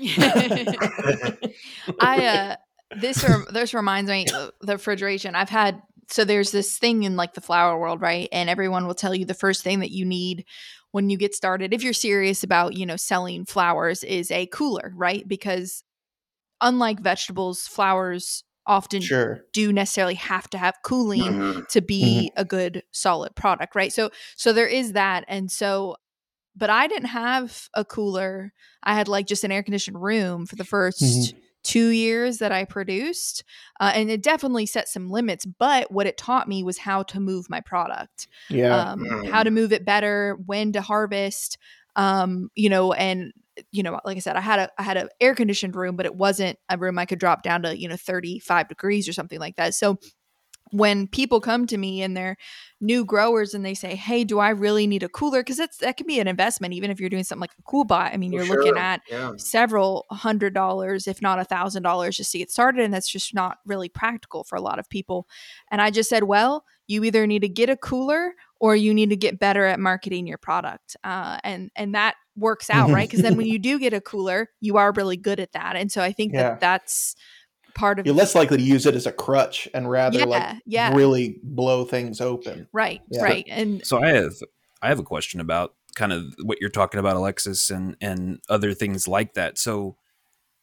I 2.00 2.26
uh 2.26 2.56
this 2.96 3.24
this 3.50 3.74
reminds 3.74 4.10
me 4.10 4.26
the 4.60 4.74
refrigeration. 4.74 5.34
I've 5.34 5.48
had 5.48 5.80
so 6.08 6.24
there's 6.24 6.52
this 6.52 6.78
thing 6.78 7.02
in 7.02 7.16
like 7.16 7.34
the 7.34 7.40
flower 7.40 7.78
world, 7.78 8.00
right? 8.00 8.28
And 8.32 8.48
everyone 8.48 8.86
will 8.86 8.94
tell 8.94 9.14
you 9.14 9.24
the 9.24 9.34
first 9.34 9.62
thing 9.62 9.80
that 9.80 9.90
you 9.90 10.04
need 10.04 10.44
when 10.92 11.10
you 11.10 11.18
get 11.18 11.34
started 11.34 11.74
if 11.74 11.82
you're 11.82 11.92
serious 11.92 12.42
about, 12.42 12.76
you 12.76 12.86
know, 12.86 12.96
selling 12.96 13.44
flowers 13.44 14.04
is 14.04 14.30
a 14.30 14.46
cooler, 14.46 14.92
right? 14.94 15.26
Because 15.26 15.82
unlike 16.60 17.00
vegetables, 17.00 17.66
flowers 17.66 18.44
often 18.66 19.00
sure. 19.00 19.44
do 19.52 19.72
necessarily 19.72 20.14
have 20.14 20.48
to 20.50 20.58
have 20.58 20.74
cooling 20.82 21.22
mm-hmm. 21.22 21.60
to 21.70 21.80
be 21.80 22.30
mm-hmm. 22.30 22.40
a 22.40 22.44
good 22.44 22.82
solid 22.92 23.34
product 23.34 23.74
right 23.74 23.92
so 23.92 24.10
so 24.36 24.52
there 24.52 24.66
is 24.66 24.92
that 24.92 25.24
and 25.28 25.50
so 25.50 25.96
but 26.56 26.70
i 26.70 26.86
didn't 26.86 27.08
have 27.08 27.68
a 27.74 27.84
cooler 27.84 28.52
i 28.82 28.94
had 28.94 29.08
like 29.08 29.26
just 29.26 29.44
an 29.44 29.52
air 29.52 29.62
conditioned 29.62 30.02
room 30.02 30.46
for 30.46 30.56
the 30.56 30.64
1st 30.64 31.02
mm-hmm. 31.02 31.38
two 31.62 31.88
years 31.88 32.38
that 32.38 32.52
i 32.52 32.64
produced 32.64 33.44
uh, 33.80 33.92
and 33.94 34.10
it 34.10 34.22
definitely 34.22 34.66
set 34.66 34.88
some 34.88 35.08
limits 35.08 35.46
but 35.46 35.90
what 35.90 36.06
it 36.06 36.16
taught 36.16 36.48
me 36.48 36.62
was 36.62 36.78
how 36.78 37.02
to 37.02 37.20
move 37.20 37.48
my 37.48 37.60
product 37.60 38.26
yeah 38.48 38.90
um, 38.90 39.24
how 39.26 39.42
to 39.42 39.50
move 39.50 39.72
it 39.72 39.84
better 39.84 40.36
when 40.46 40.72
to 40.72 40.80
harvest 40.80 41.58
um, 41.94 42.50
you 42.54 42.68
know 42.68 42.92
and 42.92 43.32
you 43.72 43.82
know, 43.82 44.00
like 44.04 44.16
I 44.16 44.20
said, 44.20 44.36
I 44.36 44.40
had 44.40 44.58
a 44.58 44.70
I 44.78 44.82
had 44.82 44.96
an 44.96 45.08
air 45.20 45.34
conditioned 45.34 45.76
room, 45.76 45.96
but 45.96 46.06
it 46.06 46.14
wasn't 46.14 46.58
a 46.68 46.78
room 46.78 46.98
I 46.98 47.06
could 47.06 47.18
drop 47.18 47.42
down 47.42 47.62
to, 47.62 47.76
you 47.76 47.88
know, 47.88 47.96
35 47.96 48.68
degrees 48.68 49.08
or 49.08 49.12
something 49.12 49.38
like 49.38 49.56
that. 49.56 49.74
So 49.74 49.98
when 50.72 51.06
people 51.06 51.40
come 51.40 51.66
to 51.66 51.76
me 51.76 52.02
and 52.02 52.16
they're 52.16 52.36
new 52.80 53.04
growers 53.04 53.54
and 53.54 53.64
they 53.64 53.74
say, 53.74 53.94
"Hey, 53.94 54.24
do 54.24 54.38
I 54.38 54.50
really 54.50 54.86
need 54.86 55.02
a 55.02 55.08
cooler?" 55.08 55.40
Because 55.40 55.56
that's 55.56 55.78
that 55.78 55.96
can 55.96 56.06
be 56.06 56.18
an 56.18 56.28
investment, 56.28 56.74
even 56.74 56.90
if 56.90 57.00
you're 57.00 57.10
doing 57.10 57.24
something 57.24 57.40
like 57.40 57.52
a 57.58 57.62
CoolBot. 57.62 58.12
I 58.12 58.16
mean, 58.16 58.32
you're 58.32 58.44
sure. 58.44 58.56
looking 58.56 58.76
at 58.76 59.00
yeah. 59.08 59.32
several 59.36 60.06
hundred 60.10 60.54
dollars, 60.54 61.06
if 61.06 61.22
not 61.22 61.38
a 61.38 61.44
thousand 61.44 61.82
dollars, 61.82 62.16
just 62.16 62.32
to 62.32 62.38
get 62.38 62.50
started, 62.50 62.82
and 62.82 62.92
that's 62.92 63.08
just 63.08 63.34
not 63.34 63.58
really 63.64 63.88
practical 63.88 64.44
for 64.44 64.56
a 64.56 64.60
lot 64.60 64.78
of 64.78 64.88
people. 64.88 65.28
And 65.70 65.80
I 65.80 65.90
just 65.90 66.10
said, 66.10 66.24
"Well, 66.24 66.64
you 66.88 67.04
either 67.04 67.26
need 67.26 67.42
to 67.42 67.48
get 67.48 67.70
a 67.70 67.76
cooler 67.76 68.34
or 68.60 68.74
you 68.76 68.94
need 68.94 69.10
to 69.10 69.16
get 69.16 69.38
better 69.38 69.64
at 69.64 69.78
marketing 69.78 70.26
your 70.26 70.38
product," 70.38 70.96
uh, 71.04 71.38
and 71.44 71.70
and 71.76 71.94
that 71.94 72.16
works 72.36 72.70
out, 72.70 72.90
right? 72.90 73.08
Because 73.10 73.22
then 73.22 73.36
when 73.36 73.46
you 73.46 73.58
do 73.58 73.78
get 73.78 73.92
a 73.92 74.00
cooler, 74.00 74.50
you 74.60 74.76
are 74.76 74.92
really 74.92 75.16
good 75.16 75.40
at 75.40 75.52
that. 75.52 75.76
And 75.76 75.90
so 75.90 76.02
I 76.02 76.12
think 76.12 76.32
yeah. 76.32 76.42
that 76.42 76.60
that's 76.60 77.16
part 77.74 77.98
of 77.98 78.06
you're 78.06 78.14
less 78.14 78.34
likely 78.34 78.56
to 78.56 78.62
use 78.62 78.86
it 78.86 78.94
as 78.94 79.06
a 79.06 79.12
crutch 79.12 79.68
and 79.74 79.90
rather 79.90 80.20
yeah, 80.20 80.24
like 80.24 80.56
yeah. 80.64 80.94
really 80.94 81.38
blow 81.42 81.84
things 81.84 82.20
open. 82.20 82.66
Right, 82.72 83.02
yeah. 83.10 83.22
right. 83.22 83.44
And 83.48 83.84
so 83.86 84.02
I 84.02 84.08
have 84.08 84.34
I 84.82 84.88
have 84.88 84.98
a 84.98 85.02
question 85.04 85.40
about 85.40 85.74
kind 85.94 86.12
of 86.12 86.34
what 86.42 86.58
you're 86.60 86.70
talking 86.70 87.00
about, 87.00 87.16
Alexis, 87.16 87.70
and 87.70 87.96
and 88.00 88.40
other 88.48 88.74
things 88.74 89.06
like 89.08 89.34
that. 89.34 89.58
So 89.58 89.96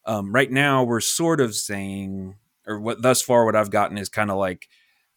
Um, 0.06 0.34
right 0.34 0.51
now, 0.51 0.84
we're 0.84 0.99
sort 0.99 1.39
of 1.39 1.56
saying, 1.56 2.36
or 2.67 2.79
what 2.79 3.01
thus 3.01 3.21
far, 3.21 3.45
what 3.45 3.56
I've 3.56 3.71
gotten 3.71 3.97
is 3.97 4.10
kind 4.10 4.29
of 4.29 4.38
like, 4.38 4.67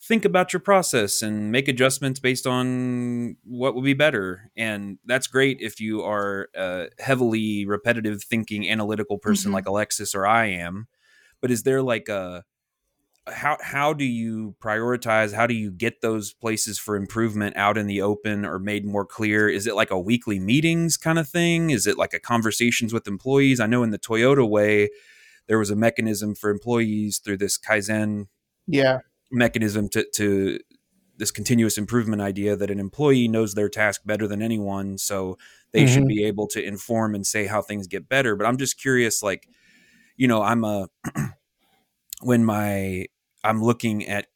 think 0.06 0.24
about 0.24 0.52
your 0.52 0.60
process 0.60 1.20
and 1.20 1.50
make 1.50 1.66
adjustments 1.66 2.20
based 2.20 2.46
on 2.46 3.36
what 3.44 3.74
would 3.74 3.84
be 3.84 3.94
better. 3.94 4.52
And 4.56 4.98
that's 5.04 5.26
great 5.26 5.58
if 5.60 5.80
you 5.80 6.02
are 6.02 6.48
a 6.54 6.86
heavily 7.00 7.66
repetitive 7.66 8.22
thinking 8.22 8.70
analytical 8.70 9.18
person 9.18 9.48
mm-hmm. 9.48 9.54
like 9.54 9.66
Alexis 9.66 10.14
or 10.14 10.26
I 10.26 10.46
am. 10.46 10.86
But 11.40 11.50
is 11.50 11.64
there 11.64 11.82
like 11.82 12.08
a 12.08 12.44
how 13.28 13.58
how 13.60 13.92
do 13.92 14.04
you 14.04 14.54
prioritize 14.62 15.34
how 15.34 15.48
do 15.48 15.54
you 15.54 15.72
get 15.72 16.00
those 16.00 16.32
places 16.32 16.78
for 16.78 16.94
improvement 16.94 17.56
out 17.56 17.76
in 17.76 17.88
the 17.88 18.00
open 18.00 18.44
or 18.44 18.60
made 18.60 18.86
more 18.86 19.04
clear 19.04 19.48
is 19.48 19.66
it 19.66 19.74
like 19.74 19.90
a 19.90 19.98
weekly 19.98 20.38
meetings 20.38 20.96
kind 20.96 21.18
of 21.18 21.28
thing 21.28 21.70
is 21.70 21.88
it 21.88 21.98
like 21.98 22.14
a 22.14 22.20
conversations 22.20 22.92
with 22.92 23.08
employees 23.08 23.58
i 23.58 23.66
know 23.66 23.82
in 23.82 23.90
the 23.90 23.98
toyota 23.98 24.48
way 24.48 24.88
there 25.48 25.58
was 25.58 25.70
a 25.70 25.74
mechanism 25.76 26.36
for 26.36 26.50
employees 26.50 27.18
through 27.18 27.36
this 27.36 27.58
kaizen 27.58 28.26
yeah 28.68 28.98
mechanism 29.30 29.88
to 29.88 30.06
to 30.14 30.58
this 31.18 31.30
continuous 31.30 31.78
improvement 31.78 32.20
idea 32.20 32.54
that 32.56 32.70
an 32.70 32.78
employee 32.78 33.26
knows 33.26 33.54
their 33.54 33.68
task 33.68 34.02
better 34.04 34.28
than 34.28 34.42
anyone 34.42 34.98
so 34.98 35.38
they 35.72 35.84
mm-hmm. 35.84 35.94
should 35.94 36.06
be 36.06 36.24
able 36.24 36.46
to 36.46 36.62
inform 36.62 37.14
and 37.14 37.26
say 37.26 37.46
how 37.46 37.62
things 37.62 37.86
get 37.86 38.08
better 38.08 38.36
but 38.36 38.46
i'm 38.46 38.56
just 38.56 38.78
curious 38.78 39.22
like 39.22 39.48
you 40.16 40.28
know 40.28 40.42
i'm 40.42 40.62
a 40.64 40.88
when 42.22 42.44
my 42.44 43.06
I'm 43.44 43.62
looking 43.62 44.06
at 44.08 44.26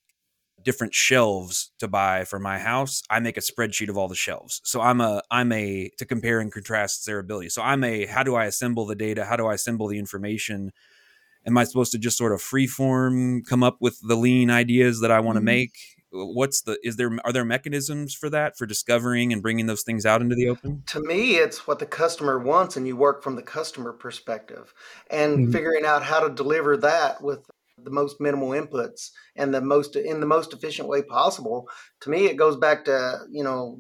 different 0.63 0.95
shelves 0.95 1.73
to 1.79 1.89
buy 1.89 2.25
for 2.25 2.39
my 2.39 2.59
house, 2.59 3.03
I 3.09 3.19
make 3.21 3.37
a 3.37 3.41
spreadsheet 3.41 3.89
of 3.89 3.97
all 3.97 4.09
the 4.09 4.15
shelves. 4.15 4.61
So 4.65 4.81
I'm 4.81 5.01
a 5.01 5.23
I'm 5.31 5.51
a 5.53 5.91
to 5.99 6.05
compare 6.05 6.41
and 6.41 6.53
contrast 6.53 7.07
their 7.07 7.19
ability. 7.19 7.49
So 7.49 7.63
I'm 7.63 7.83
a 7.83 8.07
how 8.07 8.23
do 8.23 8.35
I 8.35 8.45
assemble 8.45 8.87
the 8.87 8.95
data? 8.95 9.25
How 9.25 9.37
do 9.37 9.47
I 9.47 9.55
assemble 9.55 9.89
the 9.89 9.99
information? 9.99 10.73
Am 11.47 11.57
I 11.57 11.65
supposed 11.65 11.93
to 11.93 11.99
just 11.99 12.19
sort 12.19 12.33
of 12.33 12.41
freeform 12.41 13.47
come 13.47 13.63
up 13.63 13.79
with 13.81 13.99
the 14.03 14.17
lean 14.17 14.51
ideas 14.51 15.01
that 15.01 15.11
I 15.11 15.21
want 15.21 15.37
to 15.37 15.41
mm-hmm. 15.41 15.47
make? 15.47 15.77
What's 16.13 16.63
the 16.63 16.77
is 16.83 16.97
there 16.97 17.17
are 17.25 17.33
there 17.33 17.45
mechanisms 17.45 18.15
for 18.15 18.29
that 18.31 18.59
for 18.59 18.67
discovering 18.67 19.33
and 19.33 19.41
bringing 19.41 19.67
those 19.67 19.83
things 19.83 20.05
out 20.05 20.21
into 20.21 20.35
the 20.35 20.49
open? 20.49 20.83
To 20.89 21.01
me, 21.01 21.37
it's 21.37 21.69
what 21.69 21.79
the 21.79 21.87
customer 21.87 22.39
wants, 22.39 22.77
and 22.77 22.87
you 22.87 22.97
work 22.97 23.23
from 23.23 23.37
the 23.37 23.43
customer 23.43 23.93
perspective 23.93 24.75
and 25.09 25.39
mm-hmm. 25.39 25.53
figuring 25.53 25.85
out 25.85 26.03
how 26.03 26.21
to 26.21 26.35
deliver 26.35 26.77
that 26.79 27.23
with 27.23 27.49
the 27.83 27.91
most 27.91 28.21
minimal 28.21 28.51
inputs 28.51 29.11
and 29.37 29.55
the 29.55 29.61
most 29.61 29.95
in 29.95 30.19
the 30.19 30.27
most 30.27 30.53
efficient 30.53 30.89
way 30.89 31.01
possible. 31.03 31.69
To 32.01 32.11
me, 32.11 32.27
it 32.27 32.37
goes 32.37 32.57
back 32.57 32.87
to 32.87 33.21
you 33.31 33.45
know 33.45 33.79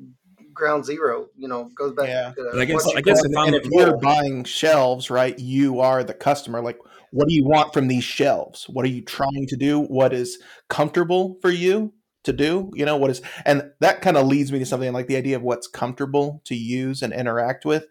ground 0.54 0.84
zero. 0.84 1.28
You 1.36 1.48
know, 1.48 1.70
goes 1.76 1.92
back. 1.92 2.08
Yeah. 2.08 2.32
To 2.36 2.60
I 2.60 2.64
guess. 2.64 2.86
I 2.94 3.00
guess 3.00 3.24
if, 3.24 3.32
and 3.36 3.54
if 3.54 3.66
you're 3.70 3.96
buying 3.96 4.44
shelves, 4.44 5.10
right, 5.10 5.38
you 5.38 5.80
are 5.80 6.04
the 6.04 6.14
customer. 6.14 6.60
Like, 6.60 6.78
what 7.10 7.28
do 7.28 7.34
you 7.34 7.44
want 7.44 7.72
from 7.72 7.88
these 7.88 8.04
shelves? 8.04 8.68
What 8.68 8.84
are 8.84 8.88
you 8.88 9.02
trying 9.02 9.46
to 9.48 9.56
do? 9.56 9.80
What 9.80 10.12
is 10.12 10.38
comfortable 10.68 11.38
for 11.40 11.50
you? 11.50 11.92
to 12.22 12.34
do 12.34 12.70
you 12.74 12.84
know 12.84 12.98
what 12.98 13.10
is 13.10 13.22
and 13.46 13.72
that 13.80 14.02
kind 14.02 14.18
of 14.18 14.26
leads 14.26 14.52
me 14.52 14.58
to 14.58 14.66
something 14.66 14.92
like 14.92 15.06
the 15.06 15.16
idea 15.16 15.34
of 15.34 15.40
what's 15.40 15.66
comfortable 15.66 16.42
to 16.44 16.54
use 16.54 17.00
and 17.00 17.14
interact 17.14 17.64
with 17.64 17.86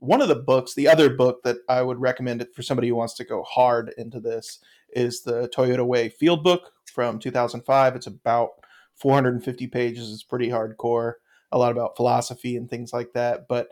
one 0.00 0.20
of 0.20 0.28
the 0.28 0.34
books 0.34 0.74
the 0.74 0.86
other 0.86 1.08
book 1.08 1.42
that 1.44 1.56
i 1.66 1.80
would 1.80 1.98
recommend 1.98 2.46
for 2.54 2.60
somebody 2.60 2.88
who 2.88 2.94
wants 2.94 3.14
to 3.14 3.24
go 3.24 3.42
hard 3.44 3.94
into 3.96 4.20
this 4.20 4.60
is 4.92 5.22
the 5.22 5.48
Toyota 5.48 5.86
Way 5.86 6.08
Field 6.08 6.42
Book 6.42 6.72
from 6.92 7.18
2005. 7.18 7.96
It's 7.96 8.06
about 8.06 8.50
450 8.96 9.66
pages. 9.68 10.12
It's 10.12 10.22
pretty 10.22 10.48
hardcore, 10.48 11.14
a 11.52 11.58
lot 11.58 11.72
about 11.72 11.96
philosophy 11.96 12.56
and 12.56 12.68
things 12.68 12.92
like 12.92 13.12
that. 13.12 13.46
But 13.48 13.68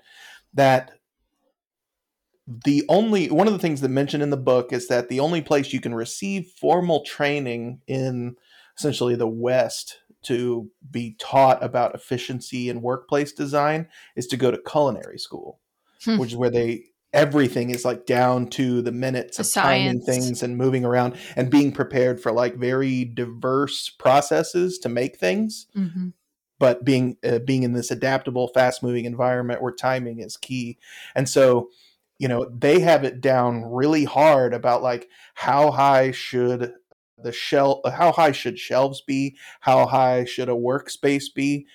that 0.55 0.93
the 2.47 2.85
only 2.89 3.29
one 3.31 3.47
of 3.47 3.53
the 3.53 3.59
things 3.59 3.81
that 3.81 3.89
mentioned 3.89 4.23
in 4.23 4.31
the 4.31 4.37
book 4.37 4.73
is 4.73 4.89
that 4.89 5.09
the 5.09 5.21
only 5.21 5.43
place 5.43 5.73
you 5.73 5.81
can 5.81 5.95
receive 5.95 6.47
formal 6.61 7.03
training 7.05 7.81
in 7.87 8.37
essentially 8.79 9.17
the 9.17 9.27
West 9.27 9.99
to 10.23 10.71
be 10.91 11.17
taught 11.19 11.63
about 11.63 11.95
efficiency 11.95 12.69
and 12.69 12.83
workplace 12.83 13.33
design 13.33 13.89
is 14.15 14.27
to 14.29 14.37
go 14.37 14.51
to 14.51 14.59
culinary 14.59 15.19
school, 15.19 15.61
hmm. 16.05 16.19
which 16.19 16.31
is 16.31 16.37
where 16.37 16.51
they 16.51 16.85
everything 17.13 17.71
is 17.71 17.85
like 17.85 18.05
down 18.05 18.47
to 18.47 18.83
the 18.83 18.93
minutes 18.93 19.39
the 19.39 19.41
of 19.41 19.47
science. 19.47 20.05
timing 20.05 20.23
things 20.23 20.43
and 20.43 20.57
moving 20.57 20.85
around 20.85 21.17
and 21.35 21.51
being 21.51 21.73
prepared 21.73 22.21
for 22.21 22.31
like 22.31 22.57
very 22.57 23.05
diverse 23.05 23.89
processes 23.89 24.79
to 24.79 24.89
make 24.89 25.17
things 25.17 25.67
mm-hmm. 25.75 26.09
but 26.59 26.85
being 26.85 27.17
uh, 27.25 27.39
being 27.39 27.63
in 27.63 27.73
this 27.73 27.91
adaptable 27.91 28.49
fast 28.49 28.83
moving 28.83 29.07
environment 29.07 29.63
where 29.63 29.73
timing 29.73 30.19
is 30.21 30.37
key 30.37 30.77
and 31.15 31.29
so 31.29 31.71
you 32.19 32.29
know 32.29 32.49
they 32.57 32.81
have 32.81 33.05
it 33.05 33.21
down 33.21 33.63
really 33.65 34.05
hard 34.05 34.55
about 34.55 34.83
like 34.83 35.09
how 35.35 35.71
high 35.71 36.11
should 36.11 36.73
the 37.19 37.33
shell 37.33 37.81
how 37.93 38.13
high 38.13 38.33
should 38.33 38.59
shelves 38.59 39.01
be 39.01 39.37
how 39.61 39.87
high 39.87 40.25
should 40.25 40.49
a 40.49 40.53
workspace 40.53 41.33
be 41.35 41.67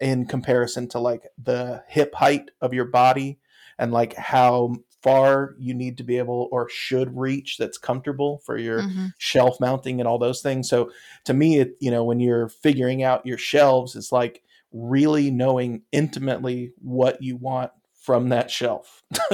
in 0.00 0.26
comparison 0.26 0.88
to 0.88 0.98
like 0.98 1.22
the 1.42 1.82
hip 1.88 2.14
height 2.14 2.50
of 2.60 2.74
your 2.74 2.84
body 2.84 3.38
and 3.78 3.92
like 3.92 4.14
how 4.14 4.74
far 5.02 5.54
you 5.58 5.72
need 5.72 5.98
to 5.98 6.02
be 6.02 6.18
able 6.18 6.48
or 6.50 6.68
should 6.68 7.16
reach 7.16 7.58
that's 7.58 7.78
comfortable 7.78 8.42
for 8.44 8.58
your 8.58 8.82
mm-hmm. 8.82 9.06
shelf 9.18 9.60
mounting 9.60 10.00
and 10.00 10.08
all 10.08 10.18
those 10.18 10.42
things. 10.42 10.68
So 10.68 10.90
to 11.26 11.34
me, 11.34 11.60
it, 11.60 11.76
you 11.80 11.92
know, 11.92 12.02
when 12.02 12.18
you're 12.18 12.48
figuring 12.48 13.04
out 13.04 13.24
your 13.24 13.38
shelves, 13.38 13.94
it's 13.94 14.10
like 14.10 14.42
really 14.72 15.30
knowing 15.30 15.82
intimately 15.92 16.72
what 16.78 17.22
you 17.22 17.36
want 17.36 17.70
from 18.06 18.28
that 18.28 18.52
shelf. 18.52 19.02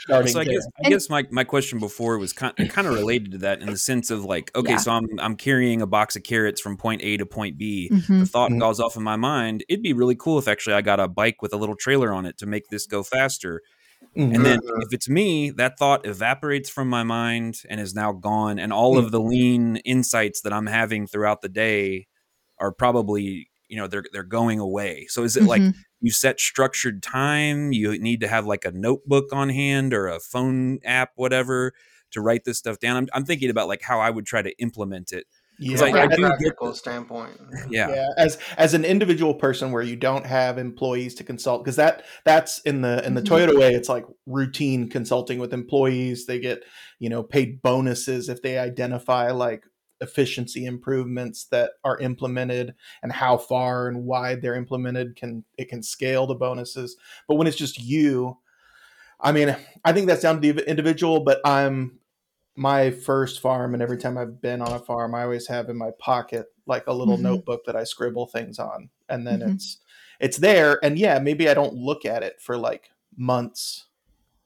starting 0.00 0.32
so 0.32 0.40
I 0.40 0.44
guess, 0.44 0.66
I 0.84 0.88
guess 0.90 1.08
my, 1.08 1.24
my 1.30 1.44
question 1.44 1.78
before 1.78 2.18
was 2.18 2.32
kind, 2.32 2.52
kind 2.68 2.88
of 2.88 2.94
related 2.94 3.30
to 3.30 3.38
that 3.38 3.60
in 3.62 3.70
the 3.70 3.76
sense 3.76 4.10
of 4.10 4.24
like, 4.24 4.50
okay, 4.56 4.72
yeah. 4.72 4.76
so 4.76 4.90
I'm 4.90 5.06
I'm 5.20 5.36
carrying 5.36 5.80
a 5.80 5.86
box 5.86 6.16
of 6.16 6.24
carrots 6.24 6.60
from 6.60 6.76
point 6.76 7.00
A 7.02 7.16
to 7.16 7.24
point 7.24 7.56
B. 7.56 7.88
Mm-hmm. 7.92 8.18
The 8.18 8.26
thought 8.26 8.50
mm-hmm. 8.50 8.58
goes 8.58 8.80
off 8.80 8.96
in 8.96 9.04
my 9.04 9.14
mind, 9.14 9.64
it'd 9.68 9.84
be 9.84 9.92
really 9.92 10.16
cool 10.16 10.36
if 10.38 10.48
actually 10.48 10.74
I 10.74 10.82
got 10.82 10.98
a 10.98 11.06
bike 11.06 11.42
with 11.42 11.52
a 11.52 11.56
little 11.56 11.76
trailer 11.76 12.12
on 12.12 12.26
it 12.26 12.36
to 12.38 12.46
make 12.46 12.68
this 12.70 12.86
go 12.86 13.04
faster. 13.04 13.62
Mm-hmm. 14.16 14.34
And 14.34 14.44
then 14.44 14.60
if 14.80 14.92
it's 14.92 15.08
me, 15.08 15.50
that 15.50 15.78
thought 15.78 16.04
evaporates 16.04 16.68
from 16.68 16.88
my 16.88 17.04
mind 17.04 17.62
and 17.70 17.80
is 17.80 17.94
now 17.94 18.10
gone. 18.10 18.58
And 18.58 18.72
all 18.72 18.96
mm-hmm. 18.96 19.06
of 19.06 19.12
the 19.12 19.20
lean 19.20 19.76
insights 19.76 20.40
that 20.40 20.52
I'm 20.52 20.66
having 20.66 21.06
throughout 21.06 21.40
the 21.40 21.48
day 21.48 22.08
are 22.58 22.72
probably, 22.72 23.48
you 23.68 23.76
know, 23.76 23.86
they're 23.86 24.04
they're 24.12 24.24
going 24.24 24.58
away. 24.58 25.06
So 25.08 25.22
is 25.22 25.36
it 25.36 25.40
mm-hmm. 25.40 25.48
like 25.48 25.62
you 26.00 26.10
set 26.10 26.40
structured 26.40 27.02
time? 27.02 27.72
You 27.72 27.98
need 27.98 28.20
to 28.20 28.28
have 28.28 28.46
like 28.46 28.64
a 28.64 28.70
notebook 28.70 29.32
on 29.32 29.48
hand 29.48 29.92
or 29.92 30.06
a 30.06 30.20
phone 30.20 30.78
app, 30.84 31.12
whatever, 31.16 31.72
to 32.12 32.20
write 32.20 32.44
this 32.44 32.58
stuff 32.58 32.78
down. 32.78 32.96
I'm, 32.96 33.08
I'm 33.12 33.24
thinking 33.24 33.50
about 33.50 33.68
like 33.68 33.82
how 33.82 34.00
I 34.00 34.10
would 34.10 34.26
try 34.26 34.42
to 34.42 34.56
implement 34.58 35.12
it 35.12 35.26
yeah, 35.58 35.82
I, 35.82 36.02
I 36.02 36.06
do 36.06 36.30
get 36.38 36.54
the 36.60 36.72
standpoint. 36.72 37.40
Yeah. 37.70 37.90
yeah, 37.90 38.08
as 38.16 38.38
as 38.56 38.74
an 38.74 38.84
individual 38.84 39.34
person 39.34 39.72
where 39.72 39.82
you 39.82 39.96
don't 39.96 40.24
have 40.24 40.56
employees 40.56 41.14
to 41.16 41.24
consult, 41.24 41.64
because 41.64 41.76
that 41.76 42.04
that's 42.24 42.60
in 42.60 42.80
the 42.82 43.04
in 43.04 43.14
the 43.14 43.20
mm-hmm. 43.20 43.34
Toyota 43.34 43.58
way, 43.58 43.74
it's 43.74 43.88
like 43.88 44.04
routine 44.26 44.88
consulting 44.88 45.38
with 45.38 45.52
employees. 45.52 46.26
They 46.26 46.38
get 46.38 46.62
you 46.98 47.10
know 47.10 47.22
paid 47.22 47.60
bonuses 47.60 48.28
if 48.28 48.42
they 48.42 48.58
identify 48.58 49.32
like 49.32 49.64
efficiency 50.00 50.66
improvements 50.66 51.46
that 51.46 51.72
are 51.84 51.98
implemented 51.98 52.74
and 53.02 53.12
how 53.12 53.36
far 53.36 53.88
and 53.88 54.04
wide 54.04 54.40
they're 54.40 54.54
implemented 54.54 55.16
can 55.16 55.44
it 55.56 55.68
can 55.68 55.82
scale 55.82 56.26
the 56.26 56.34
bonuses 56.34 56.96
but 57.26 57.34
when 57.34 57.46
it's 57.46 57.56
just 57.56 57.80
you 57.80 58.36
i 59.20 59.32
mean 59.32 59.56
i 59.84 59.92
think 59.92 60.06
that's 60.06 60.22
down 60.22 60.40
to 60.40 60.52
the 60.52 60.70
individual 60.70 61.20
but 61.20 61.40
i'm 61.44 61.98
my 62.58 62.90
first 62.90 63.40
farm 63.40 63.72
and 63.72 63.82
every 63.82 63.96
time 63.96 64.18
I've 64.18 64.42
been 64.42 64.60
on 64.60 64.72
a 64.72 64.80
farm, 64.80 65.14
I 65.14 65.22
always 65.22 65.46
have 65.46 65.70
in 65.70 65.78
my 65.78 65.90
pocket 66.00 66.46
like 66.66 66.88
a 66.88 66.92
little 66.92 67.14
mm-hmm. 67.14 67.22
notebook 67.22 67.64
that 67.66 67.76
I 67.76 67.84
scribble 67.84 68.26
things 68.26 68.58
on. 68.58 68.90
And 69.08 69.24
then 69.24 69.40
mm-hmm. 69.40 69.52
it's 69.52 69.78
it's 70.18 70.36
there 70.38 70.84
and 70.84 70.98
yeah, 70.98 71.20
maybe 71.20 71.48
I 71.48 71.54
don't 71.54 71.74
look 71.74 72.04
at 72.04 72.24
it 72.24 72.40
for 72.40 72.56
like 72.56 72.90
months. 73.16 73.86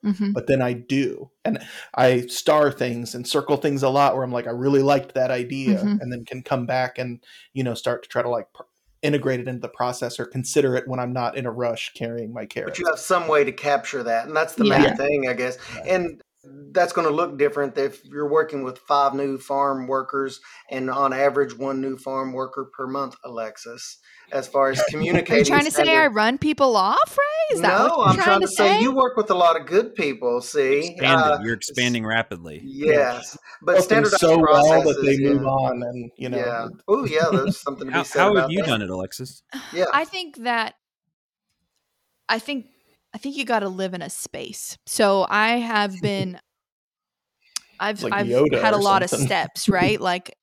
Mm-hmm. 0.04 0.32
But 0.32 0.46
then 0.46 0.60
I 0.60 0.72
do. 0.72 1.30
And 1.44 1.64
I 1.94 2.22
star 2.22 2.72
things 2.72 3.14
and 3.14 3.26
circle 3.26 3.56
things 3.56 3.82
a 3.82 3.88
lot 3.88 4.14
where 4.14 4.24
I'm 4.24 4.32
like 4.32 4.46
I 4.46 4.50
really 4.50 4.82
liked 4.82 5.14
that 5.14 5.30
idea 5.30 5.78
mm-hmm. 5.78 5.98
and 6.00 6.12
then 6.12 6.24
can 6.24 6.42
come 6.42 6.66
back 6.66 6.98
and 6.98 7.20
you 7.52 7.62
know 7.62 7.74
start 7.74 8.02
to 8.02 8.08
try 8.08 8.22
to 8.22 8.28
like 8.28 8.52
pr- 8.52 8.62
integrate 9.02 9.40
it 9.40 9.48
into 9.48 9.60
the 9.60 9.68
process 9.68 10.18
or 10.18 10.24
consider 10.24 10.76
it 10.76 10.88
when 10.88 11.00
I'm 11.00 11.12
not 11.12 11.36
in 11.36 11.46
a 11.46 11.50
rush 11.50 11.92
carrying 11.94 12.32
my 12.32 12.46
carrots. 12.46 12.78
But 12.78 12.84
you 12.84 12.86
have 12.90 12.98
some 12.98 13.28
way 13.28 13.44
to 13.44 13.52
capture 13.52 14.02
that, 14.02 14.26
and 14.26 14.36
that's 14.36 14.54
the 14.54 14.64
yeah. 14.64 14.78
main 14.78 14.96
thing, 14.96 15.28
I 15.28 15.34
guess. 15.34 15.58
Yeah. 15.76 15.94
And 15.94 16.22
that's 16.44 16.92
going 16.92 17.06
to 17.06 17.14
look 17.14 17.38
different 17.38 17.78
if 17.78 18.04
you're 18.04 18.28
working 18.28 18.64
with 18.64 18.78
five 18.78 19.14
new 19.14 19.38
farm 19.38 19.86
workers 19.86 20.40
and 20.70 20.90
on 20.90 21.12
average 21.12 21.56
one 21.56 21.80
new 21.80 21.96
farm 21.96 22.32
worker 22.32 22.70
per 22.76 22.86
month 22.86 23.14
alexis 23.24 23.98
as 24.32 24.48
far 24.48 24.70
as 24.70 24.82
communicating. 24.88 25.34
Are 25.34 25.38
you 25.38 25.44
trying 25.44 25.64
to 25.64 25.70
say 25.70 25.96
I 25.96 26.06
run 26.08 26.38
people 26.38 26.76
off, 26.76 27.16
right 27.16 27.54
Is 27.54 27.60
that 27.60 27.86
no, 27.86 28.02
I'm 28.02 28.14
trying, 28.14 28.26
trying 28.26 28.40
to, 28.40 28.48
say? 28.48 28.78
say? 28.78 28.82
you 28.82 28.92
work 28.92 29.16
with 29.16 29.30
a 29.30 29.34
lot 29.34 29.60
of 29.60 29.66
good 29.66 29.94
people. 29.94 30.40
See, 30.40 30.98
uh, 31.00 31.38
you're 31.42 31.54
expanding 31.54 32.04
rapidly. 32.04 32.60
Yes, 32.64 33.38
but 33.62 33.82
standardized 33.82 34.20
so 34.20 34.38
well 34.38 34.82
that 34.82 35.02
they 35.04 35.18
move 35.18 35.42
yeah. 35.42 35.48
on, 35.48 35.82
and 35.82 36.10
you 36.16 36.28
know. 36.28 36.38
Yeah. 36.38 36.68
Oh, 36.88 37.04
yeah. 37.04 37.26
There's 37.30 37.58
something 37.58 37.86
to 37.86 37.92
be 37.92 37.96
how, 37.98 38.02
said. 38.02 38.18
How 38.18 38.36
have 38.36 38.50
you 38.50 38.62
that. 38.62 38.68
done 38.68 38.82
it, 38.82 38.90
Alexis? 38.90 39.42
Yeah, 39.72 39.84
I 39.92 40.04
think 40.04 40.38
that. 40.38 40.74
I 42.28 42.38
think 42.38 42.66
I 43.14 43.18
think 43.18 43.36
you 43.36 43.44
got 43.44 43.60
to 43.60 43.68
live 43.68 43.94
in 43.94 44.02
a 44.02 44.10
space. 44.10 44.78
So 44.86 45.26
I 45.28 45.58
have 45.58 46.00
been 46.00 46.38
I've 47.78 48.02
like 48.02 48.12
I've 48.12 48.28
had 48.28 48.74
a 48.74 48.78
lot 48.78 49.08
something. 49.08 49.24
of 49.24 49.26
steps, 49.26 49.68
right? 49.68 50.00
like 50.12 50.36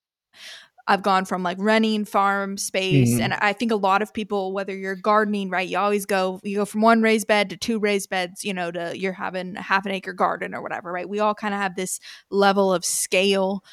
I've 0.88 1.03
gone 1.03 1.26
from 1.26 1.43
like 1.43 1.57
renting 1.59 2.03
farm 2.03 2.57
space, 2.57 3.11
mm-hmm. 3.11 3.22
and 3.22 3.34
I 3.36 3.53
think 3.53 3.72
a 3.72 3.76
lot 3.76 4.01
of 4.01 4.13
people, 4.13 4.53
whether 4.53 4.76
you're 4.76 4.95
gardening, 4.95 5.49
right, 5.49 5.67
you 5.67 5.78
always 5.78 6.05
go 6.05 6.39
you 6.43 6.57
go 6.57 6.65
from 6.65 6.82
one 6.82 7.01
raised 7.01 7.28
bed 7.28 7.51
to 7.51 7.57
two 7.57 7.80
raised 7.80 8.09
beds, 8.09 8.43
you 8.43 8.53
know, 8.53 8.72
to 8.72 8.97
you're 8.97 9.13
having 9.13 9.55
a 9.55 9.61
half 9.61 9.86
an 9.86 9.91
acre 9.91 10.13
garden 10.13 10.53
or 10.53 10.61
whatever, 10.61 10.91
right? 10.91 11.07
We 11.07 11.20
all 11.20 11.36
kind 11.36 11.53
of 11.53 11.59
have 11.59 11.76
this 11.76 11.99
level 12.30 12.74
of 12.74 12.84
scale, 12.84 13.63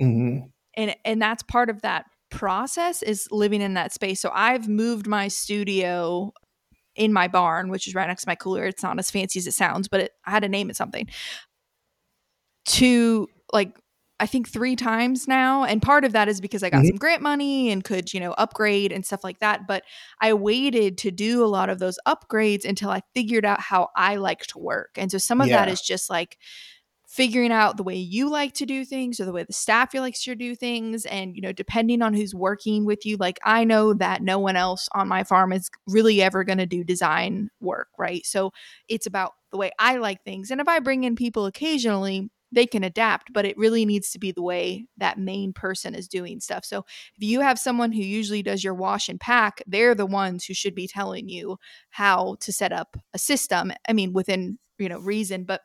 mm-hmm. 0.00 0.46
and 0.74 0.96
and 1.04 1.20
that's 1.20 1.42
part 1.42 1.68
of 1.68 1.82
that 1.82 2.06
process 2.30 3.02
is 3.02 3.28
living 3.30 3.60
in 3.60 3.74
that 3.74 3.92
space. 3.92 4.20
So 4.20 4.30
I've 4.32 4.68
moved 4.68 5.06
my 5.06 5.28
studio 5.28 6.32
in 6.96 7.12
my 7.12 7.28
barn, 7.28 7.70
which 7.70 7.86
is 7.86 7.94
right 7.94 8.06
next 8.06 8.22
to 8.22 8.28
my 8.28 8.34
cooler. 8.34 8.64
It's 8.64 8.82
not 8.82 8.98
as 8.98 9.10
fancy 9.10 9.38
as 9.38 9.46
it 9.46 9.54
sounds, 9.54 9.88
but 9.88 10.00
it, 10.00 10.12
I 10.24 10.30
had 10.30 10.42
to 10.42 10.48
name 10.48 10.70
it 10.70 10.76
something. 10.76 11.08
To 12.66 13.28
like 13.52 13.76
I 14.22 14.26
think 14.26 14.48
three 14.48 14.76
times 14.76 15.26
now. 15.26 15.64
And 15.64 15.82
part 15.82 16.04
of 16.04 16.12
that 16.12 16.28
is 16.28 16.40
because 16.40 16.62
I 16.62 16.70
got 16.70 16.78
mm-hmm. 16.78 16.88
some 16.90 16.96
grant 16.96 17.22
money 17.22 17.72
and 17.72 17.82
could, 17.82 18.14
you 18.14 18.20
know, 18.20 18.30
upgrade 18.32 18.92
and 18.92 19.04
stuff 19.04 19.24
like 19.24 19.40
that. 19.40 19.66
But 19.66 19.82
I 20.20 20.32
waited 20.34 20.96
to 20.98 21.10
do 21.10 21.44
a 21.44 21.46
lot 21.46 21.68
of 21.68 21.80
those 21.80 21.98
upgrades 22.06 22.64
until 22.64 22.88
I 22.88 23.02
figured 23.14 23.44
out 23.44 23.58
how 23.58 23.88
I 23.96 24.16
like 24.16 24.46
to 24.46 24.60
work. 24.60 24.90
And 24.96 25.10
so 25.10 25.18
some 25.18 25.40
of 25.40 25.48
yeah. 25.48 25.56
that 25.56 25.72
is 25.72 25.80
just 25.80 26.08
like 26.08 26.38
figuring 27.12 27.52
out 27.52 27.76
the 27.76 27.82
way 27.82 27.94
you 27.94 28.30
like 28.30 28.54
to 28.54 28.64
do 28.64 28.86
things 28.86 29.20
or 29.20 29.26
the 29.26 29.32
way 29.32 29.44
the 29.44 29.52
staff 29.52 29.92
likes 29.92 30.24
to 30.24 30.34
do 30.34 30.54
things. 30.54 31.04
And, 31.04 31.36
you 31.36 31.42
know, 31.42 31.52
depending 31.52 32.00
on 32.00 32.14
who's 32.14 32.34
working 32.34 32.86
with 32.86 33.04
you, 33.04 33.18
like 33.18 33.38
I 33.44 33.64
know 33.64 33.92
that 33.92 34.22
no 34.22 34.38
one 34.38 34.56
else 34.56 34.88
on 34.94 35.08
my 35.08 35.22
farm 35.22 35.52
is 35.52 35.68
really 35.86 36.22
ever 36.22 36.42
going 36.42 36.56
to 36.56 36.64
do 36.64 36.82
design 36.82 37.50
work. 37.60 37.88
Right. 37.98 38.24
So 38.24 38.52
it's 38.88 39.06
about 39.06 39.32
the 39.50 39.58
way 39.58 39.72
I 39.78 39.96
like 39.96 40.24
things. 40.24 40.50
And 40.50 40.58
if 40.58 40.68
I 40.68 40.78
bring 40.78 41.04
in 41.04 41.14
people 41.14 41.44
occasionally, 41.44 42.30
they 42.50 42.64
can 42.64 42.82
adapt, 42.82 43.30
but 43.30 43.44
it 43.44 43.58
really 43.58 43.84
needs 43.84 44.10
to 44.12 44.18
be 44.18 44.32
the 44.32 44.42
way 44.42 44.86
that 44.96 45.18
main 45.18 45.52
person 45.52 45.94
is 45.94 46.08
doing 46.08 46.40
stuff. 46.40 46.64
So 46.64 46.86
if 47.14 47.22
you 47.22 47.40
have 47.40 47.58
someone 47.58 47.92
who 47.92 48.02
usually 48.02 48.42
does 48.42 48.64
your 48.64 48.74
wash 48.74 49.10
and 49.10 49.20
pack, 49.20 49.62
they're 49.66 49.94
the 49.94 50.06
ones 50.06 50.44
who 50.44 50.54
should 50.54 50.74
be 50.74 50.88
telling 50.88 51.28
you 51.28 51.58
how 51.90 52.36
to 52.40 52.52
set 52.54 52.72
up 52.72 52.96
a 53.12 53.18
system. 53.18 53.70
I 53.86 53.92
mean, 53.92 54.14
within, 54.14 54.58
you 54.78 54.88
know, 54.88 54.98
reason, 54.98 55.44
but 55.44 55.60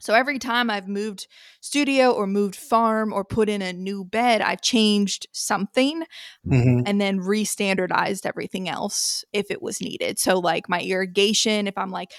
so 0.00 0.14
every 0.14 0.38
time 0.38 0.70
I've 0.70 0.88
moved 0.88 1.28
studio 1.60 2.10
or 2.10 2.26
moved 2.26 2.56
farm 2.56 3.12
or 3.12 3.24
put 3.24 3.48
in 3.48 3.60
a 3.60 3.72
new 3.72 4.04
bed, 4.04 4.40
I've 4.40 4.62
changed 4.62 5.28
something 5.32 6.02
mm-hmm. 6.46 6.80
and 6.86 7.00
then 7.00 7.20
re-standardized 7.20 8.26
everything 8.26 8.68
else 8.68 9.24
if 9.32 9.50
it 9.50 9.60
was 9.60 9.80
needed. 9.80 10.18
So 10.18 10.38
like 10.38 10.68
my 10.68 10.80
irrigation, 10.80 11.66
if 11.66 11.76
I'm 11.76 11.90
like, 11.90 12.12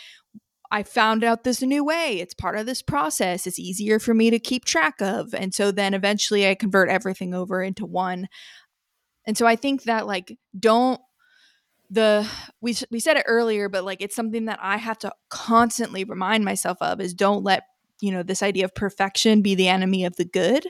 I 0.72 0.84
found 0.84 1.24
out 1.24 1.44
this 1.44 1.62
new 1.62 1.84
way. 1.84 2.20
It's 2.20 2.34
part 2.34 2.58
of 2.58 2.66
this 2.66 2.82
process. 2.82 3.46
It's 3.46 3.60
easier 3.60 4.00
for 4.00 4.14
me 4.14 4.30
to 4.30 4.40
keep 4.40 4.64
track 4.64 5.02
of. 5.02 5.34
And 5.34 5.54
so 5.54 5.72
then 5.72 5.94
eventually 5.94 6.48
I 6.48 6.56
convert 6.56 6.88
everything 6.88 7.34
over 7.34 7.62
into 7.62 7.86
one. 7.86 8.30
And 9.28 9.38
so 9.38 9.46
I 9.46 9.56
think 9.56 9.84
that 9.84 10.08
like 10.08 10.38
don't 10.58 11.02
the 11.90 12.26
we 12.62 12.74
we 12.90 13.02
said 13.02 13.18
it 13.18 13.26
earlier 13.28 13.68
but 13.68 13.84
like 13.84 14.02
it's 14.02 14.16
something 14.16 14.46
that 14.46 14.58
I 14.62 14.78
have 14.78 14.98
to 15.00 15.12
constantly 15.30 16.06
remind 16.06 16.46
myself 16.46 16.78
of 16.80 17.02
is 17.02 17.14
don't 17.14 17.44
let 17.44 17.64
you 18.02 18.12
know 18.12 18.24
this 18.24 18.44
idea 18.44 18.66
of 18.66 18.76
perfection 18.76 19.42
be 19.42 19.56
the 19.56 19.70
enemy 19.70 20.04
of 20.04 20.16
the 20.18 20.26
good. 20.26 20.68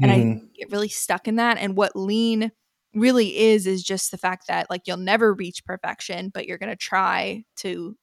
And 0.00 0.10
mm-hmm. 0.10 0.44
I 0.46 0.48
get 0.56 0.70
really 0.70 0.88
stuck 0.88 1.26
in 1.26 1.36
that 1.36 1.58
and 1.58 1.76
what 1.76 1.96
lean 1.96 2.52
really 2.94 3.36
is 3.36 3.66
is 3.66 3.82
just 3.82 4.10
the 4.10 4.18
fact 4.18 4.46
that 4.48 4.70
like 4.70 4.82
you'll 4.86 4.96
never 4.96 5.34
reach 5.34 5.64
perfection 5.64 6.30
but 6.32 6.46
you're 6.46 6.58
going 6.58 6.70
to 6.70 6.76
try 6.76 7.44
to 7.56 7.96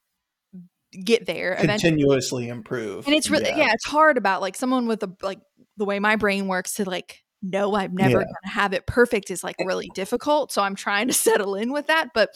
get 1.03 1.25
there 1.25 1.53
and 1.53 1.69
continuously 1.69 2.49
improve 2.49 3.05
and 3.05 3.15
it's 3.15 3.29
really 3.29 3.45
yeah. 3.45 3.57
yeah. 3.57 3.71
it's 3.71 3.85
hard 3.85 4.17
about 4.17 4.41
like 4.41 4.57
someone 4.57 4.87
with 4.87 5.01
a 5.03 5.15
like 5.21 5.39
the 5.77 5.85
way 5.85 5.99
my 5.99 6.17
brain 6.17 6.47
works 6.47 6.73
to 6.73 6.83
like 6.83 7.23
no 7.41 7.73
i'm 7.75 7.95
never 7.95 8.19
yeah. 8.19 8.25
gonna 8.25 8.53
have 8.53 8.73
it 8.73 8.85
perfect 8.85 9.31
is 9.31 9.43
like 9.43 9.55
really 9.59 9.89
difficult 9.95 10.51
so 10.51 10.61
i'm 10.61 10.75
trying 10.75 11.07
to 11.07 11.13
settle 11.27 11.55
in 11.55 11.71
with 11.71 11.87
that 11.87 12.09
but 12.13 12.29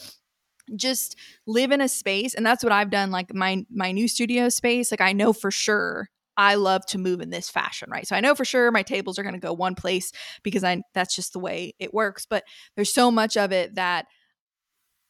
just 0.74 1.16
live 1.46 1.70
in 1.70 1.82
a 1.82 1.88
space 1.88 2.34
and 2.34 2.46
that's 2.46 2.64
what 2.64 2.72
i've 2.72 2.90
done 2.90 3.10
like 3.10 3.32
my 3.34 3.62
my 3.70 3.92
new 3.92 4.08
studio 4.08 4.48
space 4.48 4.90
like 4.90 5.02
i 5.02 5.12
know 5.12 5.34
for 5.34 5.50
sure 5.50 6.08
I 6.36 6.56
love 6.56 6.84
to 6.86 6.98
move 6.98 7.20
in 7.20 7.30
this 7.30 7.48
fashion, 7.48 7.88
right? 7.90 8.06
So 8.06 8.14
I 8.16 8.20
know 8.20 8.34
for 8.34 8.44
sure 8.44 8.70
my 8.70 8.82
tables 8.82 9.18
are 9.18 9.22
going 9.22 9.34
to 9.34 9.40
go 9.40 9.52
one 9.52 9.74
place 9.74 10.12
because 10.42 10.64
I 10.64 10.82
that's 10.94 11.16
just 11.16 11.32
the 11.32 11.38
way 11.38 11.74
it 11.78 11.94
works, 11.94 12.26
but 12.26 12.44
there's 12.74 12.92
so 12.92 13.10
much 13.10 13.36
of 13.36 13.52
it 13.52 13.74
that 13.76 14.06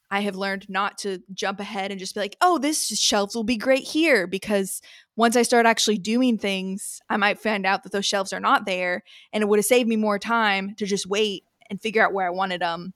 I 0.09 0.21
have 0.21 0.35
learned 0.35 0.69
not 0.69 0.97
to 0.99 1.19
jump 1.33 1.59
ahead 1.59 1.91
and 1.91 1.99
just 1.99 2.13
be 2.13 2.21
like, 2.21 2.37
oh, 2.39 2.57
this 2.57 2.87
shelves 2.87 3.35
will 3.35 3.43
be 3.43 3.57
great 3.57 3.83
here. 3.83 4.25
Because 4.25 4.81
once 5.17 5.35
I 5.35 5.41
start 5.41 5.65
actually 5.65 5.97
doing 5.97 6.37
things, 6.37 7.01
I 7.09 7.17
might 7.17 7.39
find 7.39 7.65
out 7.65 7.83
that 7.83 7.91
those 7.91 8.05
shelves 8.05 8.31
are 8.31 8.39
not 8.39 8.65
there. 8.65 9.03
And 9.33 9.41
it 9.41 9.47
would 9.47 9.59
have 9.59 9.65
saved 9.65 9.89
me 9.89 9.97
more 9.97 10.17
time 10.17 10.75
to 10.75 10.85
just 10.85 11.07
wait 11.07 11.43
and 11.69 11.81
figure 11.81 12.05
out 12.05 12.13
where 12.13 12.25
I 12.25 12.31
wanted 12.31 12.61
them 12.61 12.93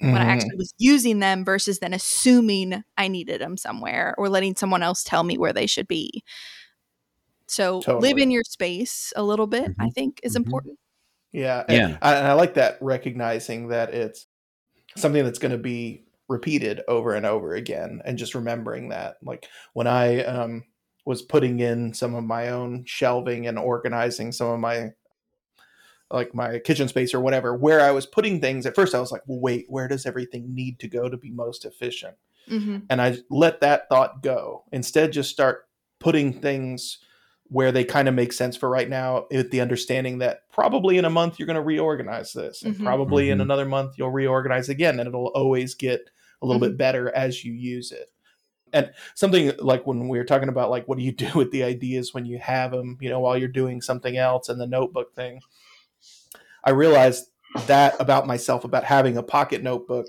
when 0.00 0.16
I 0.16 0.24
actually 0.24 0.50
mm-hmm. 0.50 0.58
was 0.58 0.74
using 0.76 1.20
them 1.20 1.44
versus 1.44 1.78
then 1.78 1.94
assuming 1.94 2.82
I 2.98 3.08
needed 3.08 3.40
them 3.40 3.56
somewhere 3.56 4.14
or 4.18 4.28
letting 4.28 4.56
someone 4.56 4.82
else 4.82 5.02
tell 5.02 5.22
me 5.22 5.38
where 5.38 5.52
they 5.52 5.66
should 5.66 5.88
be. 5.88 6.22
So 7.46 7.80
totally. 7.80 8.08
live 8.08 8.18
in 8.18 8.30
your 8.30 8.44
space 8.44 9.12
a 9.16 9.22
little 9.22 9.46
bit, 9.46 9.70
mm-hmm. 9.70 9.82
I 9.82 9.90
think, 9.90 10.20
is 10.22 10.32
mm-hmm. 10.32 10.44
important. 10.44 10.78
Yeah. 11.32 11.64
And 11.68 11.90
yeah. 11.90 11.98
I, 12.00 12.14
and 12.14 12.26
I 12.26 12.32
like 12.34 12.54
that 12.54 12.78
recognizing 12.80 13.68
that 13.68 13.92
it's 13.92 14.26
something 14.96 15.24
that's 15.24 15.38
going 15.38 15.52
to 15.52 15.58
be 15.58 16.04
repeated 16.28 16.80
over 16.88 17.14
and 17.14 17.26
over 17.26 17.54
again 17.54 18.00
and 18.04 18.18
just 18.18 18.34
remembering 18.34 18.88
that 18.88 19.16
like 19.22 19.46
when 19.74 19.86
i 19.86 20.22
um, 20.24 20.64
was 21.04 21.22
putting 21.22 21.60
in 21.60 21.92
some 21.92 22.14
of 22.14 22.24
my 22.24 22.48
own 22.48 22.82
shelving 22.86 23.46
and 23.46 23.58
organizing 23.58 24.32
some 24.32 24.48
of 24.48 24.58
my 24.58 24.90
like 26.10 26.34
my 26.34 26.58
kitchen 26.60 26.88
space 26.88 27.12
or 27.12 27.20
whatever 27.20 27.54
where 27.54 27.80
i 27.80 27.90
was 27.90 28.06
putting 28.06 28.40
things 28.40 28.64
at 28.64 28.74
first 28.74 28.94
i 28.94 29.00
was 29.00 29.12
like 29.12 29.22
well, 29.26 29.40
wait 29.40 29.66
where 29.68 29.88
does 29.88 30.06
everything 30.06 30.54
need 30.54 30.78
to 30.78 30.88
go 30.88 31.08
to 31.08 31.16
be 31.16 31.30
most 31.30 31.66
efficient 31.66 32.16
mm-hmm. 32.48 32.78
and 32.88 33.02
i 33.02 33.16
let 33.28 33.60
that 33.60 33.88
thought 33.90 34.22
go 34.22 34.64
instead 34.72 35.12
just 35.12 35.30
start 35.30 35.68
putting 36.00 36.32
things 36.32 36.98
where 37.54 37.70
they 37.70 37.84
kind 37.84 38.08
of 38.08 38.14
make 38.16 38.32
sense 38.32 38.56
for 38.56 38.68
right 38.68 38.88
now 38.88 39.26
with 39.30 39.48
the 39.52 39.60
understanding 39.60 40.18
that 40.18 40.40
probably 40.50 40.98
in 40.98 41.04
a 41.04 41.10
month 41.10 41.38
you're 41.38 41.46
going 41.46 41.54
to 41.54 41.62
reorganize 41.62 42.32
this 42.32 42.64
and 42.64 42.74
mm-hmm. 42.74 42.84
probably 42.84 43.26
mm-hmm. 43.26 43.34
in 43.34 43.40
another 43.40 43.64
month 43.64 43.94
you'll 43.96 44.10
reorganize 44.10 44.68
again 44.68 44.98
and 44.98 45.06
it'll 45.06 45.28
always 45.36 45.76
get 45.76 46.00
a 46.42 46.46
little 46.46 46.60
mm-hmm. 46.60 46.72
bit 46.72 46.78
better 46.78 47.14
as 47.14 47.44
you 47.44 47.52
use 47.52 47.92
it 47.92 48.10
and 48.72 48.90
something 49.14 49.52
like 49.60 49.86
when 49.86 50.08
we 50.08 50.18
were 50.18 50.24
talking 50.24 50.48
about 50.48 50.68
like 50.68 50.88
what 50.88 50.98
do 50.98 51.04
you 51.04 51.12
do 51.26 51.30
with 51.36 51.52
the 51.52 51.62
ideas 51.62 52.12
when 52.12 52.26
you 52.26 52.40
have 52.40 52.72
them 52.72 52.98
you 53.00 53.08
know 53.08 53.20
while 53.20 53.38
you're 53.38 53.46
doing 53.46 53.80
something 53.80 54.16
else 54.16 54.48
and 54.48 54.60
the 54.60 54.66
notebook 54.66 55.14
thing 55.14 55.40
i 56.64 56.70
realized 56.70 57.26
that 57.68 57.94
about 58.00 58.26
myself 58.26 58.64
about 58.64 58.82
having 58.82 59.16
a 59.16 59.22
pocket 59.22 59.62
notebook 59.62 60.08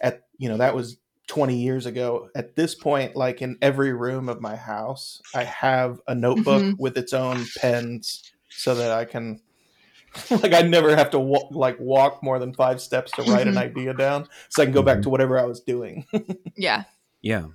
at 0.00 0.22
you 0.38 0.48
know 0.48 0.56
that 0.56 0.74
was 0.74 0.96
20 1.26 1.56
years 1.56 1.86
ago 1.86 2.28
at 2.34 2.54
this 2.54 2.74
point 2.74 3.16
like 3.16 3.42
in 3.42 3.58
every 3.60 3.92
room 3.92 4.28
of 4.28 4.40
my 4.40 4.54
house 4.54 5.20
i 5.34 5.42
have 5.42 6.00
a 6.06 6.14
notebook 6.14 6.62
mm-hmm. 6.62 6.82
with 6.82 6.96
its 6.96 7.12
own 7.12 7.44
pens 7.58 8.22
so 8.48 8.74
that 8.74 8.92
i 8.92 9.04
can 9.04 9.40
like 10.30 10.52
I 10.52 10.62
never 10.62 10.94
have 10.96 11.10
to 11.10 11.18
walk, 11.18 11.48
like 11.50 11.78
walk 11.78 12.22
more 12.22 12.38
than 12.38 12.54
five 12.54 12.80
steps 12.80 13.12
to 13.12 13.22
write 13.22 13.46
an 13.46 13.54
mm-hmm. 13.54 13.78
idea 13.78 13.94
down, 13.94 14.28
so 14.48 14.62
I 14.62 14.66
can 14.66 14.74
go 14.74 14.82
back 14.82 14.96
to 14.96 15.00
mm-hmm. 15.02 15.10
whatever 15.10 15.38
I 15.38 15.44
was 15.44 15.60
doing. 15.60 16.06
yeah. 16.56 16.84
Yeah. 17.22 17.46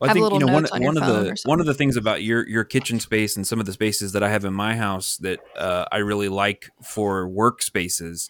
Well, 0.00 0.10
I 0.10 0.12
think 0.12 0.30
you 0.30 0.38
know 0.40 0.52
one 0.52 0.66
on 0.66 0.82
one 0.82 0.96
of 0.98 1.06
the 1.06 1.36
one 1.44 1.58
of 1.58 1.66
the 1.66 1.72
things 1.72 1.96
about 1.96 2.22
your 2.22 2.46
your 2.46 2.64
kitchen 2.64 3.00
space 3.00 3.36
and 3.36 3.46
some 3.46 3.60
of 3.60 3.66
the 3.66 3.72
spaces 3.72 4.12
that 4.12 4.22
I 4.22 4.28
have 4.28 4.44
in 4.44 4.52
my 4.52 4.76
house 4.76 5.16
that 5.18 5.40
uh, 5.56 5.86
I 5.90 5.98
really 5.98 6.28
like 6.28 6.70
for 6.82 7.26
workspaces 7.26 8.28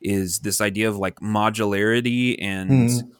is 0.00 0.40
this 0.40 0.60
idea 0.60 0.88
of 0.88 0.98
like 0.98 1.20
modularity 1.20 2.36
and 2.40 2.70
mm 2.70 3.12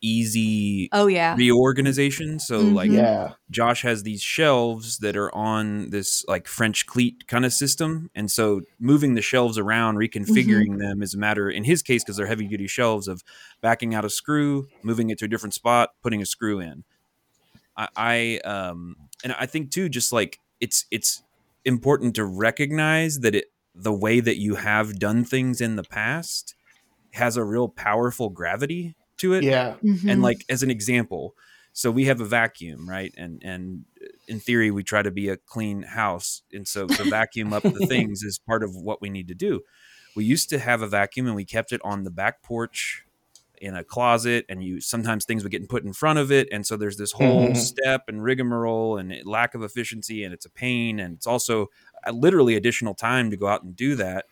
easy 0.00 0.88
oh 0.92 1.06
yeah. 1.06 1.34
reorganization. 1.36 2.38
So 2.38 2.60
mm-hmm. 2.60 2.74
like 2.74 2.90
yeah. 2.90 3.32
Josh 3.50 3.82
has 3.82 4.02
these 4.02 4.22
shelves 4.22 4.98
that 4.98 5.16
are 5.16 5.34
on 5.34 5.90
this 5.90 6.24
like 6.26 6.46
french 6.46 6.86
cleat 6.86 7.26
kind 7.26 7.44
of 7.44 7.52
system. 7.52 8.10
And 8.14 8.30
so 8.30 8.62
moving 8.78 9.14
the 9.14 9.22
shelves 9.22 9.58
around 9.58 9.96
reconfiguring 9.96 10.68
mm-hmm. 10.68 10.78
them 10.78 11.02
is 11.02 11.14
a 11.14 11.18
matter 11.18 11.50
in 11.50 11.64
his 11.64 11.82
case 11.82 12.02
because 12.02 12.16
they're 12.16 12.26
heavy 12.26 12.46
duty 12.46 12.66
shelves 12.66 13.08
of 13.08 13.22
backing 13.60 13.94
out 13.94 14.04
a 14.04 14.10
screw 14.10 14.68
moving 14.82 15.10
it 15.10 15.18
to 15.18 15.24
a 15.26 15.28
different 15.28 15.54
spot 15.54 15.90
putting 16.02 16.22
a 16.22 16.26
screw 16.26 16.60
in. 16.60 16.84
I, 17.76 17.88
I 17.96 18.38
um 18.48 18.96
and 19.22 19.34
i 19.38 19.46
think 19.46 19.70
too 19.70 19.88
just 19.88 20.12
like 20.12 20.40
it's 20.60 20.86
it's 20.90 21.22
important 21.64 22.14
to 22.16 22.24
recognize 22.24 23.20
that 23.20 23.34
it 23.34 23.52
the 23.74 23.92
way 23.92 24.20
that 24.20 24.38
you 24.38 24.56
have 24.56 24.98
done 24.98 25.24
things 25.24 25.60
in 25.60 25.76
the 25.76 25.84
past 25.84 26.54
has 27.12 27.36
a 27.36 27.44
real 27.44 27.68
powerful 27.68 28.28
gravity 28.28 28.94
to 29.20 29.34
it. 29.34 29.44
Yeah. 29.44 29.74
Mm-hmm. 29.82 30.08
And 30.08 30.22
like 30.22 30.44
as 30.48 30.62
an 30.62 30.70
example, 30.70 31.34
so 31.72 31.90
we 31.90 32.06
have 32.06 32.20
a 32.20 32.24
vacuum, 32.24 32.88
right? 32.88 33.14
And 33.16 33.42
and 33.44 33.84
in 34.26 34.40
theory, 34.40 34.70
we 34.70 34.82
try 34.82 35.02
to 35.02 35.10
be 35.10 35.28
a 35.28 35.36
clean 35.36 35.82
house, 35.82 36.42
and 36.52 36.66
so 36.66 36.86
to 36.86 37.04
vacuum 37.10 37.52
up 37.52 37.62
the 37.62 37.86
things 37.86 38.22
is 38.22 38.38
part 38.38 38.62
of 38.62 38.74
what 38.74 39.00
we 39.00 39.10
need 39.10 39.28
to 39.28 39.34
do. 39.34 39.60
We 40.16 40.24
used 40.24 40.50
to 40.50 40.58
have 40.58 40.82
a 40.82 40.88
vacuum, 40.88 41.26
and 41.26 41.36
we 41.36 41.44
kept 41.44 41.72
it 41.72 41.80
on 41.84 42.02
the 42.04 42.10
back 42.10 42.42
porch 42.42 43.04
in 43.60 43.76
a 43.76 43.84
closet, 43.84 44.46
and 44.48 44.64
you 44.64 44.80
sometimes 44.80 45.24
things 45.24 45.42
would 45.42 45.52
get 45.52 45.68
put 45.68 45.84
in 45.84 45.92
front 45.92 46.18
of 46.18 46.32
it, 46.32 46.48
and 46.50 46.66
so 46.66 46.76
there's 46.76 46.96
this 46.96 47.12
whole 47.12 47.46
mm-hmm. 47.46 47.54
step 47.54 48.04
and 48.08 48.24
rigmarole 48.24 48.96
and 48.96 49.14
lack 49.24 49.54
of 49.54 49.62
efficiency, 49.62 50.24
and 50.24 50.34
it's 50.34 50.46
a 50.46 50.50
pain, 50.50 50.98
and 50.98 51.16
it's 51.16 51.26
also 51.26 51.68
uh, 52.06 52.10
literally 52.10 52.56
additional 52.56 52.94
time 52.94 53.30
to 53.30 53.36
go 53.36 53.46
out 53.46 53.62
and 53.62 53.76
do 53.76 53.94
that. 53.94 54.24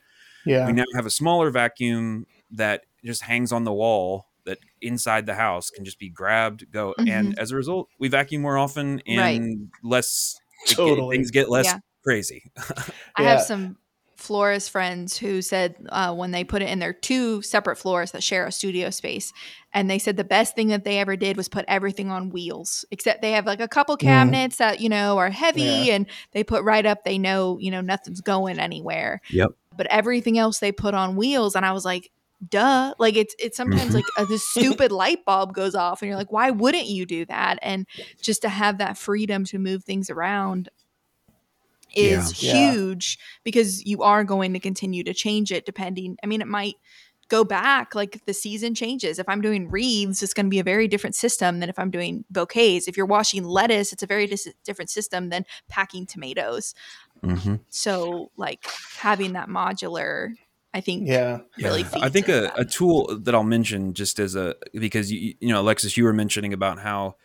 Yeah. 0.45 0.66
We 0.66 0.72
now 0.72 0.84
have 0.97 1.07
a 1.07 1.11
smaller 1.11 1.51
vacuum 1.51 2.26
that 2.51 2.84
just 3.05 3.22
hangs 3.22 3.53
on 3.53 3.64
the 3.64 3.72
wall 3.72 4.26
that 4.38 4.38
inside 4.80 5.26
the 5.26 5.34
house 5.34 5.70
can 5.70 5.84
just 5.84 5.98
be 5.98 6.08
grabbed, 6.08 6.70
go, 6.72 6.94
mm-hmm. 6.98 7.08
and 7.08 7.38
as 7.38 7.52
a 7.52 7.56
result, 7.56 7.88
we 7.98 8.08
vacuum 8.08 8.42
more 8.42 8.58
often 8.58 9.00
and 9.06 9.18
right. 9.18 9.42
less. 9.82 10.36
Totally. 10.66 11.16
Get, 11.16 11.18
things 11.18 11.30
get 11.30 11.48
less 11.48 11.66
yeah. 11.66 11.78
crazy. 12.02 12.50
I 13.16 13.22
have 13.22 13.42
some 13.42 13.76
florist 14.18 14.70
friends 14.70 15.16
who 15.16 15.40
said 15.40 15.76
uh, 15.90 16.12
when 16.12 16.32
they 16.32 16.42
put 16.42 16.60
it 16.60 16.68
in 16.68 16.80
their 16.80 16.92
two 16.92 17.40
separate 17.40 17.76
floors 17.76 18.10
that 18.10 18.22
share 18.22 18.46
a 18.46 18.52
studio 18.52 18.90
space, 18.90 19.32
and 19.72 19.88
they 19.88 19.98
said 19.98 20.16
the 20.16 20.24
best 20.24 20.56
thing 20.56 20.68
that 20.68 20.84
they 20.84 20.98
ever 20.98 21.16
did 21.16 21.36
was 21.36 21.48
put 21.48 21.64
everything 21.68 22.10
on 22.10 22.30
wheels. 22.30 22.84
Except 22.90 23.22
they 23.22 23.32
have 23.32 23.46
like 23.46 23.60
a 23.60 23.68
couple 23.68 23.96
mm. 23.96 24.00
cabinets 24.00 24.56
mm. 24.56 24.58
that 24.58 24.80
you 24.80 24.88
know 24.88 25.18
are 25.18 25.30
heavy, 25.30 25.62
yeah. 25.62 25.94
and 25.94 26.06
they 26.32 26.42
put 26.42 26.64
right 26.64 26.84
up. 26.84 27.04
They 27.04 27.18
know 27.18 27.58
you 27.60 27.70
know 27.70 27.80
nothing's 27.80 28.20
going 28.20 28.58
anywhere. 28.58 29.20
Yep. 29.30 29.50
But 29.76 29.86
everything 29.86 30.38
else 30.38 30.58
they 30.58 30.72
put 30.72 30.94
on 30.94 31.14
wheels, 31.14 31.54
and 31.54 31.64
I 31.64 31.72
was 31.72 31.84
like, 31.84 32.10
duh 32.47 32.95
like 32.99 33.16
it's 33.16 33.34
it's 33.39 33.57
sometimes 33.57 33.86
mm-hmm. 33.86 33.97
like 33.97 34.05
a, 34.16 34.26
this 34.26 34.47
stupid 34.49 34.93
light 34.93 35.24
bulb 35.24 35.53
goes 35.53 35.74
off 35.74 36.03
and 36.03 36.09
you're 36.09 36.16
like 36.16 36.30
why 36.30 36.51
wouldn't 36.51 36.86
you 36.86 37.05
do 37.05 37.24
that 37.24 37.59
and 37.62 37.86
just 38.20 38.43
to 38.43 38.49
have 38.49 38.78
that 38.78 38.97
freedom 38.97 39.45
to 39.45 39.59
move 39.59 39.84
things 39.84 40.09
around 40.09 40.68
is 41.95 42.43
yeah. 42.43 42.70
huge 42.70 43.18
yeah. 43.18 43.41
because 43.45 43.84
you 43.84 44.03
are 44.03 44.22
going 44.22 44.53
to 44.53 44.61
continue 44.61 45.03
to 45.03 45.12
change 45.12 45.51
it 45.51 45.66
depending 45.66 46.16
i 46.22 46.26
mean 46.26 46.41
it 46.41 46.47
might 46.47 46.76
go 47.28 47.45
back 47.45 47.95
like 47.95 48.24
the 48.24 48.32
season 48.32 48.74
changes 48.74 49.18
if 49.18 49.28
i'm 49.28 49.41
doing 49.41 49.68
wreaths 49.68 50.22
it's 50.22 50.32
going 50.32 50.47
to 50.47 50.51
be 50.51 50.61
a 50.61 50.64
very 50.64 50.86
different 50.86 51.16
system 51.16 51.59
than 51.59 51.68
if 51.68 51.78
i'm 51.78 51.91
doing 51.91 52.24
bouquets 52.30 52.86
if 52.86 52.97
you're 52.97 53.07
washing 53.07 53.43
lettuce 53.43 53.93
it's 53.93 54.03
a 54.03 54.07
very 54.07 54.26
dis- 54.26 54.55
different 54.64 54.91
system 54.91 55.28
than 55.28 55.45
packing 55.68 56.07
tomatoes 56.07 56.74
mm-hmm. 57.22 57.57
so 57.68 58.30
like 58.36 58.64
having 58.99 59.32
that 59.32 59.49
modular 59.49 60.34
I 60.74 60.80
think 60.80 61.08
yeah 61.08 61.40
really 61.58 61.82
yeah. 61.82 61.88
I 61.94 62.08
think 62.08 62.28
a, 62.28 62.52
a, 62.54 62.64
tool 62.64 63.18
that 63.20 63.34
I'll 63.34 63.42
mention 63.42 63.94
just 63.94 64.18
as 64.18 64.36
a 64.36 64.54
because 64.72 65.10
you 65.10 65.34
you 65.40 65.48
know 65.48 65.60
Alexis 65.60 65.96
you 65.96 66.04
were 66.04 66.12
mentioning 66.12 66.52
about 66.52 66.78
how 66.78 67.16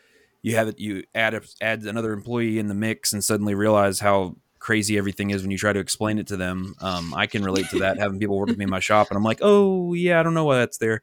you 0.41 0.55
have 0.55 0.69
it 0.69 0.79
you 0.79 1.03
add 1.13 1.33
a, 1.33 1.41
add 1.61 1.83
another 1.83 2.13
employee 2.13 2.57
in 2.57 2.67
the 2.67 2.73
mix 2.73 3.11
and 3.11 3.23
suddenly 3.23 3.53
realize 3.53 3.99
how 3.99 4.37
crazy 4.59 4.97
everything 4.97 5.31
is 5.31 5.41
when 5.41 5.51
you 5.51 5.57
try 5.57 5.73
to 5.73 5.79
explain 5.79 6.17
it 6.19 6.27
to 6.27 6.37
them. 6.37 6.73
Um, 6.79 7.13
I 7.13 7.27
can 7.27 7.43
relate 7.43 7.67
to 7.71 7.79
that 7.79 7.99
having 7.99 8.17
people 8.17 8.37
work 8.37 8.47
with 8.47 8.57
me 8.57 8.63
in 8.63 8.69
my 8.69 8.79
shop 8.79 9.07
and 9.09 9.17
I'm 9.17 9.23
like 9.23 9.39
oh 9.41 9.93
yeah 9.93 10.19
I 10.19 10.23
don't 10.23 10.33
know 10.33 10.45
why 10.45 10.59
that's 10.59 10.77
there. 10.77 11.01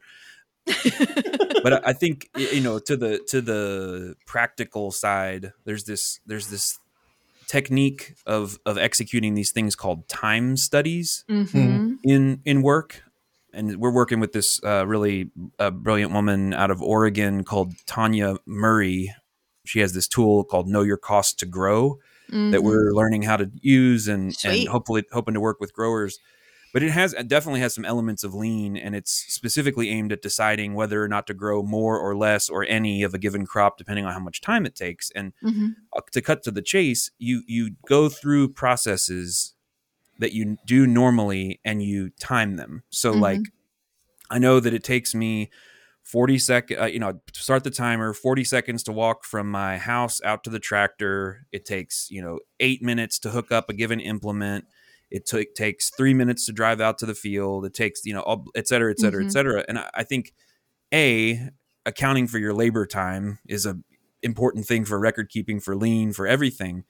but 1.63 1.87
I 1.87 1.93
think 1.93 2.31
you 2.37 2.63
know 2.63 2.79
to 2.79 2.97
the 2.97 3.19
to 3.29 3.43
the 3.43 4.15
practical 4.27 4.91
side 4.91 5.53
there's 5.65 5.85
this 5.85 6.21
there's 6.25 6.49
this 6.49 6.79
technique 7.51 8.15
of 8.27 8.61
of 8.65 8.79
executing 8.79 9.35
these 9.35 9.51
things 9.51 9.75
called 9.75 10.09
time 10.09 10.57
studies 10.57 11.25
mm-hmm. 11.29 11.95
in 12.05 12.41
in 12.45 12.63
work 12.63 13.03
and 13.53 13.77
we're 13.79 13.91
working 13.91 14.21
with 14.21 14.33
this 14.33 14.63
uh, 14.63 14.87
really 14.87 15.33
uh, 15.59 15.73
brilliant 15.73 16.13
woman 16.13 16.55
out 16.55 16.71
of 16.71 16.81
Oregon 16.81 17.43
called 17.43 17.73
Tanya 17.85 18.37
Murray. 18.47 19.13
She 19.67 19.81
has 19.81 19.93
this 19.93 20.07
tool 20.07 20.45
called 20.45 20.69
Know 20.69 20.83
Your 20.83 20.97
Cost 20.97 21.41
to 21.41 21.47
Grow 21.47 21.99
mm-hmm. 22.29 22.53
that 22.53 22.63
we're 22.63 22.93
learning 22.93 23.23
how 23.23 23.37
to 23.39 23.51
use 23.61 24.07
and, 24.07 24.33
and 24.45 24.69
hopefully 24.69 25.03
hoping 25.11 25.35
to 25.35 25.41
work 25.41 25.59
with 25.59 25.73
growers 25.73 26.21
but 26.73 26.83
it 26.83 26.91
has 26.91 27.13
it 27.15 27.29
definitely 27.29 27.61
has 27.61 27.75
some 27.75 27.85
elements 27.85 28.25
of 28.25 28.35
lean 28.35 28.77
and 28.77 28.95
it's 28.95 29.13
specifically 29.29 29.91
aimed 29.91 30.13
at 30.13 30.23
deciding 30.23 30.75
whether 30.75 31.03
or 31.03 31.09
not 31.09 31.27
to 31.27 31.35
grow 31.35 31.63
more 31.63 31.99
or 31.99 32.17
less 32.17 32.49
or 32.49 32.65
any 32.65 33.03
of 33.03 33.15
a 33.15 33.19
given 33.19 33.47
crop 33.47 33.77
depending 33.77 34.05
on 34.05 34.13
how 34.13 34.21
much 34.21 34.41
time 34.41 34.67
it 34.67 34.75
takes 34.75 35.11
and 35.15 35.33
mm-hmm. 35.43 35.69
Uh, 35.97 36.01
to 36.13 36.21
cut 36.21 36.43
to 36.43 36.51
the 36.51 36.63
chase 36.63 37.11
you 37.19 37.43
you 37.47 37.73
go 37.87 38.09
through 38.09 38.49
processes 38.49 39.55
that 40.19 40.33
you 40.33 40.57
do 40.67 40.87
normally 40.87 41.61
and 41.65 41.83
you 41.83 42.11
time 42.21 42.57
them 42.57 42.83
so 42.91 43.13
mm-hmm. 43.13 43.21
like 43.21 43.41
i 44.31 44.39
know 44.39 44.61
that 44.61 44.75
it 44.75 44.85
takes 44.85 45.15
me 45.15 45.51
40 46.05 46.39
seconds 46.39 46.81
uh, 46.81 46.87
you 46.87 46.99
know 46.99 47.21
start 47.33 47.65
the 47.65 47.71
timer 47.71 48.13
40 48.13 48.45
seconds 48.45 48.83
to 48.85 48.93
walk 48.93 49.25
from 49.25 49.51
my 49.51 49.79
house 49.79 50.21
out 50.25 50.45
to 50.45 50.51
the 50.51 50.59
tractor 50.59 51.47
it 51.53 51.65
takes 51.65 52.09
you 52.11 52.23
know 52.23 52.39
8 52.61 52.83
minutes 52.83 53.19
to 53.21 53.31
hook 53.31 53.51
up 53.51 53.69
a 53.69 53.75
given 53.75 54.01
implement 54.01 54.65
it 55.11 55.27
t- 55.27 55.49
takes 55.55 55.91
three 55.97 56.15
minutes 56.15 56.47
to 56.47 56.53
drive 56.53 56.81
out 56.81 56.99
to 56.99 57.07
the 57.07 57.15
field. 57.15 57.65
It 57.65 57.75
takes, 57.75 58.05
you 58.05 58.15
know, 58.15 58.45
et 58.55 58.69
cetera, 58.69 58.91
et 58.91 58.99
cetera, 58.99 59.21
mm-hmm. 59.21 59.29
et 59.29 59.33
cetera. 59.33 59.65
And 59.69 59.79
I, 59.79 59.91
I 59.95 60.03
think, 60.05 60.33
A, 60.95 61.51
accounting 61.87 62.27
for 62.27 62.39
your 62.39 62.55
labor 62.55 62.87
time 62.87 63.39
is 63.49 63.67
a 63.67 63.79
important 64.23 64.67
thing 64.67 64.85
for 64.85 64.99
record 64.99 65.31
keeping, 65.31 65.61
for 65.61 65.75
lean, 65.75 66.13
for 66.13 66.27
everything. 66.27 66.85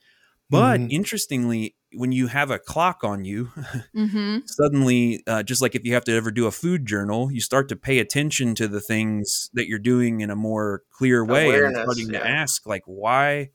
But 0.49 0.81
mm-hmm. 0.81 0.91
interestingly, 0.91 1.75
when 1.93 2.11
you 2.11 2.27
have 2.27 2.51
a 2.51 2.59
clock 2.59 3.05
on 3.05 3.23
you, 3.23 3.51
mm-hmm. 3.95 4.39
suddenly, 4.45 5.23
uh, 5.25 5.43
just 5.43 5.61
like 5.61 5.75
if 5.75 5.85
you 5.85 5.93
have 5.93 6.03
to 6.03 6.13
ever 6.13 6.29
do 6.29 6.45
a 6.45 6.51
food 6.51 6.85
journal, 6.85 7.31
you 7.31 7.39
start 7.39 7.69
to 7.69 7.77
pay 7.77 7.99
attention 7.99 8.53
to 8.55 8.67
the 8.67 8.81
things 8.81 9.49
that 9.53 9.67
you're 9.67 9.79
doing 9.79 10.19
in 10.19 10.29
a 10.29 10.35
more 10.35 10.83
clear 10.91 11.23
way 11.23 11.45
Awareness, 11.45 11.77
and 11.77 11.85
starting 11.85 12.13
yeah. 12.13 12.19
to 12.19 12.27
ask, 12.27 12.67
like, 12.67 12.83
why 12.85 13.51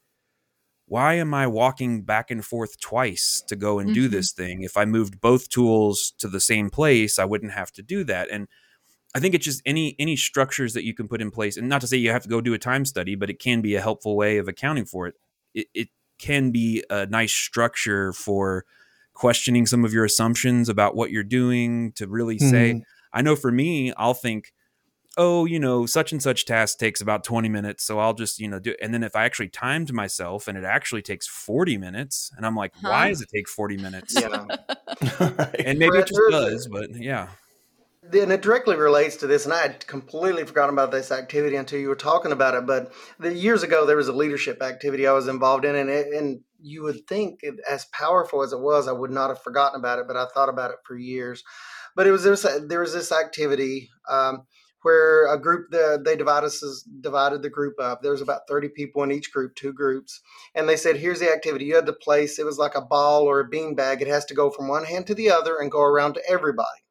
why 0.86 1.14
am 1.14 1.34
I 1.34 1.46
walking 1.46 2.02
back 2.02 2.30
and 2.30 2.44
forth 2.44 2.80
twice 2.80 3.42
to 3.48 3.56
go 3.56 3.78
and 3.78 3.88
mm-hmm. 3.88 3.94
do 3.94 4.08
this 4.08 4.32
thing? 4.32 4.62
If 4.62 4.76
I 4.76 4.84
moved 4.84 5.20
both 5.20 5.48
tools 5.48 6.12
to 6.18 6.28
the 6.28 6.40
same 6.40 6.70
place, 6.70 7.18
I 7.18 7.24
wouldn't 7.24 7.52
have 7.52 7.72
to 7.72 7.82
do 7.82 8.04
that. 8.04 8.30
And 8.30 8.46
I 9.14 9.18
think 9.18 9.34
it's 9.34 9.44
just 9.44 9.62
any 9.64 9.96
any 9.98 10.14
structures 10.14 10.74
that 10.74 10.84
you 10.84 10.94
can 10.94 11.08
put 11.08 11.22
in 11.22 11.30
place, 11.30 11.56
and 11.56 11.68
not 11.68 11.80
to 11.80 11.86
say 11.86 11.96
you 11.96 12.10
have 12.10 12.22
to 12.22 12.28
go 12.28 12.40
do 12.40 12.54
a 12.54 12.58
time 12.58 12.84
study, 12.84 13.14
but 13.14 13.30
it 13.30 13.38
can 13.38 13.62
be 13.62 13.74
a 13.74 13.80
helpful 13.80 14.16
way 14.16 14.38
of 14.38 14.46
accounting 14.46 14.84
for 14.84 15.06
it. 15.06 15.14
It, 15.54 15.66
it 15.74 15.88
can 16.18 16.50
be 16.50 16.84
a 16.90 17.06
nice 17.06 17.32
structure 17.32 18.12
for 18.12 18.64
questioning 19.14 19.66
some 19.66 19.84
of 19.84 19.92
your 19.92 20.04
assumptions 20.04 20.68
about 20.68 20.94
what 20.94 21.10
you're 21.10 21.24
doing 21.24 21.92
to 21.92 22.06
really 22.06 22.36
mm-hmm. 22.36 22.50
say. 22.50 22.82
I 23.12 23.22
know 23.22 23.34
for 23.36 23.50
me, 23.50 23.92
I'll 23.96 24.14
think, 24.14 24.52
oh, 25.16 25.46
you 25.46 25.58
know, 25.58 25.86
such 25.86 26.12
and 26.12 26.22
such 26.22 26.44
task 26.44 26.78
takes 26.78 27.00
about 27.00 27.24
20 27.24 27.48
minutes. 27.48 27.84
So 27.84 27.98
I'll 27.98 28.14
just, 28.14 28.38
you 28.38 28.48
know, 28.48 28.58
do 28.58 28.74
And 28.82 28.92
then 28.92 29.02
if 29.02 29.16
I 29.16 29.24
actually 29.24 29.48
timed 29.48 29.92
myself 29.92 30.46
and 30.48 30.58
it 30.58 30.64
actually 30.64 31.02
takes 31.02 31.26
40 31.26 31.78
minutes, 31.78 32.30
and 32.36 32.44
I'm 32.44 32.54
like, 32.54 32.72
huh? 32.74 32.90
why 32.90 33.08
does 33.08 33.22
it 33.22 33.28
take 33.34 33.48
40 33.48 33.78
minutes? 33.78 34.14
Yeah. 34.20 34.44
and 35.64 35.78
maybe 35.78 35.98
it 35.98 36.08
just 36.08 36.20
does, 36.30 36.68
but 36.68 36.94
yeah. 36.94 37.28
And 38.12 38.30
it 38.30 38.42
directly 38.42 38.76
relates 38.76 39.16
to 39.16 39.26
this, 39.26 39.46
and 39.46 39.52
I 39.52 39.62
had 39.62 39.84
completely 39.88 40.44
forgotten 40.44 40.72
about 40.72 40.92
this 40.92 41.10
activity 41.10 41.56
until 41.56 41.80
you 41.80 41.88
were 41.88 41.96
talking 41.96 42.30
about 42.30 42.54
it. 42.54 42.64
But 42.64 42.92
the, 43.18 43.34
years 43.34 43.64
ago, 43.64 43.84
there 43.84 43.96
was 43.96 44.06
a 44.06 44.12
leadership 44.12 44.62
activity 44.62 45.08
I 45.08 45.12
was 45.12 45.26
involved 45.26 45.64
in, 45.64 45.74
and 45.74 45.90
it, 45.90 46.14
and 46.14 46.40
you 46.60 46.84
would 46.84 47.08
think, 47.08 47.40
it, 47.42 47.56
as 47.68 47.86
powerful 47.86 48.44
as 48.44 48.52
it 48.52 48.60
was, 48.60 48.86
I 48.86 48.92
would 48.92 49.10
not 49.10 49.30
have 49.30 49.42
forgotten 49.42 49.80
about 49.80 49.98
it. 49.98 50.06
But 50.06 50.16
I 50.16 50.26
thought 50.26 50.48
about 50.48 50.70
it 50.70 50.76
for 50.84 50.96
years. 50.96 51.42
But 51.96 52.06
it 52.06 52.12
was 52.12 52.22
this, 52.22 52.46
there 52.68 52.80
was 52.80 52.92
this 52.92 53.10
activity. 53.10 53.90
Um, 54.08 54.46
where 54.86 55.26
a 55.34 55.36
group 55.36 55.68
the, 55.72 56.00
they 56.04 56.14
divided 56.14 56.46
us 56.46 56.86
divided 57.00 57.42
the 57.42 57.50
group 57.50 57.74
up. 57.80 58.02
There 58.02 58.12
was 58.12 58.20
about 58.20 58.46
30 58.46 58.68
people 58.68 59.02
in 59.02 59.10
each 59.10 59.32
group, 59.32 59.56
two 59.56 59.72
groups, 59.72 60.20
and 60.54 60.68
they 60.68 60.76
said, 60.76 60.96
"Here's 60.96 61.18
the 61.18 61.32
activity. 61.32 61.64
You 61.64 61.74
had 61.74 61.86
to 61.86 61.92
place. 61.92 62.38
It 62.38 62.46
was 62.46 62.56
like 62.56 62.76
a 62.76 62.80
ball 62.80 63.24
or 63.24 63.40
a 63.40 63.48
bean 63.48 63.74
bag. 63.74 64.00
It 64.00 64.06
has 64.06 64.24
to 64.26 64.34
go 64.34 64.48
from 64.48 64.68
one 64.68 64.84
hand 64.84 65.08
to 65.08 65.14
the 65.16 65.28
other 65.28 65.58
and 65.58 65.72
go 65.72 65.80
around 65.80 66.12
to 66.14 66.22
everybody." 66.28 66.84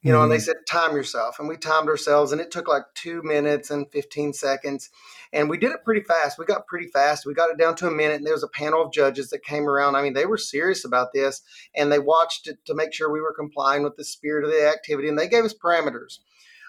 You 0.00 0.10
know, 0.10 0.22
and 0.22 0.32
they 0.32 0.36
mm-hmm. 0.36 0.44
said, 0.44 0.56
"Time 0.66 0.96
yourself," 0.96 1.38
and 1.38 1.46
we 1.48 1.58
timed 1.58 1.90
ourselves, 1.90 2.32
and 2.32 2.40
it 2.40 2.50
took 2.50 2.66
like 2.66 2.84
two 2.94 3.22
minutes 3.22 3.70
and 3.70 3.92
15 3.92 4.32
seconds, 4.32 4.88
and 5.34 5.50
we 5.50 5.58
did 5.58 5.72
it 5.72 5.84
pretty 5.84 6.00
fast. 6.00 6.38
We 6.38 6.46
got 6.46 6.66
pretty 6.66 6.86
fast. 6.86 7.26
We 7.26 7.34
got 7.34 7.50
it 7.50 7.58
down 7.58 7.74
to 7.76 7.88
a 7.88 7.90
minute, 7.90 8.16
and 8.16 8.26
there 8.26 8.32
was 8.32 8.42
a 8.42 8.48
panel 8.48 8.80
of 8.80 8.90
judges 8.90 9.28
that 9.28 9.44
came 9.44 9.68
around. 9.68 9.96
I 9.96 10.02
mean, 10.02 10.14
they 10.14 10.24
were 10.24 10.38
serious 10.38 10.82
about 10.82 11.12
this, 11.12 11.42
and 11.74 11.92
they 11.92 11.98
watched 11.98 12.48
it 12.48 12.64
to 12.64 12.74
make 12.74 12.94
sure 12.94 13.12
we 13.12 13.20
were 13.20 13.34
complying 13.34 13.82
with 13.82 13.96
the 13.96 14.04
spirit 14.04 14.46
of 14.46 14.50
the 14.50 14.66
activity, 14.66 15.10
and 15.10 15.18
they 15.18 15.28
gave 15.28 15.44
us 15.44 15.52
parameters 15.52 16.20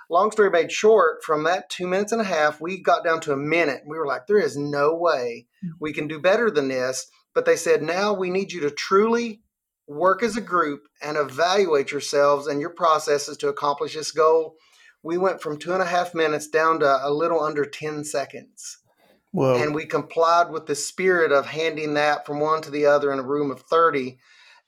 long 0.09 0.31
story 0.31 0.49
made 0.49 0.71
short, 0.71 1.23
from 1.23 1.43
that 1.43 1.69
two 1.69 1.87
minutes 1.87 2.11
and 2.11 2.21
a 2.21 2.25
half, 2.25 2.61
we 2.61 2.81
got 2.81 3.03
down 3.03 3.19
to 3.21 3.33
a 3.33 3.37
minute. 3.37 3.81
We 3.85 3.97
were 3.97 4.07
like, 4.07 4.27
there 4.27 4.39
is 4.39 4.57
no 4.57 4.95
way 4.95 5.47
mm. 5.63 5.71
we 5.79 5.93
can 5.93 6.07
do 6.07 6.19
better 6.19 6.49
than 6.49 6.67
this. 6.67 7.07
But 7.33 7.45
they 7.45 7.55
said, 7.55 7.81
now 7.81 8.13
we 8.13 8.29
need 8.29 8.51
you 8.51 8.61
to 8.61 8.71
truly 8.71 9.41
work 9.87 10.23
as 10.23 10.37
a 10.37 10.41
group 10.41 10.83
and 11.01 11.17
evaluate 11.17 11.91
yourselves 11.91 12.47
and 12.47 12.61
your 12.61 12.69
processes 12.69 13.37
to 13.37 13.49
accomplish 13.49 13.95
this 13.95 14.11
goal. 14.11 14.55
We 15.01 15.17
went 15.17 15.41
from 15.41 15.57
two 15.57 15.73
and 15.73 15.81
a 15.81 15.87
half 15.87 16.13
minutes 16.13 16.47
down 16.47 16.79
to 16.79 16.99
a 17.03 17.11
little 17.11 17.41
under 17.41 17.65
10 17.65 18.03
seconds. 18.03 18.77
Whoa. 19.31 19.55
And 19.55 19.73
we 19.73 19.85
complied 19.85 20.51
with 20.51 20.67
the 20.67 20.75
spirit 20.75 21.31
of 21.31 21.47
handing 21.47 21.95
that 21.95 22.25
from 22.25 22.39
one 22.39 22.61
to 22.61 22.71
the 22.71 22.85
other 22.85 23.11
in 23.11 23.19
a 23.19 23.23
room 23.23 23.49
of 23.51 23.61
30 23.61 24.19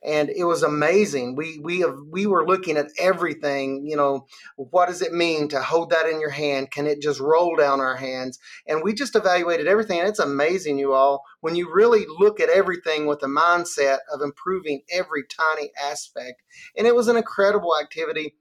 and 0.06 0.30
it 0.30 0.44
was 0.44 0.64
amazing. 0.64 1.36
We 1.36 1.60
we 1.60 1.80
have, 1.80 1.98
we 2.10 2.28
were 2.28 2.46
looking 2.46 2.78
at 2.78 2.92
everything. 3.00 3.86
You 3.86 3.98
know, 3.98 4.28
what 4.56 4.88
does 4.88 5.02
it 5.02 5.14
mean 5.14 5.48
to 5.50 5.62
hold 5.62 5.90
that 5.90 6.08
in 6.08 6.20
your 6.20 6.30
hand? 6.30 6.72
Can 6.72 6.86
it 6.86 7.02
just 7.02 7.20
roll 7.20 7.56
down 7.56 7.80
our 7.80 7.96
hands? 7.96 8.40
And 8.68 8.84
we 8.84 8.94
just 8.94 9.16
evaluated 9.16 9.68
everything. 9.68 10.00
And 10.00 10.08
it's 10.08 10.20
amazing, 10.20 10.78
you 10.78 10.94
all, 10.94 11.24
when 11.42 11.56
you 11.56 11.74
really 11.74 12.06
look 12.20 12.40
at 12.40 12.50
everything 12.50 13.08
with 13.08 13.20
the 13.20 13.28
mindset 13.28 13.98
of 14.14 14.22
improving 14.22 14.84
every 14.92 15.24
tiny 15.24 15.72
aspect. 15.84 16.42
And 16.78 16.86
it 16.86 16.96
was 16.96 17.08
an 17.08 17.18
incredible 17.18 17.74
activity 17.82 18.36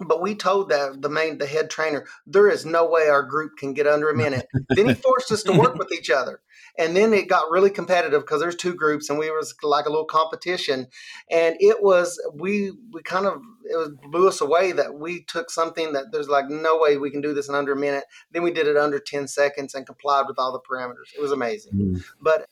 but 0.00 0.22
we 0.22 0.34
told 0.34 0.70
that 0.70 1.00
the 1.00 1.08
main 1.08 1.38
the 1.38 1.46
head 1.46 1.70
trainer 1.70 2.06
there 2.26 2.48
is 2.48 2.66
no 2.66 2.88
way 2.88 3.08
our 3.08 3.22
group 3.22 3.56
can 3.56 3.72
get 3.72 3.86
under 3.86 4.10
a 4.10 4.16
minute 4.16 4.46
then 4.70 4.88
he 4.88 4.94
forced 4.94 5.30
us 5.30 5.42
to 5.42 5.52
work 5.52 5.74
with 5.78 5.92
each 5.92 6.10
other 6.10 6.40
and 6.78 6.96
then 6.96 7.12
it 7.12 7.28
got 7.28 7.50
really 7.50 7.70
competitive 7.70 8.22
because 8.22 8.40
there's 8.40 8.56
two 8.56 8.74
groups 8.74 9.10
and 9.10 9.18
we 9.18 9.30
was 9.30 9.54
like 9.62 9.86
a 9.86 9.90
little 9.90 10.04
competition 10.04 10.86
and 11.30 11.56
it 11.60 11.82
was 11.82 12.20
we 12.34 12.72
we 12.92 13.02
kind 13.02 13.26
of 13.26 13.40
it 13.64 13.76
was 13.76 13.90
blew 14.10 14.28
us 14.28 14.40
away 14.40 14.72
that 14.72 14.94
we 14.94 15.22
took 15.24 15.50
something 15.50 15.92
that 15.92 16.06
there's 16.12 16.28
like 16.28 16.48
no 16.48 16.78
way 16.78 16.96
we 16.96 17.10
can 17.10 17.20
do 17.20 17.34
this 17.34 17.48
in 17.48 17.54
under 17.54 17.72
a 17.72 17.76
minute 17.76 18.04
then 18.30 18.42
we 18.42 18.50
did 18.50 18.66
it 18.66 18.76
under 18.76 18.98
10 18.98 19.28
seconds 19.28 19.74
and 19.74 19.86
complied 19.86 20.24
with 20.26 20.38
all 20.38 20.52
the 20.52 20.60
parameters 20.60 21.14
it 21.16 21.20
was 21.20 21.32
amazing 21.32 21.72
mm-hmm. 21.72 21.98
but 22.20 22.46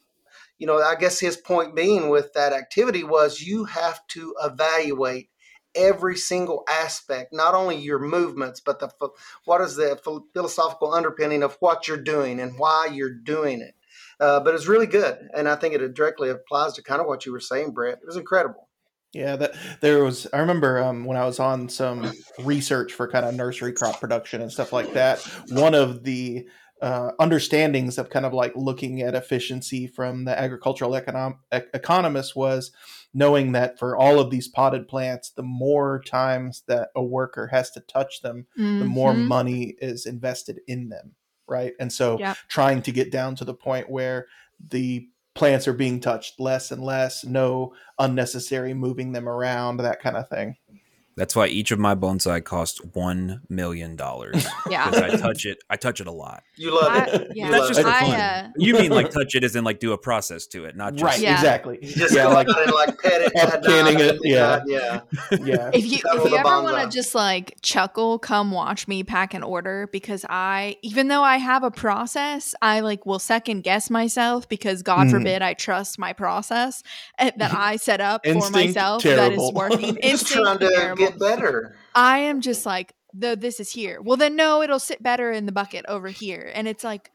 you 0.59 0.67
know 0.67 0.81
i 0.81 0.95
guess 0.95 1.19
his 1.19 1.37
point 1.37 1.75
being 1.75 2.09
with 2.09 2.33
that 2.35 2.53
activity 2.53 3.05
was 3.05 3.41
you 3.41 3.65
have 3.65 4.07
to 4.09 4.35
evaluate 4.43 5.29
every 5.75 6.17
single 6.17 6.65
aspect, 6.69 7.33
not 7.33 7.55
only 7.55 7.77
your 7.77 8.01
movements, 8.01 8.61
but 8.61 8.81
the 8.81 8.91
what 9.45 9.61
is 9.61 9.77
the 9.77 9.97
philosophical 10.35 10.93
underpinning 10.93 11.45
of 11.45 11.57
what 11.61 11.87
you're 11.87 11.97
doing 11.97 12.41
and 12.41 12.59
why 12.59 12.89
you're 12.93 13.15
doing 13.15 13.61
it. 13.61 13.75
Uh, 14.21 14.41
but 14.41 14.55
it's 14.55 14.67
really 14.67 14.87
good, 14.87 15.17
and 15.35 15.49
I 15.49 15.57
think 15.57 15.75
it 15.75 15.95
directly 15.95 16.29
applies 16.29 16.75
to 16.75 16.83
kind 16.83 17.01
of 17.01 17.07
what 17.07 17.25
you 17.25 17.33
were 17.33 17.41
saying, 17.41 17.73
Brett. 17.73 17.99
It 18.03 18.07
was 18.07 18.17
incredible. 18.17 18.69
Yeah, 19.13 19.37
that 19.37 19.55
there 19.81 20.05
was. 20.05 20.27
I 20.33 20.39
remember 20.39 20.83
um, 20.83 21.05
when 21.05 21.17
I 21.17 21.25
was 21.25 21.41
on 21.41 21.69
some 21.69 22.13
research 22.39 22.93
for 22.93 23.09
kind 23.09 23.25
of 23.25 23.35
nursery 23.35 23.73
crop 23.73 23.99
production 23.99 24.41
and 24.41 24.53
stuff 24.53 24.73
like 24.73 24.93
that. 24.93 25.21
One 25.49 25.75
of 25.75 26.05
the 26.05 26.47
uh, 26.81 27.11
understandings 27.19 27.99
of 27.99 28.09
kind 28.09 28.25
of 28.25 28.33
like 28.33 28.53
looking 28.55 29.03
at 29.03 29.15
efficiency 29.15 29.87
from 29.87 30.25
the 30.25 30.39
agricultural 30.39 30.93
econom- 30.93 31.39
economists 31.51 32.35
was 32.35 32.73
knowing 33.13 33.53
that 33.53 33.79
for 33.79 33.97
all 33.97 34.19
of 34.19 34.31
these 34.31 34.49
potted 34.49 34.89
plants, 34.89 35.31
the 35.31 35.43
more 35.43 36.01
times 36.07 36.63
that 36.69 36.89
a 36.97 37.03
worker 37.03 37.49
has 37.49 37.71
to 37.73 37.81
touch 37.81 38.23
them, 38.23 38.47
mm-hmm. 38.59 38.79
the 38.79 38.85
more 38.85 39.13
mm-hmm. 39.13 39.27
money 39.27 39.75
is 39.81 40.07
invested 40.07 40.61
in 40.67 40.89
them. 40.89 41.15
Right. 41.51 41.75
And 41.81 41.93
so 41.93 42.19
yep. 42.19 42.37
trying 42.49 42.81
to 42.83 42.93
get 42.93 43.11
down 43.11 43.35
to 43.37 43.45
the 43.45 43.55
point 43.55 43.91
where 43.91 44.29
the 44.69 45.09
plants 45.35 45.67
are 45.67 45.73
being 45.73 46.01
touched 46.01 46.39
less 46.39 46.71
and 46.71 46.83
less, 46.83 47.25
no 47.25 47.75
unnecessary 47.99 48.73
moving 48.73 49.13
them 49.13 49.29
around, 49.29 49.79
that 49.79 50.01
kind 50.01 50.17
of 50.17 50.29
thing. 50.29 50.57
That's 51.17 51.37
why 51.37 51.49
each 51.49 51.71
of 51.71 51.79
my 51.79 51.95
bonsai 51.95 52.43
cost 52.45 52.85
one 52.95 53.43
million 53.49 53.97
dollars. 53.97 54.47
yeah, 54.71 54.89
because 54.91 55.13
I 55.13 55.17
touch 55.17 55.45
it. 55.45 55.59
I 55.69 55.77
touch 55.77 56.01
it 56.01 56.07
a 56.07 56.13
lot. 56.13 56.45
You 56.57 56.75
love 56.75 56.93
I, 56.93 57.05
it. 57.07 57.33
Yeah, 57.35 57.51
that's 57.51 57.69
just 57.69 57.81
for 57.81 57.91
fun. 57.91 58.11
Uh, 58.13 58.51
you 58.57 58.75
mean 58.75 58.91
like 58.91 59.11
touch 59.13 59.35
it 59.35 59.45
as 59.45 59.57
in 59.57 59.65
like 59.65 59.81
do 59.81 59.93
a 59.93 59.99
process 59.99 60.47
to 60.49 60.65
it, 60.65 60.77
not 60.77 60.95
just 60.95 61.05
right? 61.05 61.21
Yeah. 61.21 61.35
Exactly. 61.35 61.79
just 61.83 62.15
yeah, 62.15 62.29
like 62.29 62.49
and 62.49 62.73
like 62.73 63.03
pet 63.03 63.23
it, 63.23 63.35
canning 63.65 64.01
it. 64.01 64.19
Yeah, 64.23 64.61
yeah, 64.67 65.01
yeah. 65.43 65.71
If 65.75 65.85
you 65.91 65.99
if 66.05 66.31
you 66.31 66.37
ever 66.37 66.63
want 66.63 66.91
to 66.91 66.97
just 66.97 67.15
like 67.15 67.59
chuckle, 67.61 68.19
come 68.19 68.51
watch 68.51 68.87
me 68.89 69.03
pack 69.03 69.35
an 69.35 69.43
order 69.43 69.89
because 69.93 70.25
I, 70.29 70.77
even 70.83 71.09
though 71.09 71.23
I 71.23 71.37
have 71.39 71.65
a 71.65 71.71
process, 71.71 72.55
I 72.63 72.81
like 72.81 73.05
will 73.05 73.19
second 73.19 73.63
guess 73.63 73.91
myself 73.91 74.49
because 74.49 74.83
God 74.83 75.09
mm. 75.09 75.11
forbid 75.11 75.43
I 75.43 75.55
trust 75.55 75.99
my 75.99 76.13
process 76.13 76.83
eh, 77.19 77.31
that 77.37 77.53
I 77.53 77.77
set 77.77 78.01
up 78.01 78.25
for 78.25 78.51
myself 78.51 79.03
terrible. 79.03 79.37
that 79.37 79.43
is 79.43 79.53
working. 79.53 79.97
Instinct 79.97 80.31
trying 80.31 80.59
terrible. 80.59 81.10
Get 81.11 81.19
better. 81.19 81.77
I 81.95 82.19
am 82.19 82.41
just 82.41 82.67
like, 82.67 82.95
the 83.13 83.37
this 83.37 83.61
is 83.61 83.71
here. 83.71 84.01
Well, 84.01 84.17
then 84.17 84.37
no, 84.37 84.63
it'll 84.63 84.79
sit 84.79 85.03
better 85.03 85.33
in 85.33 85.47
the 85.47 85.53
bucket 85.53 85.85
over 85.89 86.09
here. 86.09 86.51
And 86.55 86.69
it's 86.69 86.85
like, 86.85 87.11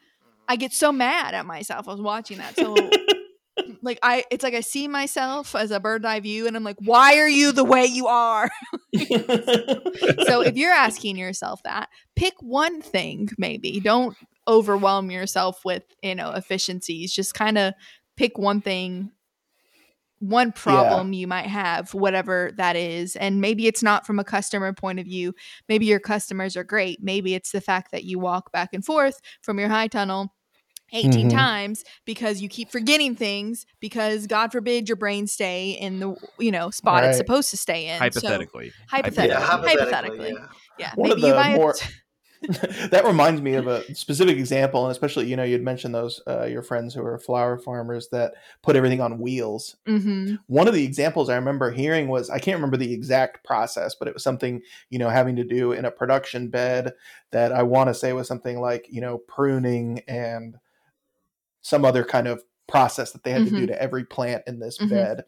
I 0.47 0.55
get 0.57 0.73
so 0.73 0.91
mad 0.91 1.33
at 1.33 1.45
myself. 1.45 1.87
I 1.87 1.91
was 1.91 2.01
watching 2.01 2.37
that. 2.37 2.55
So 2.55 2.75
like 3.81 3.99
I 4.03 4.25
it's 4.31 4.43
like 4.43 4.53
I 4.53 4.61
see 4.61 4.87
myself 4.87 5.55
as 5.55 5.71
a 5.71 5.79
bird's 5.79 6.05
eye 6.05 6.19
view 6.19 6.47
and 6.47 6.55
I'm 6.55 6.63
like, 6.63 6.77
why 6.79 7.17
are 7.17 7.29
you 7.29 7.51
the 7.51 7.63
way 7.63 7.85
you 7.85 8.07
are? 8.07 8.49
so 8.95 10.41
if 10.41 10.55
you're 10.55 10.73
asking 10.73 11.17
yourself 11.17 11.63
that, 11.63 11.89
pick 12.15 12.33
one 12.41 12.81
thing 12.81 13.29
maybe. 13.37 13.79
Don't 13.79 14.17
overwhelm 14.47 15.09
yourself 15.09 15.61
with, 15.65 15.83
you 16.03 16.15
know, 16.15 16.31
efficiencies. 16.31 17.13
Just 17.13 17.33
kind 17.33 17.57
of 17.57 17.73
pick 18.17 18.37
one 18.37 18.61
thing 18.61 19.11
one 20.19 20.51
problem 20.51 21.13
yeah. 21.13 21.19
you 21.19 21.27
might 21.27 21.47
have, 21.47 21.93
whatever 21.93 22.51
that 22.57 22.75
is. 22.75 23.15
And 23.15 23.41
maybe 23.41 23.67
it's 23.67 23.83
not 23.83 24.05
from 24.05 24.19
a 24.19 24.23
customer 24.23 24.73
point 24.73 24.99
of 24.99 25.05
view. 25.05 25.33
Maybe 25.67 25.85
your 25.85 25.99
customers 25.99 26.55
are 26.55 26.63
great. 26.63 26.99
Maybe 27.01 27.35
it's 27.35 27.51
the 27.51 27.61
fact 27.61 27.91
that 27.91 28.03
you 28.03 28.19
walk 28.19 28.51
back 28.51 28.69
and 28.73 28.83
forth 28.83 29.19
from 29.41 29.59
your 29.59 29.69
high 29.69 29.87
tunnel 29.87 30.33
18 30.93 31.11
mm-hmm. 31.11 31.29
times 31.29 31.83
because 32.05 32.41
you 32.41 32.47
keep 32.47 32.69
forgetting 32.69 33.15
things 33.15 33.65
because 33.79 34.27
god 34.27 34.51
forbid 34.51 34.87
your 34.87 34.95
brain 34.95 35.25
stay 35.25 35.71
in 35.71 35.99
the 35.99 36.15
you 36.37 36.51
know 36.51 36.69
spot 36.69 37.01
right. 37.01 37.09
it's 37.09 37.17
supposed 37.17 37.49
to 37.49 37.57
stay 37.57 37.87
in 37.87 37.97
hypothetically 37.97 38.69
so, 38.69 38.75
hypothetically 38.89 39.29
yeah, 39.29 39.39
hypothetically, 39.39 39.91
hypothetically 39.91 40.33
yeah, 40.33 40.47
yeah. 40.77 40.93
maybe 40.95 41.21
you 41.21 41.33
buy 41.33 41.55
more- 41.55 41.73
that 42.89 43.03
reminds 43.05 43.41
me 43.41 43.55
of 43.55 43.67
a 43.67 43.83
specific 43.95 44.37
example, 44.37 44.85
and 44.85 44.91
especially 44.91 45.27
you 45.27 45.35
know 45.35 45.43
you'd 45.43 45.63
mentioned 45.63 45.95
those 45.95 46.21
uh, 46.27 46.45
your 46.45 46.61
friends 46.61 46.93
who 46.93 47.03
are 47.05 47.17
flower 47.17 47.57
farmers 47.57 48.09
that 48.09 48.33
put 48.61 48.75
everything 48.75 49.01
on 49.01 49.19
wheels. 49.19 49.75
Mm-hmm. 49.87 50.35
One 50.47 50.67
of 50.67 50.73
the 50.73 50.83
examples 50.83 51.29
I 51.29 51.35
remember 51.35 51.71
hearing 51.71 52.07
was 52.07 52.29
I 52.29 52.39
can't 52.39 52.57
remember 52.57 52.77
the 52.77 52.93
exact 52.93 53.43
process, 53.43 53.95
but 53.95 54.07
it 54.07 54.13
was 54.13 54.23
something 54.23 54.61
you 54.89 54.99
know 54.99 55.09
having 55.09 55.35
to 55.37 55.43
do 55.43 55.71
in 55.71 55.85
a 55.85 55.91
production 55.91 56.49
bed 56.49 56.93
that 57.31 57.51
I 57.51 57.63
want 57.63 57.89
to 57.89 57.93
say 57.93 58.13
was 58.13 58.27
something 58.27 58.59
like 58.59 58.87
you 58.89 59.01
know 59.01 59.17
pruning 59.17 60.01
and 60.07 60.57
some 61.61 61.83
other 61.83 62.03
kind 62.03 62.27
of 62.27 62.43
process 62.67 63.11
that 63.11 63.23
they 63.23 63.31
had 63.31 63.41
mm-hmm. 63.41 63.55
to 63.55 63.55
do 63.55 63.65
mm-hmm. 63.65 63.73
to 63.73 63.81
every 63.81 64.05
plant 64.05 64.43
in 64.47 64.59
this 64.59 64.77
mm-hmm. 64.77 64.89
bed. 64.89 65.23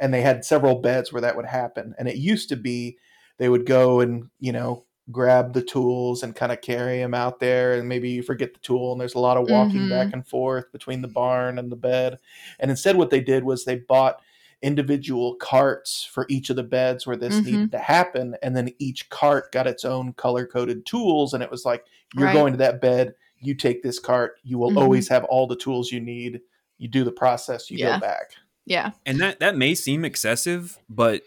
And 0.00 0.12
they 0.14 0.20
had 0.20 0.44
several 0.44 0.76
beds 0.76 1.12
where 1.12 1.22
that 1.22 1.36
would 1.36 1.46
happen. 1.46 1.94
And 1.98 2.08
it 2.08 2.16
used 2.16 2.48
to 2.50 2.56
be 2.56 2.98
they 3.38 3.48
would 3.48 3.66
go 3.66 4.00
and, 4.00 4.30
you 4.40 4.52
know, 4.52 4.84
grab 5.10 5.54
the 5.54 5.62
tools 5.62 6.22
and 6.22 6.36
kind 6.36 6.52
of 6.52 6.60
carry 6.60 6.98
them 6.98 7.14
out 7.14 7.40
there 7.40 7.74
and 7.74 7.88
maybe 7.88 8.10
you 8.10 8.22
forget 8.22 8.52
the 8.52 8.60
tool 8.60 8.92
and 8.92 9.00
there's 9.00 9.14
a 9.14 9.18
lot 9.18 9.36
of 9.38 9.48
walking 9.48 9.80
mm-hmm. 9.80 9.90
back 9.90 10.12
and 10.12 10.26
forth 10.26 10.70
between 10.70 11.00
the 11.00 11.08
barn 11.08 11.58
and 11.58 11.72
the 11.72 11.76
bed 11.76 12.18
and 12.60 12.70
instead 12.70 12.96
what 12.96 13.10
they 13.10 13.20
did 13.20 13.42
was 13.44 13.64
they 13.64 13.76
bought 13.76 14.20
individual 14.60 15.36
carts 15.36 16.06
for 16.12 16.26
each 16.28 16.50
of 16.50 16.56
the 16.56 16.62
beds 16.62 17.06
where 17.06 17.16
this 17.16 17.36
mm-hmm. 17.36 17.46
needed 17.46 17.72
to 17.72 17.78
happen 17.78 18.36
and 18.42 18.56
then 18.56 18.68
each 18.78 19.08
cart 19.08 19.50
got 19.50 19.66
its 19.66 19.84
own 19.84 20.12
color 20.12 20.46
coded 20.46 20.84
tools 20.84 21.32
and 21.32 21.42
it 21.42 21.50
was 21.50 21.64
like 21.64 21.84
you're 22.14 22.26
right. 22.26 22.34
going 22.34 22.52
to 22.52 22.58
that 22.58 22.80
bed 22.80 23.14
you 23.40 23.54
take 23.54 23.82
this 23.82 23.98
cart 23.98 24.34
you 24.42 24.58
will 24.58 24.70
mm-hmm. 24.70 24.78
always 24.78 25.08
have 25.08 25.24
all 25.24 25.46
the 25.46 25.56
tools 25.56 25.90
you 25.90 26.00
need 26.00 26.40
you 26.76 26.88
do 26.88 27.04
the 27.04 27.12
process 27.12 27.70
you 27.70 27.78
yeah. 27.78 27.94
go 27.94 28.00
back 28.00 28.32
yeah 28.66 28.90
and 29.06 29.20
that 29.20 29.40
that 29.40 29.56
may 29.56 29.74
seem 29.74 30.04
excessive 30.04 30.78
but 30.90 31.22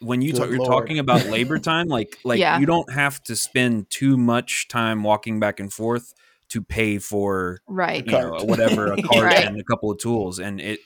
when 0.00 0.22
you 0.22 0.32
talk, 0.32 0.50
you're 0.50 0.64
talking 0.64 0.98
about 0.98 1.26
labor 1.26 1.58
time, 1.58 1.88
like 1.88 2.18
like 2.24 2.38
yeah. 2.38 2.58
you 2.58 2.66
don't 2.66 2.92
have 2.92 3.22
to 3.24 3.36
spend 3.36 3.90
too 3.90 4.16
much 4.16 4.68
time 4.68 5.02
walking 5.02 5.40
back 5.40 5.60
and 5.60 5.72
forth 5.72 6.14
to 6.48 6.62
pay 6.62 6.98
for 6.98 7.60
right 7.66 8.06
you 8.06 8.12
know, 8.12 8.38
whatever 8.44 8.92
a 8.92 9.02
cart 9.02 9.24
right. 9.24 9.44
and 9.44 9.60
a 9.60 9.64
couple 9.64 9.90
of 9.90 9.98
tools 9.98 10.38
and 10.38 10.60
it 10.60 10.80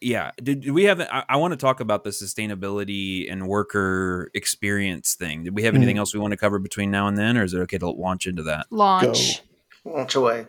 yeah 0.00 0.30
did, 0.42 0.60
did 0.60 0.70
we 0.70 0.84
have 0.84 1.00
I, 1.00 1.24
I, 1.28 1.36
want 1.36 1.52
to 1.52 1.56
talk 1.56 1.80
about 1.80 2.04
the 2.04 2.10
sustainability 2.10 3.30
and 3.30 3.48
worker 3.48 4.30
experience 4.34 5.14
thing 5.14 5.44
did 5.44 5.54
we 5.54 5.64
have 5.64 5.74
anything 5.74 5.96
mm. 5.96 6.00
else 6.00 6.14
we 6.14 6.20
want 6.20 6.32
to 6.32 6.36
cover 6.36 6.58
between 6.58 6.90
now 6.90 7.08
and 7.08 7.16
then 7.16 7.36
or 7.36 7.44
is 7.44 7.54
it 7.54 7.60
okay 7.60 7.78
to 7.78 7.90
launch 7.90 8.26
into 8.26 8.42
that 8.44 8.66
launch 8.70 9.42
Go. 9.84 9.94
launch 9.94 10.14
away 10.14 10.46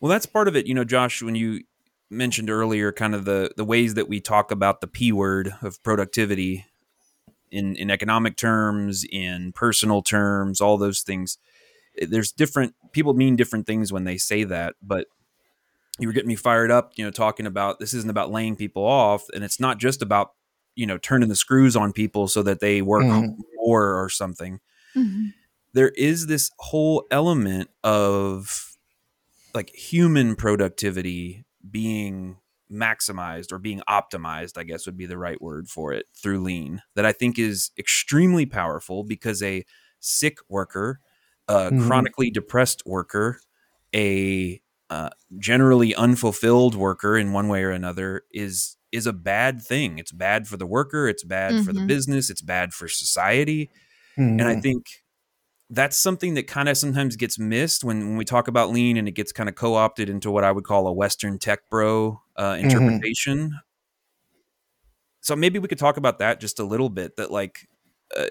well 0.00 0.10
that's 0.10 0.26
part 0.26 0.48
of 0.48 0.56
it 0.56 0.66
you 0.66 0.74
know 0.74 0.84
josh 0.84 1.22
when 1.22 1.34
you 1.34 1.62
mentioned 2.10 2.50
earlier 2.50 2.92
kind 2.92 3.14
of 3.14 3.24
the 3.24 3.50
the 3.56 3.64
ways 3.64 3.94
that 3.94 4.08
we 4.08 4.20
talk 4.20 4.50
about 4.50 4.80
the 4.80 4.86
p 4.86 5.10
word 5.10 5.54
of 5.62 5.82
productivity 5.82 6.66
in 7.54 7.76
in 7.76 7.90
economic 7.90 8.36
terms, 8.36 9.04
in 9.10 9.52
personal 9.52 10.02
terms, 10.02 10.60
all 10.60 10.76
those 10.76 11.00
things. 11.02 11.38
Eh, 11.98 12.06
there's 12.08 12.32
different 12.32 12.74
people 12.92 13.14
mean 13.14 13.36
different 13.36 13.66
things 13.66 13.92
when 13.92 14.04
they 14.04 14.18
say 14.18 14.44
that, 14.44 14.74
but 14.82 15.06
you 15.98 16.08
were 16.08 16.12
getting 16.12 16.28
me 16.28 16.34
fired 16.34 16.72
up, 16.72 16.92
you 16.96 17.04
know, 17.04 17.12
talking 17.12 17.46
about 17.46 17.78
this 17.78 17.94
isn't 17.94 18.10
about 18.10 18.32
laying 18.32 18.56
people 18.56 18.84
off, 18.84 19.28
and 19.32 19.44
it's 19.44 19.60
not 19.60 19.78
just 19.78 20.02
about 20.02 20.32
you 20.74 20.86
know 20.86 20.98
turning 20.98 21.28
the 21.28 21.36
screws 21.36 21.76
on 21.76 21.92
people 21.92 22.26
so 22.26 22.42
that 22.42 22.60
they 22.60 22.82
work 22.82 23.04
mm-hmm. 23.04 23.40
more 23.56 24.02
or 24.02 24.10
something. 24.10 24.60
Mm-hmm. 24.96 25.26
There 25.72 25.90
is 25.90 26.26
this 26.26 26.50
whole 26.58 27.06
element 27.10 27.70
of 27.82 28.76
like 29.54 29.70
human 29.70 30.34
productivity 30.34 31.44
being 31.70 32.36
maximized 32.72 33.52
or 33.52 33.58
being 33.58 33.82
optimized, 33.88 34.58
I 34.58 34.64
guess 34.64 34.86
would 34.86 34.96
be 34.96 35.06
the 35.06 35.18
right 35.18 35.40
word 35.40 35.68
for 35.68 35.92
it, 35.92 36.06
through 36.16 36.42
lean 36.42 36.82
that 36.94 37.06
I 37.06 37.12
think 37.12 37.38
is 37.38 37.70
extremely 37.78 38.46
powerful 38.46 39.04
because 39.04 39.42
a 39.42 39.64
sick 40.00 40.38
worker, 40.48 41.00
a 41.48 41.70
mm-hmm. 41.70 41.86
chronically 41.86 42.30
depressed 42.30 42.82
worker, 42.86 43.40
a 43.94 44.60
uh, 44.90 45.10
generally 45.38 45.94
unfulfilled 45.94 46.74
worker 46.74 47.16
in 47.16 47.32
one 47.32 47.48
way 47.48 47.62
or 47.62 47.70
another 47.70 48.22
is 48.32 48.76
is 48.92 49.06
a 49.06 49.12
bad 49.12 49.60
thing. 49.60 49.98
It's 49.98 50.12
bad 50.12 50.46
for 50.46 50.56
the 50.56 50.66
worker, 50.66 51.08
it's 51.08 51.24
bad 51.24 51.52
mm-hmm. 51.52 51.62
for 51.64 51.72
the 51.72 51.80
mm-hmm. 51.80 51.88
business, 51.88 52.30
it's 52.30 52.42
bad 52.42 52.72
for 52.72 52.86
society. 52.86 53.70
Mm-hmm. 54.18 54.40
And 54.40 54.42
I 54.42 54.52
mm-hmm. 54.52 54.60
think 54.60 54.86
that's 55.74 55.96
something 55.96 56.34
that 56.34 56.46
kind 56.46 56.68
of 56.68 56.76
sometimes 56.76 57.16
gets 57.16 57.38
missed 57.38 57.84
when, 57.84 58.00
when 58.00 58.16
we 58.16 58.24
talk 58.24 58.48
about 58.48 58.70
lean 58.70 58.96
and 58.96 59.08
it 59.08 59.12
gets 59.12 59.32
kind 59.32 59.48
of 59.48 59.54
co-opted 59.54 60.08
into 60.08 60.30
what 60.30 60.44
I 60.44 60.52
would 60.52 60.64
call 60.64 60.86
a 60.86 60.92
Western 60.92 61.38
tech 61.38 61.68
bro 61.70 62.20
uh, 62.36 62.52
mm-hmm. 62.52 62.64
interpretation. 62.64 63.38
Mm-hmm. 63.38 63.56
So 65.20 65.34
maybe 65.34 65.58
we 65.58 65.68
could 65.68 65.78
talk 65.78 65.96
about 65.96 66.18
that 66.18 66.40
just 66.40 66.58
a 66.58 66.64
little 66.64 66.90
bit. 66.90 67.16
That 67.16 67.30
like 67.30 67.66
uh, 68.14 68.26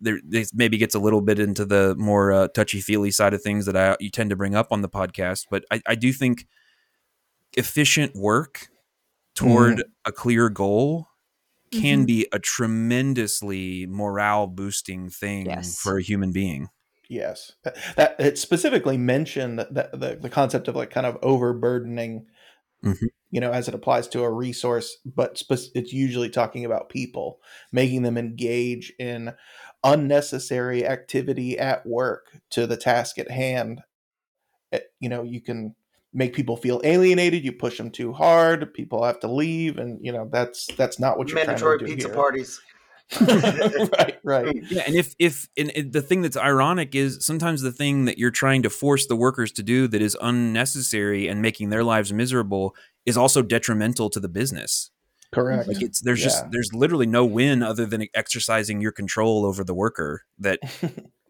there 0.00 0.18
this 0.26 0.54
maybe 0.54 0.78
gets 0.78 0.94
a 0.94 0.98
little 0.98 1.20
bit 1.20 1.38
into 1.38 1.66
the 1.66 1.94
more 1.98 2.32
uh, 2.32 2.48
touchy 2.48 2.80
feely 2.80 3.10
side 3.10 3.34
of 3.34 3.42
things 3.42 3.66
that 3.66 3.76
I 3.76 3.96
you 4.00 4.10
tend 4.10 4.30
to 4.30 4.36
bring 4.36 4.54
up 4.54 4.68
on 4.70 4.80
the 4.80 4.88
podcast, 4.88 5.46
but 5.50 5.64
I, 5.70 5.82
I 5.86 5.94
do 5.94 6.12
think 6.12 6.46
efficient 7.54 8.16
work 8.16 8.68
toward 9.34 9.76
mm. 9.76 9.82
a 10.04 10.12
clear 10.12 10.48
goal 10.48 11.08
can 11.70 11.98
mm-hmm. 11.98 12.04
be 12.06 12.26
a 12.32 12.38
tremendously 12.38 13.86
morale 13.86 14.46
boosting 14.46 15.10
thing 15.10 15.46
yes. 15.46 15.78
for 15.78 15.98
a 15.98 16.02
human 16.02 16.32
being. 16.32 16.68
Yes, 17.08 17.52
that 17.96 18.16
it 18.18 18.36
specifically 18.36 18.98
mentioned 18.98 19.58
that 19.58 19.92
the, 19.92 20.18
the 20.20 20.28
concept 20.28 20.68
of 20.68 20.76
like 20.76 20.90
kind 20.90 21.06
of 21.06 21.16
overburdening, 21.22 22.26
mm-hmm. 22.84 23.06
you 23.30 23.40
know, 23.40 23.50
as 23.50 23.66
it 23.66 23.74
applies 23.74 24.08
to 24.08 24.22
a 24.22 24.30
resource, 24.30 24.98
but 25.06 25.38
spe- 25.38 25.72
it's 25.74 25.92
usually 25.92 26.28
talking 26.28 26.66
about 26.66 26.90
people, 26.90 27.40
making 27.72 28.02
them 28.02 28.18
engage 28.18 28.92
in 28.98 29.32
unnecessary 29.82 30.86
activity 30.86 31.58
at 31.58 31.86
work 31.86 32.40
to 32.50 32.66
the 32.66 32.76
task 32.76 33.18
at 33.18 33.30
hand. 33.30 33.80
It, 34.70 34.82
eh, 34.82 34.86
you 35.00 35.08
know, 35.08 35.22
you 35.22 35.40
can 35.40 35.74
make 36.12 36.34
people 36.34 36.58
feel 36.58 36.80
alienated. 36.84 37.42
You 37.42 37.52
push 37.52 37.78
them 37.78 37.90
too 37.90 38.12
hard. 38.12 38.74
People 38.74 39.02
have 39.04 39.20
to 39.20 39.32
leave, 39.32 39.78
and 39.78 39.98
you 40.04 40.12
know 40.12 40.28
that's 40.30 40.66
that's 40.76 40.98
not 40.98 41.16
what 41.16 41.28
you're 41.28 41.36
mandatory 41.36 41.78
trying 41.78 41.78
to 41.78 41.84
do 41.86 41.92
pizza 41.94 42.08
here. 42.08 42.14
parties. 42.14 42.60
right, 43.20 44.18
right. 44.22 44.56
Yeah, 44.70 44.82
and 44.86 44.94
if 44.94 45.14
if 45.18 45.48
and 45.56 45.92
the 45.92 46.02
thing 46.02 46.20
that's 46.20 46.36
ironic 46.36 46.94
is 46.94 47.24
sometimes 47.24 47.62
the 47.62 47.72
thing 47.72 48.04
that 48.04 48.18
you're 48.18 48.30
trying 48.30 48.62
to 48.64 48.70
force 48.70 49.06
the 49.06 49.16
workers 49.16 49.50
to 49.52 49.62
do 49.62 49.88
that 49.88 50.02
is 50.02 50.16
unnecessary 50.20 51.26
and 51.26 51.40
making 51.40 51.70
their 51.70 51.82
lives 51.82 52.12
miserable 52.12 52.74
is 53.06 53.16
also 53.16 53.40
detrimental 53.40 54.10
to 54.10 54.20
the 54.20 54.28
business. 54.28 54.90
Correct. 55.32 55.68
Like 55.68 55.82
it's 55.82 56.00
there's 56.00 56.20
yeah. 56.20 56.26
just 56.26 56.50
there's 56.50 56.70
literally 56.74 57.06
no 57.06 57.24
win 57.24 57.62
other 57.62 57.86
than 57.86 58.06
exercising 58.14 58.80
your 58.80 58.92
control 58.92 59.44
over 59.44 59.64
the 59.64 59.74
worker 59.74 60.22
that 60.38 60.58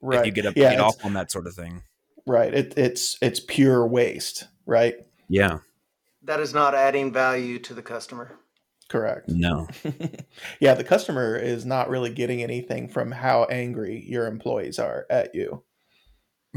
right. 0.03 0.21
if 0.21 0.27
you 0.27 0.33
get 0.33 0.47
up 0.47 0.57
yeah, 0.57 0.81
off 0.81 1.05
on 1.05 1.15
that 1.15 1.31
sort 1.31 1.47
of 1.47 1.55
thing. 1.55 1.83
Right. 2.27 2.53
It, 2.53 2.75
it's 2.77 3.19
it's 3.23 3.41
pure 3.41 3.87
waste. 3.87 4.47
Right. 4.67 4.97
Yeah. 5.29 5.59
That 6.23 6.41
is 6.41 6.53
not 6.53 6.75
adding 6.75 7.13
value 7.13 7.59
to 7.61 7.75
the 7.75 7.83
customer. 7.83 8.39
Correct. 8.89 9.29
No. 9.29 9.69
yeah, 10.61 10.75
the 10.75 10.85
customer 10.85 11.37
is 11.37 11.67
not 11.67 11.91
really 11.91 12.11
getting 12.11 12.43
anything 12.43 12.89
from 12.89 13.11
how 13.13 13.45
angry 13.45 14.03
your 14.09 14.27
employees 14.27 14.79
are 14.79 15.07
at 15.11 15.35
you. 15.35 15.63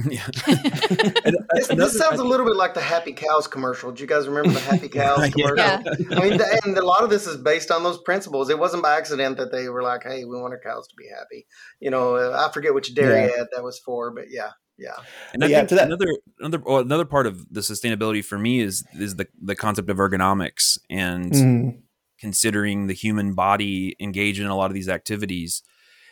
Yeah. 0.09 0.25
this, 0.47 1.67
this, 1.67 1.97
sounds 1.97 2.21
a 2.21 2.23
little 2.23 2.45
bit 2.45 2.55
like 2.55 2.73
the 2.73 2.81
Happy 2.81 3.11
Cows 3.11 3.45
commercial. 3.45 3.91
Do 3.91 4.01
you 4.01 4.07
guys 4.07 4.25
remember 4.25 4.51
the 4.51 4.61
Happy 4.61 4.87
Cows 4.87 5.29
commercial? 5.31 5.57
yeah. 5.57 5.81
I 6.11 6.21
mean, 6.21 6.37
the, 6.37 6.61
and 6.63 6.77
a 6.77 6.85
lot 6.85 7.03
of 7.03 7.09
this 7.09 7.27
is 7.27 7.35
based 7.35 7.71
on 7.71 7.83
those 7.83 8.01
principles. 8.01 8.49
It 8.49 8.57
wasn't 8.57 8.83
by 8.83 8.97
accident 8.97 9.35
that 9.37 9.51
they 9.51 9.67
were 9.67 9.83
like, 9.83 10.03
"Hey, 10.03 10.23
we 10.23 10.39
want 10.39 10.53
our 10.53 10.59
cows 10.59 10.87
to 10.87 10.95
be 10.97 11.09
happy." 11.09 11.45
You 11.81 11.91
know, 11.91 12.33
I 12.33 12.49
forget 12.53 12.73
which 12.73 12.95
dairy 12.95 13.25
yeah. 13.25 13.41
ad 13.41 13.47
that 13.53 13.63
was 13.63 13.79
for, 13.79 14.11
but 14.11 14.25
yeah, 14.29 14.51
yeah. 14.79 14.95
And 15.33 15.43
I 15.43 15.47
yeah, 15.47 15.57
think 15.59 15.71
that- 15.71 15.87
another 15.87 16.07
another 16.39 16.63
well, 16.65 16.79
another 16.79 17.05
part 17.05 17.27
of 17.27 17.45
the 17.53 17.59
sustainability 17.59 18.23
for 18.23 18.39
me 18.39 18.61
is 18.61 18.85
is 18.93 19.17
the 19.17 19.27
the 19.43 19.55
concept 19.55 19.89
of 19.89 19.97
ergonomics 19.97 20.79
and. 20.89 21.33
Mm 21.33 21.81
considering 22.21 22.85
the 22.85 22.93
human 22.93 23.33
body 23.33 23.95
engage 23.99 24.39
in 24.39 24.45
a 24.45 24.55
lot 24.55 24.69
of 24.69 24.75
these 24.75 24.87
activities. 24.87 25.63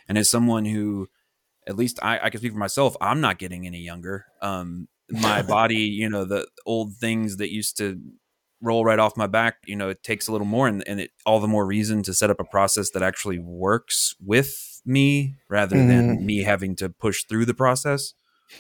And 0.08 0.18
as 0.18 0.30
someone 0.30 0.66
who, 0.66 1.08
at 1.68 1.78
least 1.78 2.00
I, 2.02 2.20
I 2.24 2.30
can 2.32 2.40
speak 2.40 2.52
for 2.52 2.58
myself, 2.58 2.98
I'm 3.00 3.22
not 3.22 3.38
getting 3.38 3.68
any 3.68 3.80
younger. 3.80 4.26
Um, 4.42 4.88
my 5.10 5.42
body, 5.58 5.76
you 5.76 6.10
know, 6.10 6.26
the 6.26 6.48
old 6.66 6.96
things 6.96 7.38
that 7.38 7.54
used 7.54 7.78
to 7.78 8.02
roll 8.62 8.84
right 8.84 9.00
off 9.00 9.16
my 9.16 9.28
back, 9.28 9.58
you 9.68 9.76
know, 9.76 9.90
it 9.90 10.04
takes 10.04 10.28
a 10.28 10.32
little 10.32 10.48
more, 10.48 10.68
and, 10.68 10.84
and 10.88 11.00
it 11.00 11.12
all 11.26 11.40
the 11.40 11.48
more 11.48 11.66
reason 11.66 12.02
to 12.04 12.14
set 12.14 12.32
up 12.32 12.40
a 12.40 12.44
process 12.44 12.90
that 12.92 13.04
actually 13.04 13.40
works 13.40 14.16
with 14.20 14.82
me 14.86 15.36
rather 15.48 15.76
mm. 15.76 15.88
than 15.88 16.16
mm-hmm. 16.16 16.26
me 16.26 16.44
having 16.44 16.76
to 16.76 16.90
push 16.90 17.24
through 17.24 17.46
the 17.46 17.54
process. 17.54 18.14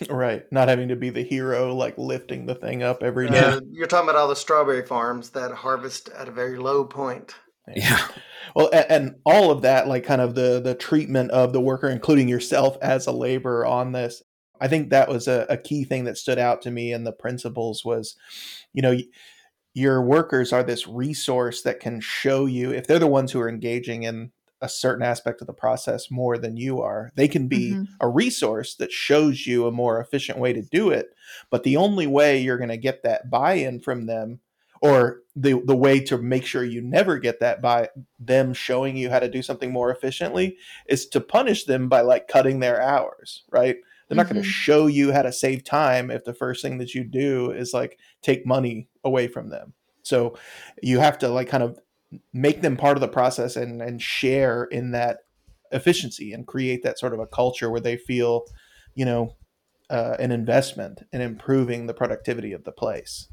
Right, 0.10 0.46
not 0.52 0.68
having 0.68 0.90
to 0.90 0.96
be 0.96 1.10
the 1.10 1.24
hero, 1.24 1.74
like 1.74 1.98
lifting 1.98 2.46
the 2.46 2.56
thing 2.56 2.84
up 2.84 3.02
every 3.02 3.28
day. 3.28 3.40
Uh, 3.40 3.62
you're 3.72 3.88
talking 3.88 4.10
about 4.10 4.20
all 4.20 4.28
the 4.28 4.36
strawberry 4.36 4.86
farms 4.86 5.32
that 5.32 5.52
harvest 5.52 6.10
at 6.10 6.28
a 6.28 6.32
very 6.32 6.58
low 6.58 6.86
point. 6.86 7.34
Yeah. 7.76 8.08
Well, 8.56 8.70
and, 8.74 8.86
and 8.90 9.16
all 9.26 9.52
of 9.52 9.62
that, 9.64 9.88
like 9.88 10.04
kind 10.04 10.22
of 10.22 10.36
the 10.36 10.60
the 10.60 10.76
treatment 10.76 11.32
of 11.32 11.54
the 11.54 11.62
worker, 11.62 11.90
including 11.90 12.28
yourself 12.28 12.78
as 12.82 13.08
a 13.08 13.12
laborer 13.12 13.66
on 13.66 13.92
this, 13.92 14.24
I 14.62 14.68
think 14.68 14.90
that 14.90 15.10
was 15.10 15.28
a, 15.28 15.46
a 15.50 15.58
key 15.58 15.84
thing 15.84 16.06
that 16.06 16.18
stood 16.18 16.40
out 16.40 16.62
to 16.64 16.72
me. 16.72 16.94
And 16.94 17.06
the 17.06 17.12
principles 17.12 17.84
was, 17.84 18.16
you 18.74 18.82
know, 18.82 18.98
your 19.74 20.02
workers 20.02 20.52
are 20.52 20.64
this 20.64 20.88
resource 20.88 21.62
that 21.64 21.80
can 21.80 22.00
show 22.00 22.46
you 22.46 22.72
if 22.72 22.88
they're 22.88 23.00
the 23.00 23.08
ones 23.08 23.32
who 23.32 23.40
are 23.40 23.50
engaging 23.50 24.04
in 24.04 24.32
a 24.62 24.70
certain 24.70 25.03
aspect 25.03 25.41
of 25.41 25.47
the 25.47 25.53
process 25.53 26.12
more 26.12 26.38
than 26.38 26.57
you 26.57 26.82
are. 26.82 27.12
They 27.16 27.28
can 27.28 27.47
be 27.47 27.72
mm-hmm. 27.72 27.84
a 28.01 28.10
resource 28.10 28.76
that 28.76 28.91
shows 28.91 29.47
you 29.47 29.66
a 29.66 29.72
more 29.72 29.99
efficient 29.99 30.38
way 30.38 30.53
to 30.53 30.62
do 30.62 30.89
it. 30.89 31.07
But 31.49 31.64
the 31.64 31.78
only 31.78 32.07
way 32.07 32.39
you're 32.39 32.57
going 32.57 32.70
to 32.70 32.78
get 32.78 33.03
that 33.03 33.30
buy 33.30 33.53
in 33.53 33.80
from 33.80 34.05
them, 34.05 34.39
or 34.82 35.22
the, 35.36 35.62
the 35.66 35.76
way 35.76 35.99
to 36.01 36.18
make 36.18 36.45
sure 36.45 36.64
you 36.64 36.82
never 36.82 37.20
get 37.20 37.39
that 37.39 37.62
by 37.62 37.89
them 38.20 38.53
showing 38.53 38.97
you 38.97 39.10
how 39.10 39.20
to 39.20 39.30
do 39.30 39.41
something 39.41 39.72
more 39.72 39.91
efficiently, 39.91 40.57
is 40.88 41.07
to 41.07 41.22
punish 41.22 41.66
them 41.66 41.88
by 41.89 42.01
like 42.01 42.28
cutting 42.28 42.60
their 42.60 42.82
hours, 42.82 43.43
right? 43.51 43.78
They're 44.07 44.16
not 44.16 44.26
mm-hmm. 44.26 44.36
going 44.36 44.43
to 44.43 44.49
show 44.49 44.88
you 44.88 45.12
how 45.12 45.22
to 45.22 45.32
save 45.32 45.64
time 45.64 46.10
if 46.10 46.26
the 46.26 46.34
first 46.34 46.62
thing 46.62 46.80
that 46.80 46.95
you 46.95 47.03
do 47.03 47.51
is 47.51 47.74
like 47.74 47.99
take 48.22 48.45
money 48.45 48.88
away 49.03 49.28
from 49.28 49.49
them. 49.49 49.74
So 50.01 50.38
you 50.82 50.99
have 50.99 51.20
to 51.20 51.28
like 51.30 51.47
kind 51.47 51.62
of 51.62 51.80
make 52.34 52.62
them 52.62 52.78
part 52.78 52.97
of 52.97 53.01
the 53.01 53.07
process 53.07 53.55
and 53.55 53.82
and 53.82 54.01
share 54.01 54.64
in 54.66 54.91
that 54.91 55.20
efficiency 55.72 56.34
and 56.34 56.47
create 56.47 56.84
that 56.84 56.97
sort 56.97 57.14
of 57.14 57.20
a 57.20 57.28
culture 57.28 57.70
where 57.70 57.82
they 57.82 57.97
feel 57.97 58.45
you 58.95 59.05
know 59.05 59.36
uh, 59.89 60.16
an 60.20 60.32
investment 60.32 61.03
in 61.12 61.22
improving 61.22 61.88
the 61.88 61.93
productivity 61.93 62.53
of 62.53 62.64
the 62.64 62.72
place. 62.72 63.28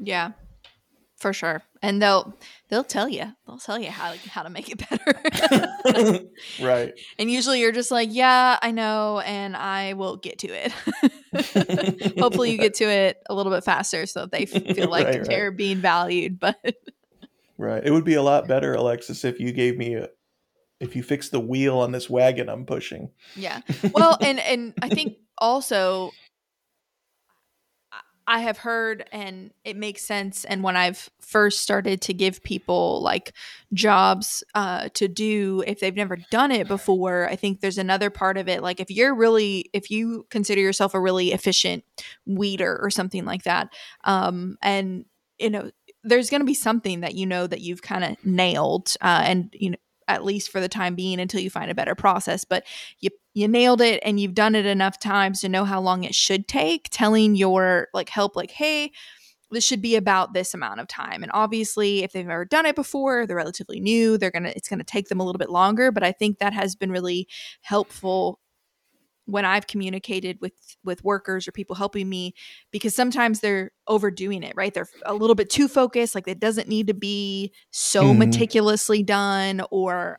Yeah 0.00 0.32
for 1.18 1.32
sure. 1.32 1.62
And 1.82 2.00
they'll 2.00 2.34
they'll 2.68 2.84
tell 2.84 3.08
you 3.08 3.24
they'll 3.46 3.58
tell 3.58 3.78
you 3.78 3.90
how 3.90 4.12
to 4.12 4.30
how 4.30 4.42
to 4.42 4.50
make 4.50 4.70
it 4.70 4.78
better. 4.90 6.24
Right. 6.62 6.92
And 7.18 7.30
usually 7.30 7.60
you're 7.60 7.72
just 7.72 7.90
like 7.90 8.08
yeah 8.12 8.58
i 8.62 8.70
know 8.70 9.20
and 9.20 9.56
i 9.56 9.94
will 9.94 10.16
get 10.16 10.38
to 10.40 10.48
it. 10.48 10.72
Hopefully 12.18 12.52
you 12.52 12.58
get 12.58 12.74
to 12.74 12.84
it 12.84 13.18
a 13.28 13.34
little 13.34 13.52
bit 13.52 13.64
faster 13.64 14.06
so 14.06 14.26
they 14.26 14.46
feel 14.46 14.88
like 14.88 15.06
right, 15.06 15.24
they're 15.24 15.48
right. 15.50 15.56
being 15.56 15.78
valued 15.78 16.38
but 16.38 16.56
right. 17.56 17.84
It 17.84 17.90
would 17.90 18.04
be 18.04 18.14
a 18.14 18.22
lot 18.22 18.48
better 18.48 18.74
alexis 18.74 19.24
if 19.24 19.40
you 19.40 19.52
gave 19.52 19.76
me 19.76 19.94
a 19.94 20.08
if 20.80 20.94
you 20.94 21.02
fix 21.02 21.28
the 21.28 21.40
wheel 21.40 21.78
on 21.78 21.92
this 21.92 22.08
wagon 22.08 22.48
i'm 22.48 22.64
pushing. 22.64 23.10
Yeah. 23.34 23.60
Well 23.92 24.16
and 24.20 24.38
and 24.38 24.74
i 24.82 24.88
think 24.88 25.16
also 25.38 26.12
I 28.28 28.40
have 28.40 28.58
heard 28.58 29.08
and 29.10 29.52
it 29.64 29.74
makes 29.74 30.02
sense. 30.02 30.44
And 30.44 30.62
when 30.62 30.76
I've 30.76 31.08
first 31.18 31.60
started 31.60 32.02
to 32.02 32.12
give 32.12 32.42
people 32.42 33.00
like 33.02 33.32
jobs 33.72 34.44
uh, 34.54 34.90
to 34.94 35.08
do, 35.08 35.64
if 35.66 35.80
they've 35.80 35.96
never 35.96 36.18
done 36.30 36.52
it 36.52 36.68
before, 36.68 37.26
I 37.26 37.36
think 37.36 37.62
there's 37.62 37.78
another 37.78 38.10
part 38.10 38.36
of 38.36 38.46
it. 38.46 38.62
Like 38.62 38.80
if 38.80 38.90
you're 38.90 39.14
really, 39.14 39.70
if 39.72 39.90
you 39.90 40.26
consider 40.28 40.60
yourself 40.60 40.92
a 40.92 41.00
really 41.00 41.32
efficient 41.32 41.84
weeder 42.26 42.78
or 42.82 42.90
something 42.90 43.24
like 43.24 43.44
that, 43.44 43.72
um, 44.04 44.58
and 44.60 45.06
you 45.38 45.48
know, 45.48 45.70
there's 46.04 46.28
going 46.28 46.42
to 46.42 46.46
be 46.46 46.54
something 46.54 47.00
that 47.00 47.14
you 47.14 47.24
know 47.24 47.46
that 47.46 47.62
you've 47.62 47.82
kind 47.82 48.04
of 48.04 48.16
nailed, 48.24 48.94
uh, 49.00 49.22
and 49.24 49.54
you 49.58 49.70
know, 49.70 49.78
at 50.08 50.24
least 50.24 50.50
for 50.50 50.60
the 50.60 50.68
time 50.68 50.94
being 50.94 51.20
until 51.20 51.40
you 51.40 51.50
find 51.50 51.70
a 51.70 51.74
better 51.74 51.94
process 51.94 52.44
but 52.44 52.64
you 53.00 53.10
you 53.34 53.46
nailed 53.46 53.80
it 53.80 54.00
and 54.04 54.18
you've 54.18 54.34
done 54.34 54.54
it 54.54 54.66
enough 54.66 54.98
times 54.98 55.40
to 55.40 55.48
know 55.48 55.64
how 55.64 55.80
long 55.80 56.02
it 56.02 56.14
should 56.14 56.48
take 56.48 56.88
telling 56.90 57.36
your 57.36 57.88
like 57.94 58.08
help 58.08 58.34
like 58.34 58.50
hey 58.50 58.90
this 59.50 59.64
should 59.64 59.80
be 59.80 59.96
about 59.96 60.34
this 60.34 60.52
amount 60.52 60.78
of 60.78 60.86
time. 60.88 61.22
And 61.22 61.32
obviously 61.32 62.02
if 62.02 62.12
they've 62.12 62.26
never 62.26 62.44
done 62.44 62.66
it 62.66 62.76
before 62.76 63.26
they're 63.26 63.36
relatively 63.36 63.80
new 63.80 64.18
they're 64.18 64.30
gonna 64.30 64.52
it's 64.54 64.68
gonna 64.68 64.84
take 64.84 65.08
them 65.08 65.20
a 65.20 65.24
little 65.24 65.38
bit 65.38 65.50
longer 65.50 65.90
but 65.90 66.02
i 66.02 66.12
think 66.12 66.38
that 66.38 66.52
has 66.52 66.74
been 66.74 66.90
really 66.90 67.28
helpful 67.62 68.40
when 69.28 69.44
I've 69.44 69.66
communicated 69.66 70.38
with 70.40 70.54
with 70.82 71.04
workers 71.04 71.46
or 71.46 71.52
people 71.52 71.76
helping 71.76 72.08
me 72.08 72.34
because 72.70 72.94
sometimes 72.94 73.40
they're 73.40 73.72
overdoing 73.86 74.42
it, 74.42 74.54
right? 74.56 74.72
They're 74.72 74.88
a 75.04 75.12
little 75.12 75.34
bit 75.34 75.50
too 75.50 75.68
focused, 75.68 76.14
like 76.14 76.26
it 76.26 76.40
doesn't 76.40 76.66
need 76.66 76.86
to 76.86 76.94
be 76.94 77.52
so 77.70 78.04
mm. 78.04 78.16
meticulously 78.16 79.02
done 79.02 79.62
or 79.70 80.18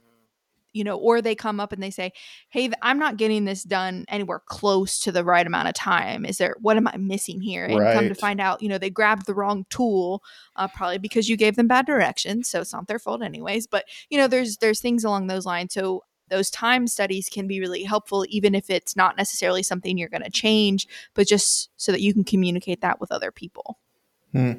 you 0.72 0.84
know, 0.84 0.98
or 0.98 1.20
they 1.20 1.34
come 1.34 1.60
up 1.60 1.74
and 1.74 1.82
they 1.82 1.90
say, 1.90 2.12
"Hey, 2.50 2.70
I'm 2.84 3.00
not 3.00 3.18
getting 3.18 3.46
this 3.46 3.64
done 3.64 4.06
anywhere 4.08 4.42
close 4.46 5.00
to 5.00 5.12
the 5.12 5.24
right 5.24 5.46
amount 5.46 5.68
of 5.68 5.74
time. 5.74 6.24
Is 6.24 6.38
there 6.38 6.56
what 6.62 6.78
am 6.78 6.88
I 6.88 6.96
missing 6.98 7.42
here?" 7.42 7.66
And 7.66 7.80
right. 7.80 7.96
come 7.96 8.08
to 8.08 8.14
find 8.14 8.40
out, 8.40 8.62
you 8.62 8.70
know, 8.70 8.78
they 8.78 8.92
grabbed 8.92 9.26
the 9.26 9.34
wrong 9.34 9.66
tool, 9.72 10.22
uh, 10.56 10.68
probably 10.68 11.00
because 11.00 11.28
you 11.28 11.38
gave 11.38 11.56
them 11.56 11.68
bad 11.68 11.88
directions. 11.88 12.48
So 12.48 12.62
it's 12.62 12.74
not 12.74 12.88
their 12.88 13.00
fault, 13.00 13.24
anyways. 13.24 13.66
But 13.66 13.86
you 14.12 14.20
know, 14.20 14.28
there's 14.28 14.58
there's 14.58 14.80
things 14.80 15.04
along 15.04 15.26
those 15.26 15.48
lines. 15.48 15.74
So 15.74 16.04
those 16.30 16.50
time 16.50 16.88
studies 16.88 17.30
can 17.30 17.48
be 17.48 17.60
really 17.60 17.84
helpful, 17.84 18.26
even 18.30 18.56
if 18.56 18.70
it's 18.70 18.96
not 18.96 19.18
necessarily 19.18 19.64
something 19.64 19.98
you're 19.98 20.10
going 20.10 20.24
to 20.24 20.30
change, 20.30 20.88
but 21.14 21.28
just 21.28 21.70
so 21.78 21.92
that 21.92 22.02
you 22.02 22.14
can 22.14 22.24
communicate 22.24 22.82
that 22.82 23.00
with 23.00 23.12
other 23.12 23.32
people. 23.32 23.80
Hmm. 24.32 24.54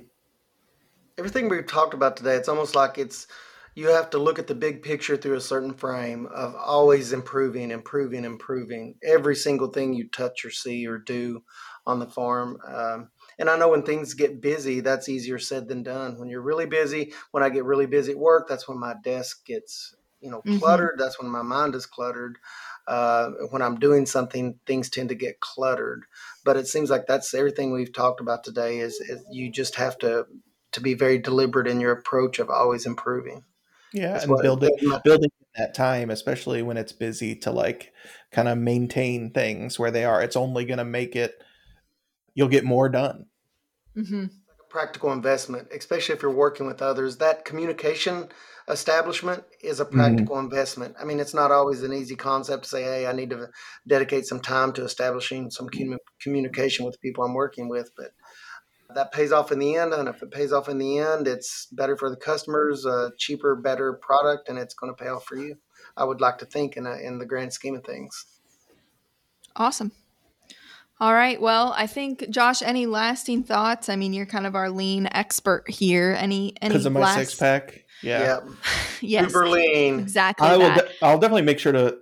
Everything 1.18 1.48
we've 1.48 1.66
talked 1.66 1.94
about 1.94 2.16
today, 2.16 2.34
it's 2.34 2.48
almost 2.48 2.74
like 2.74 2.98
it's 2.98 3.26
you 3.74 3.88
have 3.88 4.10
to 4.10 4.18
look 4.18 4.38
at 4.38 4.46
the 4.46 4.54
big 4.54 4.82
picture 4.82 5.16
through 5.16 5.36
a 5.36 5.40
certain 5.40 5.72
frame 5.72 6.26
of 6.34 6.54
always 6.56 7.12
improving, 7.12 7.70
improving, 7.70 8.24
improving 8.24 8.96
every 9.02 9.36
single 9.36 9.68
thing 9.68 9.94
you 9.94 10.08
touch 10.08 10.44
or 10.44 10.50
see 10.50 10.86
or 10.86 10.98
do 10.98 11.42
on 11.86 11.98
the 11.98 12.06
farm. 12.06 12.58
Um, 12.66 13.10
and 13.38 13.48
I 13.48 13.56
know 13.56 13.68
when 13.68 13.82
things 13.82 14.14
get 14.14 14.42
busy, 14.42 14.80
that's 14.80 15.08
easier 15.08 15.38
said 15.38 15.68
than 15.68 15.82
done. 15.82 16.18
When 16.18 16.28
you're 16.28 16.42
really 16.42 16.66
busy, 16.66 17.12
when 17.30 17.42
I 17.42 17.48
get 17.48 17.64
really 17.64 17.86
busy 17.86 18.12
at 18.12 18.18
work, 18.18 18.48
that's 18.48 18.68
when 18.68 18.78
my 18.78 18.94
desk 19.02 19.46
gets, 19.46 19.94
you 20.20 20.30
know, 20.30 20.38
mm-hmm. 20.38 20.58
cluttered. 20.58 20.92
Mm-hmm. 20.92 21.02
That's 21.02 21.20
when 21.20 21.30
my 21.30 21.42
mind 21.42 21.74
is 21.74 21.86
cluttered. 21.86 22.38
Uh, 22.86 23.30
when 23.50 23.62
I'm 23.62 23.78
doing 23.78 24.06
something, 24.06 24.58
things 24.66 24.90
tend 24.90 25.10
to 25.10 25.14
get 25.14 25.40
cluttered. 25.40 26.04
But 26.44 26.56
it 26.56 26.66
seems 26.66 26.90
like 26.90 27.06
that's 27.06 27.34
everything 27.34 27.72
we've 27.72 27.92
talked 27.92 28.20
about 28.20 28.44
today. 28.44 28.78
Is, 28.78 28.94
is 29.00 29.24
you 29.30 29.50
just 29.50 29.76
have 29.76 29.98
to 29.98 30.26
to 30.72 30.80
be 30.80 30.94
very 30.94 31.18
deliberate 31.18 31.66
in 31.66 31.80
your 31.80 31.92
approach 31.92 32.38
of 32.38 32.50
always 32.50 32.86
improving. 32.86 33.44
Yeah, 33.92 34.12
That's 34.12 34.24
and 34.24 34.36
building 34.40 34.70
building 35.04 35.30
that 35.56 35.74
time, 35.74 36.10
especially 36.10 36.62
when 36.62 36.76
it's 36.76 36.92
busy, 36.92 37.34
to 37.36 37.50
like 37.50 37.92
kind 38.30 38.48
of 38.48 38.56
maintain 38.56 39.30
things 39.30 39.78
where 39.78 39.90
they 39.90 40.04
are. 40.04 40.22
It's 40.22 40.36
only 40.36 40.64
going 40.64 40.78
to 40.78 40.84
make 40.84 41.16
it. 41.16 41.42
You'll 42.34 42.48
get 42.48 42.64
more 42.64 42.88
done. 42.88 43.26
Mm-hmm. 43.96 44.26
Practical 44.70 45.12
investment, 45.12 45.68
especially 45.76 46.14
if 46.14 46.22
you're 46.22 46.30
working 46.30 46.66
with 46.66 46.80
others. 46.80 47.18
That 47.18 47.44
communication 47.44 48.28
establishment 48.68 49.44
is 49.62 49.80
a 49.80 49.84
mm-hmm. 49.84 49.96
practical 49.96 50.36
mm-hmm. 50.36 50.44
investment. 50.46 50.96
I 51.00 51.04
mean, 51.04 51.20
it's 51.20 51.34
not 51.34 51.50
always 51.50 51.82
an 51.82 51.92
easy 51.92 52.16
concept 52.16 52.64
to 52.64 52.68
say, 52.68 52.82
"Hey, 52.82 53.06
I 53.06 53.12
need 53.12 53.30
to 53.30 53.48
dedicate 53.86 54.26
some 54.26 54.40
time 54.40 54.72
to 54.74 54.84
establishing 54.84 55.50
some 55.50 55.68
communication 56.20 56.84
with 56.84 56.94
the 56.94 57.00
people 57.00 57.24
I'm 57.24 57.34
working 57.34 57.68
with," 57.68 57.90
but 57.96 58.12
that 58.94 59.12
pays 59.12 59.32
off 59.32 59.52
in 59.52 59.58
the 59.58 59.76
end. 59.76 59.92
And 59.92 60.08
if 60.08 60.22
it 60.22 60.30
pays 60.30 60.52
off 60.52 60.68
in 60.68 60.78
the 60.78 60.98
end, 60.98 61.28
it's 61.28 61.66
better 61.72 61.96
for 61.96 62.10
the 62.10 62.16
customers, 62.16 62.84
a 62.86 63.12
cheaper, 63.18 63.56
better 63.56 63.94
product, 63.94 64.48
and 64.48 64.58
it's 64.58 64.74
going 64.74 64.94
to 64.94 65.02
pay 65.02 65.08
off 65.08 65.24
for 65.24 65.36
you. 65.36 65.56
I 65.96 66.04
would 66.04 66.20
like 66.20 66.38
to 66.38 66.46
think 66.46 66.76
in, 66.76 66.86
a, 66.86 66.96
in 66.96 67.18
the 67.18 67.26
grand 67.26 67.52
scheme 67.52 67.76
of 67.76 67.84
things. 67.84 68.26
Awesome. 69.56 69.92
All 71.00 71.14
right. 71.14 71.40
Well, 71.40 71.72
I 71.76 71.86
think 71.86 72.28
Josh, 72.28 72.60
any 72.60 72.86
lasting 72.86 73.44
thoughts? 73.44 73.88
I 73.88 73.96
mean, 73.96 74.12
you're 74.12 74.26
kind 74.26 74.46
of 74.46 74.54
our 74.54 74.70
lean 74.70 75.08
expert 75.12 75.68
here. 75.68 76.14
Any 76.18 76.54
any 76.60 76.72
because 76.72 76.86
of 76.86 76.92
my 76.92 77.00
last... 77.00 77.16
six 77.16 77.34
pack? 77.36 77.84
Yeah. 78.02 78.20
yeah. 78.20 78.40
yes. 79.00 79.32
Super 79.32 79.48
lean. 79.48 80.00
Exactly. 80.00 80.46
I 80.46 80.56
will. 80.56 80.74
De- 80.74 80.88
I'll 81.04 81.18
definitely 81.18 81.42
make 81.42 81.58
sure 81.58 81.72
to 81.72 81.98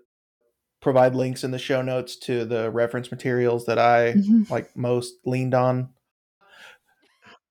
provide 0.81 1.15
links 1.15 1.45
in 1.45 1.51
the 1.51 1.59
show 1.59 1.83
notes 1.83 2.17
to 2.17 2.45
the 2.45 2.71
reference 2.71 3.11
materials 3.11 3.67
that 3.67 3.79
I 3.79 4.15
mm-hmm. 4.15 4.53
like 4.53 4.77
most 4.77 5.15
leaned 5.25 5.55
on 5.55 5.91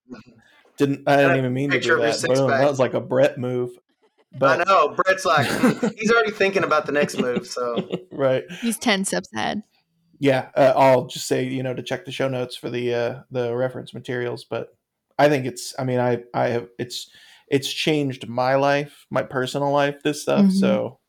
didn't 0.77 1.07
I 1.07 1.17
didn't 1.17 1.37
even 1.37 1.53
mean 1.53 1.71
to 1.71 1.79
do 1.79 1.97
that. 1.97 2.23
Boom, 2.23 2.49
that 2.49 2.69
was 2.69 2.79
like 2.79 2.93
a 2.93 3.01
Brett 3.01 3.37
move. 3.37 3.71
But 4.37 4.61
I 4.61 4.63
know 4.63 4.89
Brett's 4.89 5.25
like 5.25 5.47
he's 5.97 6.11
already 6.11 6.31
thinking 6.31 6.63
about 6.63 6.85
the 6.85 6.91
next 6.91 7.17
move. 7.17 7.47
So 7.47 7.89
right, 8.11 8.43
he's 8.61 8.77
ten 8.77 9.05
steps 9.05 9.29
ahead. 9.33 9.63
Yeah, 10.19 10.49
uh, 10.55 10.73
I'll 10.75 11.07
just 11.07 11.27
say 11.27 11.43
you 11.45 11.63
know 11.63 11.73
to 11.73 11.83
check 11.83 12.05
the 12.05 12.11
show 12.11 12.27
notes 12.27 12.55
for 12.55 12.69
the 12.69 12.93
uh, 12.93 13.19
the 13.31 13.55
reference 13.55 13.93
materials. 13.93 14.45
But 14.45 14.75
I 15.17 15.29
think 15.29 15.45
it's. 15.45 15.73
I 15.77 15.83
mean, 15.83 15.99
I 15.99 16.23
I 16.33 16.49
have 16.49 16.67
it's 16.79 17.09
it's 17.47 17.71
changed 17.71 18.27
my 18.27 18.55
life, 18.55 19.05
my 19.09 19.23
personal 19.23 19.71
life. 19.71 20.03
This 20.03 20.21
stuff, 20.21 20.41
mm-hmm. 20.41 20.51
so 20.51 20.99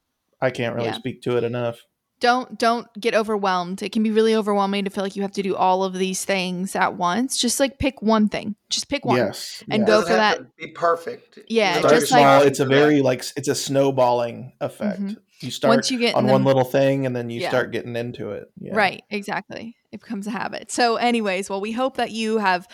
I 0.41 0.51
can't 0.51 0.75
really 0.75 0.89
yeah. 0.89 0.95
speak 0.95 1.23
to 1.23 1.37
it 1.37 1.45
enough 1.45 1.81
don't 2.21 2.59
don't 2.59 2.89
get 3.01 3.15
overwhelmed 3.15 3.83
it 3.83 3.93
can 3.93 4.03
be 4.03 4.11
really 4.11 4.35
overwhelming 4.35 4.85
to 4.85 4.91
feel 4.91 5.05
like 5.05 5.15
you 5.15 5.23
have 5.23 5.33
to 5.33 5.43
do 5.43 5.55
all 5.55 5.85
of 5.85 5.95
these 5.95 6.25
things 6.25 6.75
at 6.75 6.95
once 6.95 7.37
just 7.37 7.61
like 7.61 7.79
pick 7.79 8.03
one 8.03 8.29
thing 8.29 8.57
just 8.71 8.89
pick 8.89 9.05
one 9.05 9.17
yes 9.17 9.63
and 9.71 9.87
go 9.87 10.03
for 10.03 10.13
that 10.13 10.57
be 10.57 10.69
perfect 10.69 11.39
yeah 11.49 11.79
start 11.79 11.95
just 11.95 12.09
small. 12.09 12.39
like 12.39 12.47
it's 12.47 12.61
a 12.61 12.65
very 12.65 13.03
like 13.03 13.25
it's 13.37 13.49
a 13.49 13.55
snowballing 13.55 14.53
effect 14.61 15.01
mm-hmm. 15.01 15.15
You 15.41 15.51
start 15.51 15.71
Once 15.71 15.91
you 15.91 15.99
get 15.99 16.15
on 16.15 16.27
one 16.27 16.45
little 16.45 16.65
thing 16.65 17.07
and 17.07 17.15
then 17.15 17.31
you 17.31 17.41
yeah. 17.41 17.49
start 17.49 17.71
getting 17.71 17.97
into 17.97 18.31
it 18.31 18.51
yeah. 18.61 18.75
right 18.75 19.03
exactly 19.11 19.77
it 19.93 20.01
becomes 20.01 20.27
a 20.27 20.31
habit 20.31 20.71
so 20.71 20.97
anyways 20.97 21.49
well 21.49 21.61
we 21.61 21.73
hope 21.73 21.97
that 21.97 22.11
you 22.11 22.39
have 22.39 22.67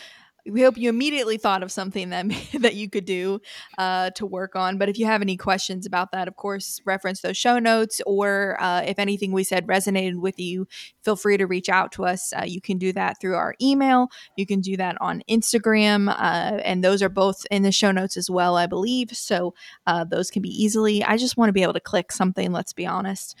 we 0.49 0.61
hope 0.61 0.77
you 0.77 0.89
immediately 0.89 1.37
thought 1.37 1.63
of 1.63 1.71
something 1.71 2.09
that 2.09 2.25
that 2.59 2.75
you 2.75 2.89
could 2.89 3.05
do 3.05 3.39
uh, 3.77 4.11
to 4.11 4.25
work 4.25 4.55
on. 4.55 4.77
But 4.77 4.89
if 4.89 4.97
you 4.99 5.05
have 5.05 5.21
any 5.21 5.37
questions 5.37 5.85
about 5.85 6.11
that, 6.11 6.27
of 6.27 6.35
course, 6.35 6.81
reference 6.85 7.21
those 7.21 7.37
show 7.37 7.59
notes, 7.59 8.01
or 8.05 8.57
uh, 8.61 8.81
if 8.81 8.99
anything 8.99 9.31
we 9.31 9.43
said 9.43 9.67
resonated 9.67 10.17
with 10.17 10.39
you, 10.39 10.67
feel 11.03 11.15
free 11.15 11.37
to 11.37 11.45
reach 11.45 11.69
out 11.69 11.91
to 11.93 12.05
us. 12.05 12.33
Uh, 12.33 12.43
you 12.45 12.61
can 12.61 12.77
do 12.77 12.93
that 12.93 13.19
through 13.19 13.35
our 13.35 13.55
email. 13.61 14.09
You 14.35 14.45
can 14.45 14.61
do 14.61 14.77
that 14.77 14.97
on 15.01 15.23
Instagram, 15.29 16.09
uh, 16.09 16.61
and 16.63 16.83
those 16.83 17.01
are 17.01 17.09
both 17.09 17.45
in 17.49 17.63
the 17.63 17.71
show 17.71 17.91
notes 17.91 18.17
as 18.17 18.29
well, 18.29 18.55
I 18.55 18.67
believe. 18.67 19.11
So 19.11 19.53
uh, 19.87 20.03
those 20.03 20.29
can 20.29 20.41
be 20.41 20.49
easily. 20.49 21.03
I 21.03 21.17
just 21.17 21.37
want 21.37 21.49
to 21.49 21.53
be 21.53 21.63
able 21.63 21.73
to 21.73 21.79
click 21.79 22.11
something. 22.11 22.51
Let's 22.51 22.73
be 22.73 22.85
honest. 22.85 23.35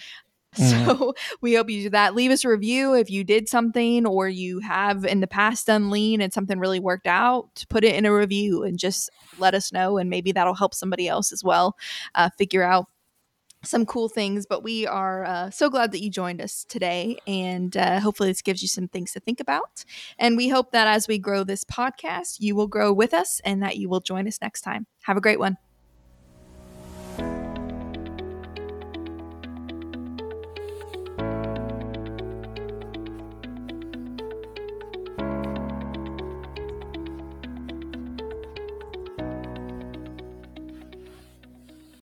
Mm-hmm. 0.55 0.85
So 0.85 1.13
we 1.41 1.55
hope 1.55 1.69
you 1.69 1.83
do 1.83 1.89
that. 1.91 2.15
Leave 2.15 2.31
us 2.31 2.45
a 2.45 2.49
review 2.49 2.93
if 2.93 3.09
you 3.09 3.23
did 3.23 3.49
something 3.49 4.05
or 4.05 4.29
you 4.29 4.59
have 4.59 5.03
in 5.05 5.19
the 5.19 5.27
past 5.27 5.67
done 5.67 5.89
lean 5.89 6.21
and 6.21 6.33
something 6.33 6.59
really 6.59 6.79
worked 6.79 7.07
out. 7.07 7.65
Put 7.69 7.83
it 7.83 7.95
in 7.95 8.05
a 8.05 8.13
review 8.13 8.63
and 8.63 8.77
just 8.77 9.09
let 9.37 9.53
us 9.53 9.71
know, 9.71 9.97
and 9.97 10.09
maybe 10.09 10.31
that'll 10.31 10.55
help 10.55 10.73
somebody 10.73 11.07
else 11.07 11.31
as 11.31 11.43
well 11.43 11.75
uh, 12.15 12.29
figure 12.37 12.63
out 12.63 12.85
some 13.63 13.85
cool 13.85 14.09
things. 14.09 14.45
But 14.45 14.63
we 14.63 14.85
are 14.87 15.25
uh, 15.25 15.49
so 15.49 15.69
glad 15.69 15.91
that 15.91 16.01
you 16.01 16.09
joined 16.09 16.41
us 16.41 16.65
today, 16.67 17.17
and 17.27 17.75
uh, 17.75 17.99
hopefully 17.99 18.29
this 18.29 18.41
gives 18.41 18.61
you 18.61 18.67
some 18.67 18.87
things 18.87 19.11
to 19.13 19.19
think 19.19 19.39
about. 19.39 19.83
And 20.17 20.37
we 20.37 20.49
hope 20.49 20.71
that 20.71 20.87
as 20.87 21.07
we 21.07 21.19
grow 21.19 21.43
this 21.43 21.63
podcast, 21.63 22.37
you 22.39 22.55
will 22.55 22.67
grow 22.67 22.93
with 22.93 23.13
us 23.13 23.41
and 23.43 23.61
that 23.63 23.77
you 23.77 23.89
will 23.89 24.01
join 24.01 24.27
us 24.27 24.39
next 24.41 24.61
time. 24.61 24.87
Have 25.03 25.17
a 25.17 25.21
great 25.21 25.39
one. 25.39 25.57